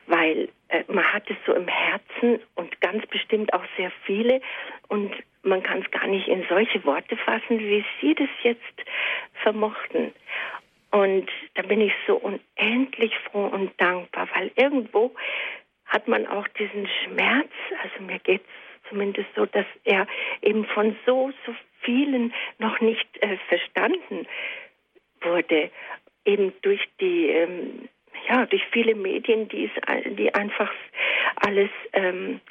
weil 0.08 0.50
äh, 0.70 0.84
man 0.88 1.04
hat 1.12 1.30
es 1.30 1.38
so 1.46 1.54
im 1.54 1.68
Herzen 1.68 2.40
und 2.56 2.80
ganz 2.82 3.06
bestimmt 3.08 3.54
auch 3.54 3.64
sehr 3.78 3.92
viele 4.06 4.40
und 4.88 5.12
man 5.44 5.64
kann 5.64 5.82
es 5.82 5.92
gar 5.92 6.08
nicht 6.08 6.28
in 6.28 6.46
solche 6.50 6.84
Worte 6.86 7.18
fassen, 7.18 7.60
wie 7.60 7.84
Sie 8.00 8.16
das 8.16 8.30
jetzt 8.44 8.84
vermochten. 9.42 10.14
Und 10.92 11.30
da 11.56 11.62
bin 11.64 11.82
ich 11.82 11.94
so 12.06 12.18
unendlich 12.18 13.14
froh 13.32 13.46
und 13.46 13.72
dankbar, 13.80 14.28
weil 14.36 14.52
irgendwo 14.56 15.16
hat 15.86 16.08
man 16.08 16.28
auch 16.28 16.48
diesen 16.50 16.88
Schmerz, 16.88 17.50
also 17.82 18.04
mir 18.04 18.20
geht 18.20 18.42
es 18.42 18.90
zumindest 18.90 19.28
so, 19.36 19.46
dass 19.46 19.66
er 19.86 20.06
eben 20.42 20.66
von 20.66 20.96
so, 21.06 21.32
so 21.46 21.56
vielen 21.82 22.34
noch 22.60 22.80
nicht 22.82 23.08
äh, 23.22 23.38
verstanden 23.48 24.28
wurde, 25.22 25.72
eben 26.26 26.54
durch 26.62 26.82
die, 27.00 27.30
ähm, 27.30 27.90
ja, 28.30 28.46
durch 28.46 28.64
viele 28.72 28.96
Medien, 28.96 29.48
die 29.48 29.70
die 30.18 30.34
einfach 30.34 30.72
alles 31.38 31.70
ähm, 31.94 32.42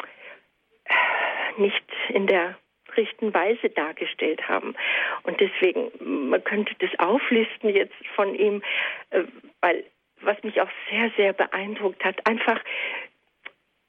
nicht 1.59 1.85
in 2.09 2.27
der 2.27 2.57
richtigen 2.97 3.33
Weise 3.35 3.71
dargestellt 3.71 4.49
haben. 4.49 4.75
Und 5.23 5.41
deswegen, 5.41 5.91
man 6.29 6.43
könnte 6.45 6.75
das 6.79 6.91
auflisten 6.99 7.71
jetzt 7.71 7.95
von 8.15 8.35
ihm, 8.35 8.63
äh, 9.11 9.25
weil 9.61 9.85
was 10.23 10.43
mich 10.43 10.61
auch 10.61 10.69
sehr, 10.91 11.11
sehr 11.17 11.33
beeindruckt 11.33 12.05
hat, 12.05 12.27
einfach 12.27 12.61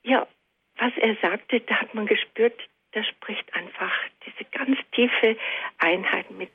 ja, 0.03 0.27
was 0.77 0.91
er 0.97 1.15
sagte, 1.21 1.59
da 1.61 1.75
hat 1.81 1.93
man 1.93 2.05
gespürt, 2.05 2.59
da 2.93 3.03
spricht 3.03 3.53
einfach 3.53 3.91
diese 4.25 4.49
ganz 4.51 4.77
tiefe 4.91 5.37
Einheit 5.77 6.29
mit 6.31 6.51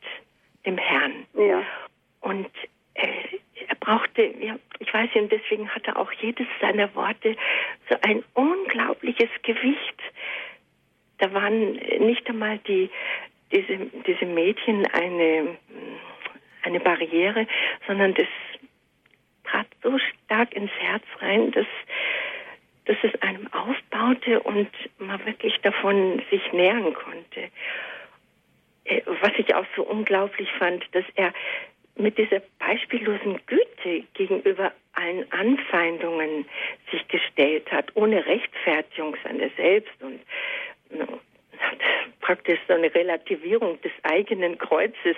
dem 0.65 0.79
Herrn. 0.79 1.27
Ja. 1.35 1.63
Und 2.21 2.51
äh, 2.95 3.39
er 3.69 3.75
brauchte, 3.77 4.23
ja, 4.41 4.59
ich 4.79 4.93
weiß 4.93 5.15
nicht, 5.15 5.23
und 5.23 5.33
deswegen 5.33 5.69
hatte 5.69 5.97
auch 5.97 6.11
jedes 6.13 6.47
seiner 6.61 6.93
Worte 6.95 7.37
so 7.89 7.97
ein 8.03 8.25
unglaubliches 8.35 9.31
Gewicht. 9.43 10.03
Da 11.19 11.33
waren 11.33 11.73
nicht 11.73 12.29
einmal 12.29 12.59
die, 12.59 12.91
diese, 13.53 13.79
diese 14.07 14.27
Mädchen 14.27 14.87
eine, 14.87 15.57
eine 16.63 16.81
Barriere, 16.81 17.47
sondern 17.87 18.15
das 18.15 18.27
trat 19.45 19.67
so 19.83 19.99
stark 19.99 20.55
ins 20.55 20.73
Herz 20.79 21.05
rein, 21.21 21.53
dass 21.53 21.67
dass 22.87 22.97
es 23.03 23.21
einem 23.21 23.53
aufbaute 23.53 24.41
und 24.41 24.69
man 24.99 25.25
wirklich 25.27 25.61
davon 25.63 26.23
sich 26.31 26.53
nähern 26.53 26.95
konnte. 26.95 27.51
Äh, 28.85 29.03
was 29.21 29.33
ich 29.37 29.55
auch 29.55 29.67
so 29.75 29.83
unglaublich 29.83 30.49
fand, 30.53 30.85
dass 30.93 31.05
er 31.17 31.33
mit 31.97 32.19
dieser 32.19 32.43
beispiellosen 32.59 33.41
Güte 33.47 34.05
gegenüber 34.15 34.73
allen 34.93 35.31
Anfeindungen 35.33 36.47
sich 36.91 37.07
gestellt 37.09 37.71
hat, 37.73 37.95
ohne 37.95 38.25
Rechtfertigung 38.25 39.17
seiner 39.25 39.49
selbst 39.57 40.03
und 40.03 40.21
praktisch 42.21 42.59
so 42.67 42.75
eine 42.75 42.93
Relativierung 42.93 43.81
des 43.83 43.93
eigenen 44.03 44.59
Kreuzes 44.59 45.17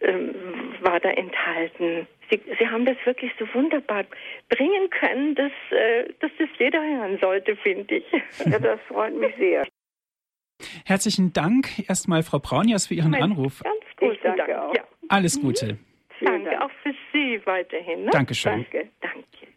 ähm, 0.00 0.34
war 0.80 0.98
da 0.98 1.10
enthalten. 1.10 2.06
Sie, 2.30 2.40
Sie 2.58 2.66
haben 2.66 2.86
das 2.86 2.96
wirklich 3.04 3.30
so 3.38 3.46
wunderbar 3.52 4.04
bringen 4.48 4.88
können, 4.90 5.34
dass, 5.34 5.52
äh, 5.70 6.04
dass 6.20 6.30
das 6.38 6.48
jeder 6.58 6.80
hören 6.82 7.18
sollte, 7.20 7.56
finde 7.56 7.96
ich. 7.96 8.04
Ja, 8.50 8.58
das 8.58 8.80
freut 8.88 9.14
mich 9.14 9.34
sehr. 9.36 9.66
Herzlichen 10.86 11.32
Dank 11.32 11.86
erstmal, 11.88 12.22
Frau 12.22 12.38
Braunias, 12.38 12.86
für 12.86 12.94
Ihren 12.94 13.14
Anruf. 13.14 13.62
Ganz 13.62 13.76
gut, 13.96 14.14
ich 14.14 14.20
danke 14.20 14.46
Dank. 14.46 14.58
auch. 14.58 14.74
Ja. 14.74 14.84
Alles 15.08 15.40
Gute. 15.40 15.74
Mhm. 15.74 16.24
Danke, 16.24 16.50
Dank. 16.50 16.62
auch 16.62 16.70
für 16.82 16.94
Sie 17.12 17.40
weiterhin. 17.44 18.04
Ne? 18.04 18.10
Dankeschön. 18.10 18.66
Danke. 18.70 18.88
Danke. 19.00 19.52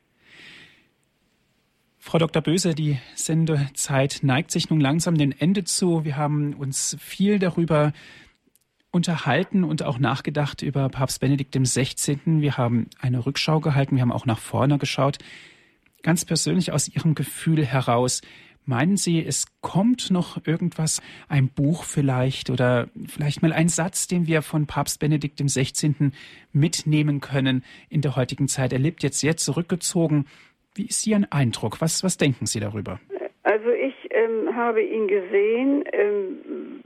Frau 2.04 2.18
Dr. 2.18 2.41
Böse, 2.41 2.74
die 2.74 2.97
Sendezeit 3.14 4.20
neigt 4.24 4.49
sich 4.49 4.72
nun 4.72 4.82
langsam 4.82 5.20
dem 5.20 5.32
Ende 5.38 5.64
zu. 5.64 6.04
Wir 6.04 6.18
haben 6.18 6.56
uns 6.56 6.97
viel 6.99 7.38
darüber 7.38 7.93
unterhalten 8.89 9.64
und 9.64 9.84
auch 9.84 9.99
nachgedacht 9.99 10.64
über 10.64 10.89
Papst 10.89 11.20
Benedikt 11.20 11.56
XVI. 11.56 12.18
Wir 12.26 12.58
haben 12.58 12.88
eine 12.99 13.24
Rückschau 13.24 13.60
gehalten, 13.60 13.95
wir 13.95 14.02
haben 14.02 14.12
auch 14.12 14.26
nach 14.26 14.39
vorne 14.39 14.80
geschaut. 14.80 15.20
Ganz 16.02 16.26
persönlich 16.26 16.72
aus 16.72 16.88
Ihrem 16.88 17.14
Gefühl 17.14 17.64
heraus, 17.64 18.22
meinen 18.66 18.97
Sie, 18.97 19.24
es 19.24 19.45
kommt 19.62 20.10
noch 20.10 20.45
irgendwas, 20.47 21.04
ein 21.30 21.49
Buch 21.49 21.84
vielleicht 21.84 22.49
oder 22.49 22.89
vielleicht 23.06 23.43
mal 23.43 23.54
ein 23.54 23.70
Satz, 23.70 24.08
den 24.08 24.26
wir 24.26 24.41
von 24.41 24.66
Papst 24.66 24.99
Benedikt 24.99 25.39
XVI. 25.39 26.12
mitnehmen 26.52 27.22
können 27.22 27.64
in 27.89 28.02
der 28.02 28.16
heutigen 28.16 28.47
Zeit? 28.47 28.74
Er 28.74 28.80
lebt 28.80 29.04
jetzt 29.04 29.20
sehr 29.20 29.38
zurückgezogen. 29.38 30.26
Wie 30.76 30.86
ist 30.86 31.05
Ihr 31.05 31.22
Eindruck? 31.32 31.82
Was, 31.82 32.03
was 32.03 32.17
denken 32.17 32.45
Sie 32.45 32.59
darüber? 32.59 32.99
Also 33.43 33.69
ich 33.72 33.95
ähm, 34.11 34.55
habe 34.55 34.82
ihn 34.82 35.07
gesehen, 35.07 35.84
ähm, 35.91 36.84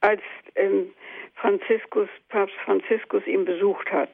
als 0.00 0.22
ähm, 0.56 0.90
Franziskus, 1.34 2.08
Papst 2.28 2.56
Franziskus 2.64 3.26
ihn 3.26 3.44
besucht 3.44 3.90
hat. 3.92 4.10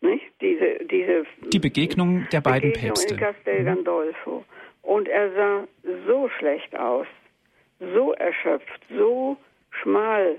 Nicht? 0.00 0.24
Diese, 0.40 0.78
diese 0.90 1.26
Die 1.52 1.58
Begegnung 1.58 2.26
der 2.32 2.40
beiden 2.40 2.72
Begegnung 2.72 2.94
Päpste. 2.94 3.14
in 3.14 3.20
Castel 3.20 3.64
Gandolfo. 3.64 4.44
Und 4.82 5.08
er 5.08 5.32
sah 5.34 5.68
so 6.06 6.30
schlecht 6.38 6.74
aus, 6.74 7.06
so 7.78 8.12
erschöpft, 8.14 8.80
so 8.88 9.36
schmal 9.82 10.36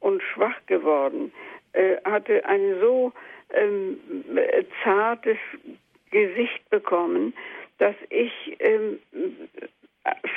und 0.00 0.20
schwach 0.34 0.56
geworden, 0.66 1.32
äh, 1.72 1.96
hatte 2.04 2.44
ein 2.44 2.80
so 2.80 3.12
ähm, 3.54 3.98
zartes 4.82 5.38
Gesicht 6.10 6.68
bekommen, 6.70 7.34
dass 7.78 7.94
ich 8.10 8.56
ähm, 8.60 8.98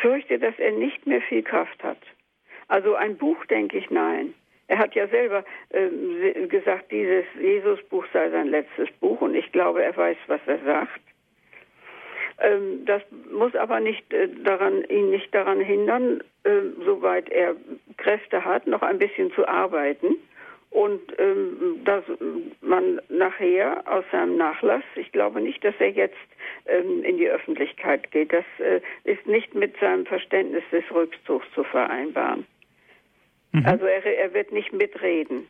fürchte, 0.01 0.39
dass 0.39 0.57
er 0.59 0.71
nicht 0.71 1.05
mehr 1.07 1.21
viel 1.21 1.43
Kraft 1.43 1.83
hat. 1.83 1.99
Also 2.67 2.95
ein 2.95 3.17
Buch, 3.17 3.45
denke 3.45 3.77
ich, 3.77 3.89
nein. 3.89 4.33
Er 4.67 4.77
hat 4.77 4.95
ja 4.95 5.07
selber 5.07 5.43
äh, 5.69 6.47
gesagt, 6.47 6.91
dieses 6.91 7.25
Jesusbuch 7.39 8.05
sei 8.13 8.29
sein 8.29 8.47
letztes 8.47 8.89
Buch 8.99 9.19
und 9.21 9.35
ich 9.35 9.51
glaube, 9.51 9.83
er 9.83 9.95
weiß, 9.95 10.17
was 10.27 10.39
er 10.45 10.59
sagt. 10.59 11.01
Ähm, 12.39 12.85
das 12.85 13.01
muss 13.29 13.53
aber 13.55 13.81
nicht 13.81 14.13
äh, 14.13 14.29
daran, 14.43 14.83
ihn 14.85 15.09
nicht 15.09 15.33
daran 15.35 15.59
hindern, 15.59 16.23
äh, 16.43 16.61
soweit 16.85 17.29
er 17.29 17.55
Kräfte 17.97 18.45
hat, 18.45 18.65
noch 18.67 18.81
ein 18.81 18.97
bisschen 18.97 19.31
zu 19.33 19.45
arbeiten 19.47 20.15
und 20.71 21.01
ähm, 21.19 21.81
dass 21.83 22.03
man 22.61 23.01
nachher 23.09 23.83
aus 23.85 24.05
seinem 24.11 24.37
Nachlass, 24.37 24.83
ich 24.95 25.11
glaube 25.11 25.41
nicht, 25.41 25.63
dass 25.65 25.75
er 25.79 25.89
jetzt 25.89 26.15
ähm, 26.65 27.03
in 27.03 27.17
die 27.17 27.29
Öffentlichkeit 27.29 28.09
geht. 28.11 28.31
Das 28.31 28.45
äh, 28.59 28.79
ist 29.03 29.27
nicht 29.27 29.53
mit 29.53 29.77
seinem 29.79 30.05
Verständnis 30.05 30.63
des 30.71 30.83
Rückzugs 30.91 31.45
zu 31.53 31.65
vereinbaren. 31.65 32.47
Mhm. 33.51 33.65
Also 33.65 33.85
er, 33.85 34.05
er, 34.05 34.33
wird 34.33 34.53
nicht 34.53 34.71
mitreden 34.71 35.47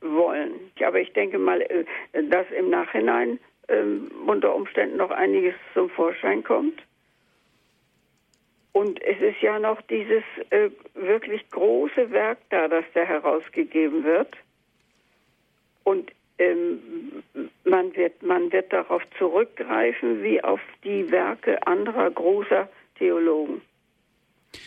wollen. 0.00 0.52
Aber 0.84 1.00
ich 1.00 1.12
denke 1.12 1.38
mal, 1.38 1.62
äh, 1.62 1.84
dass 2.24 2.50
im 2.50 2.68
Nachhinein 2.68 3.38
äh, 3.68 3.82
unter 4.26 4.52
Umständen 4.52 4.96
noch 4.96 5.12
einiges 5.12 5.54
zum 5.74 5.90
Vorschein 5.90 6.42
kommt. 6.42 6.82
Und 8.72 9.00
es 9.02 9.18
ist 9.20 9.40
ja 9.40 9.60
noch 9.60 9.80
dieses 9.82 10.24
äh, 10.50 10.70
wirklich 10.94 11.48
große 11.50 12.10
Werk 12.10 12.38
da, 12.50 12.66
das 12.66 12.84
da 12.94 13.04
herausgegeben 13.04 14.02
wird. 14.02 14.36
Und 15.86 16.10
ähm, 16.38 17.22
man, 17.62 17.94
wird, 17.94 18.20
man 18.20 18.50
wird 18.50 18.72
darauf 18.72 19.02
zurückgreifen 19.18 20.20
wie 20.20 20.42
auf 20.42 20.58
die 20.82 21.12
Werke 21.12 21.64
anderer 21.64 22.10
großer 22.10 22.68
Theologen. 22.98 23.62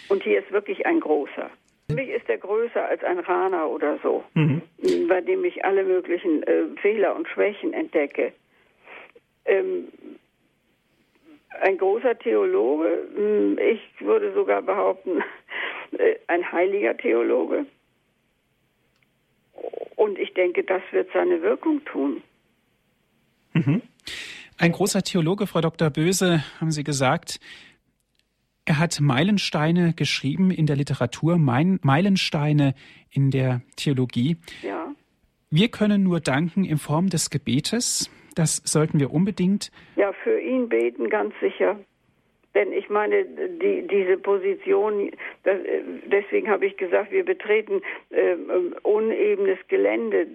Und 0.08 0.24
hier 0.24 0.40
ist 0.40 0.50
wirklich 0.54 0.86
ein 0.86 1.02
großer. 1.02 1.50
Für 1.88 1.94
mich 1.94 2.08
ist 2.08 2.30
er 2.30 2.38
größer 2.38 2.86
als 2.86 3.04
ein 3.04 3.20
Rana 3.20 3.66
oder 3.66 4.00
so, 4.02 4.24
mhm. 4.34 4.62
bei 5.10 5.20
dem 5.20 5.44
ich 5.44 5.66
alle 5.66 5.84
möglichen 5.84 6.42
äh, 6.44 6.68
Fehler 6.82 7.14
und 7.18 7.28
Schwächen 7.28 7.74
entdecke. 7.74 8.32
Ähm, 9.44 9.90
ein 11.62 11.78
großer 11.78 12.18
Theologe, 12.18 13.10
hm, 13.14 13.60
ich 13.60 13.82
würde 14.00 14.32
sogar 14.32 14.62
behaupten, 14.62 15.22
äh, 15.98 16.16
ein 16.28 16.50
heiliger 16.50 16.96
Theologe 16.96 17.66
und 19.96 20.18
ich 20.18 20.34
denke, 20.34 20.64
das 20.64 20.82
wird 20.92 21.10
seine 21.14 21.42
Wirkung 21.42 21.84
tun. 21.86 22.22
Mhm. 23.54 23.82
Ein 24.58 24.72
großer 24.72 25.04
Theologe, 25.04 25.48
Frau 25.48 25.62
Dr. 25.62 25.90
Böse, 25.90 26.44
haben 26.60 26.72
Sie 26.72 26.84
gesagt, 26.84 27.40
er 28.66 28.78
hat 28.78 29.00
Meilensteine 29.02 29.94
geschrieben 29.94 30.52
in 30.52 30.68
der 30.68 30.76
Literatur, 30.76 31.38
Meilensteine 31.38 32.76
in 33.10 33.32
der 33.32 33.62
Theologie. 33.78 34.38
Ja. 34.62 34.94
Wir 35.50 35.70
können 35.70 36.04
nur 36.04 36.20
danken 36.20 36.66
in 36.66 36.78
Form 36.78 37.10
des 37.10 37.32
Gebetes. 37.32 38.12
Das 38.36 38.58
sollten 38.58 39.00
wir 39.00 39.12
unbedingt. 39.12 39.72
Ja, 39.96 40.14
für 40.24 40.40
ihn 40.40 40.70
beten, 40.70 41.10
ganz 41.10 41.34
sicher. 41.42 41.80
Denn 42.56 42.74
ich 42.74 42.90
meine, 42.90 43.26
die, 43.26 43.88
diese 43.88 44.18
Position, 44.18 45.12
das, 45.44 45.58
deswegen 46.06 46.50
habe 46.50 46.66
ich 46.66 46.78
gesagt, 46.78 47.12
wir 47.12 47.24
betreten 47.24 47.82
äh, 48.10 48.36
unebenes 48.84 49.60
Gelände. 49.68 50.28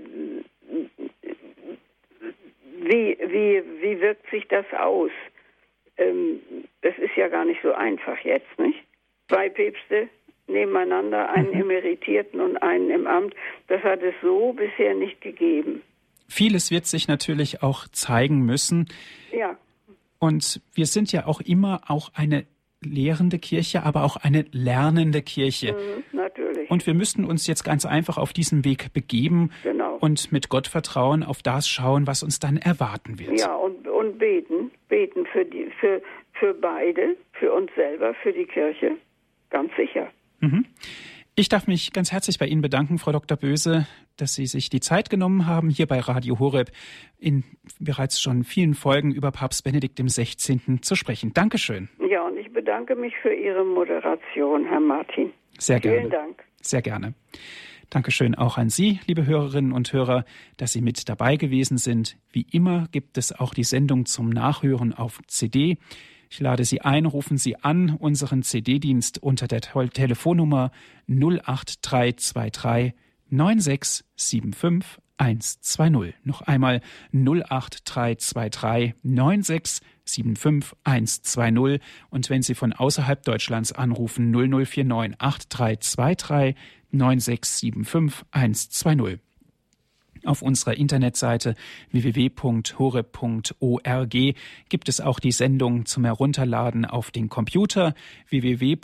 Wie, 2.80 3.18
wie, 3.18 3.62
wie 3.80 4.00
wirkt 4.00 4.30
sich 4.30 4.46
das 4.48 4.66
aus? 4.78 5.10
Ähm, 5.96 6.40
das 6.82 6.96
ist 6.98 7.16
ja 7.16 7.28
gar 7.28 7.44
nicht 7.44 7.60
so 7.62 7.72
einfach 7.72 8.18
jetzt, 8.20 8.58
nicht? 8.58 8.78
Zwei 9.28 9.48
Päpste 9.48 10.08
nebeneinander, 10.46 11.30
einen 11.30 11.48
mhm. 11.48 11.62
Emeritierten 11.62 12.40
und 12.40 12.58
einen 12.58 12.90
im 12.90 13.06
Amt, 13.06 13.34
das 13.68 13.82
hat 13.82 14.02
es 14.02 14.14
so 14.22 14.52
bisher 14.52 14.94
nicht 14.94 15.20
gegeben. 15.20 15.82
Vieles 16.28 16.70
wird 16.70 16.86
sich 16.86 17.08
natürlich 17.08 17.62
auch 17.62 17.86
zeigen 17.88 18.44
müssen. 18.44 18.88
Ja. 19.32 19.56
Und 20.18 20.60
wir 20.74 20.86
sind 20.86 21.12
ja 21.12 21.26
auch 21.26 21.40
immer 21.40 21.82
auch 21.88 22.10
eine 22.14 22.46
lehrende 22.84 23.38
Kirche, 23.38 23.82
aber 23.82 24.04
auch 24.04 24.16
eine 24.16 24.44
lernende 24.52 25.22
Kirche. 25.22 25.72
Mhm, 25.72 26.16
natürlich. 26.16 26.70
Und 26.70 26.86
wir 26.86 26.94
müssten 26.94 27.24
uns 27.24 27.46
jetzt 27.46 27.64
ganz 27.64 27.86
einfach 27.86 28.18
auf 28.18 28.32
diesen 28.32 28.64
Weg 28.64 28.92
begeben 28.92 29.50
genau. 29.62 29.96
und 30.00 30.32
mit 30.32 30.48
Gott 30.48 30.66
vertrauen, 30.66 31.22
auf 31.22 31.42
das 31.42 31.68
schauen, 31.68 32.06
was 32.06 32.22
uns 32.22 32.38
dann 32.38 32.56
erwarten 32.56 33.18
wird. 33.18 33.40
Ja, 33.40 33.54
und, 33.54 33.88
und 33.88 34.18
beten, 34.18 34.70
beten 34.88 35.26
für, 35.26 35.44
die, 35.44 35.70
für, 35.80 36.02
für 36.34 36.54
beide, 36.54 37.16
für 37.32 37.52
uns 37.52 37.70
selber, 37.74 38.14
für 38.22 38.32
die 38.32 38.44
Kirche, 38.44 38.96
ganz 39.50 39.70
sicher. 39.76 40.08
Mhm. 40.40 40.66
Ich 41.36 41.48
darf 41.48 41.66
mich 41.66 41.92
ganz 41.92 42.12
herzlich 42.12 42.38
bei 42.38 42.46
Ihnen 42.46 42.62
bedanken, 42.62 42.98
Frau 42.98 43.10
Dr. 43.10 43.36
Böse, 43.36 43.88
dass 44.16 44.36
Sie 44.36 44.46
sich 44.46 44.70
die 44.70 44.78
Zeit 44.78 45.10
genommen 45.10 45.48
haben, 45.48 45.68
hier 45.68 45.86
bei 45.88 45.98
Radio 45.98 46.38
Horeb 46.38 46.70
in 47.18 47.42
bereits 47.80 48.20
schon 48.20 48.44
vielen 48.44 48.74
Folgen 48.74 49.10
über 49.10 49.32
Papst 49.32 49.64
Benedikt 49.64 50.00
XVI. 50.00 50.80
zu 50.80 50.94
sprechen. 50.94 51.32
Dankeschön. 51.34 51.88
Ja, 52.08 52.22
und 52.24 52.36
ich 52.36 52.52
bedanke 52.52 52.94
mich 52.94 53.14
für 53.20 53.34
Ihre 53.34 53.64
Moderation, 53.64 54.64
Herr 54.64 54.78
Martin. 54.78 55.32
Sehr 55.58 55.80
gerne. 55.80 55.98
Vielen 55.98 56.10
Dank. 56.10 56.44
Sehr 56.60 56.82
gerne. 56.82 57.14
Dankeschön 57.90 58.36
auch 58.36 58.56
an 58.56 58.70
Sie, 58.70 59.00
liebe 59.08 59.26
Hörerinnen 59.26 59.72
und 59.72 59.92
Hörer, 59.92 60.24
dass 60.56 60.72
Sie 60.72 60.82
mit 60.82 61.08
dabei 61.08 61.34
gewesen 61.34 61.78
sind. 61.78 62.16
Wie 62.30 62.46
immer 62.52 62.86
gibt 62.92 63.18
es 63.18 63.36
auch 63.36 63.54
die 63.54 63.64
Sendung 63.64 64.06
zum 64.06 64.28
Nachhören 64.28 64.94
auf 64.94 65.20
CD. 65.26 65.78
Ich 66.34 66.40
lade 66.40 66.64
Sie 66.64 66.80
ein, 66.80 67.06
rufen 67.06 67.38
Sie 67.38 67.62
an 67.62 67.90
unseren 67.90 68.42
CD-Dienst 68.42 69.22
unter 69.22 69.46
der 69.46 69.60
Telefonnummer 69.60 70.72
08323 71.06 72.92
9675 73.30 75.00
120. 75.16 76.14
Noch 76.24 76.42
einmal 76.42 76.80
08323 77.12 78.94
9675 79.04 80.76
120. 80.82 81.80
Und 82.10 82.28
wenn 82.30 82.42
Sie 82.42 82.56
von 82.56 82.72
außerhalb 82.72 83.22
Deutschlands 83.22 83.70
anrufen, 83.70 84.32
0049 84.32 85.14
8323 85.20 86.56
9675 86.90 88.26
120. 88.32 89.20
Auf 90.24 90.42
unserer 90.42 90.74
Internetseite 90.76 91.54
www.hore.org 91.90 92.74
gibt 94.68 94.88
es 94.88 95.00
auch 95.00 95.20
die 95.20 95.32
Sendung 95.32 95.86
zum 95.86 96.04
Herunterladen 96.04 96.84
auf 96.84 97.10
den 97.10 97.28
Computer 97.28 97.94
www.hore.org. 98.30 98.82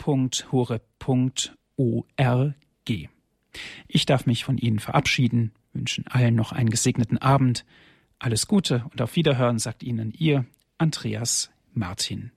Ich 3.87 4.05
darf 4.05 4.25
mich 4.25 4.45
von 4.45 4.57
Ihnen 4.57 4.79
verabschieden, 4.79 5.51
wünschen 5.73 6.05
allen 6.07 6.35
noch 6.35 6.51
einen 6.51 6.69
gesegneten 6.69 7.17
Abend. 7.17 7.65
Alles 8.19 8.47
Gute 8.47 8.85
und 8.91 9.01
auf 9.01 9.15
Wiederhören 9.15 9.57
sagt 9.59 9.83
Ihnen 9.83 10.13
Ihr 10.15 10.45
Andreas 10.77 11.51
Martin. 11.73 12.31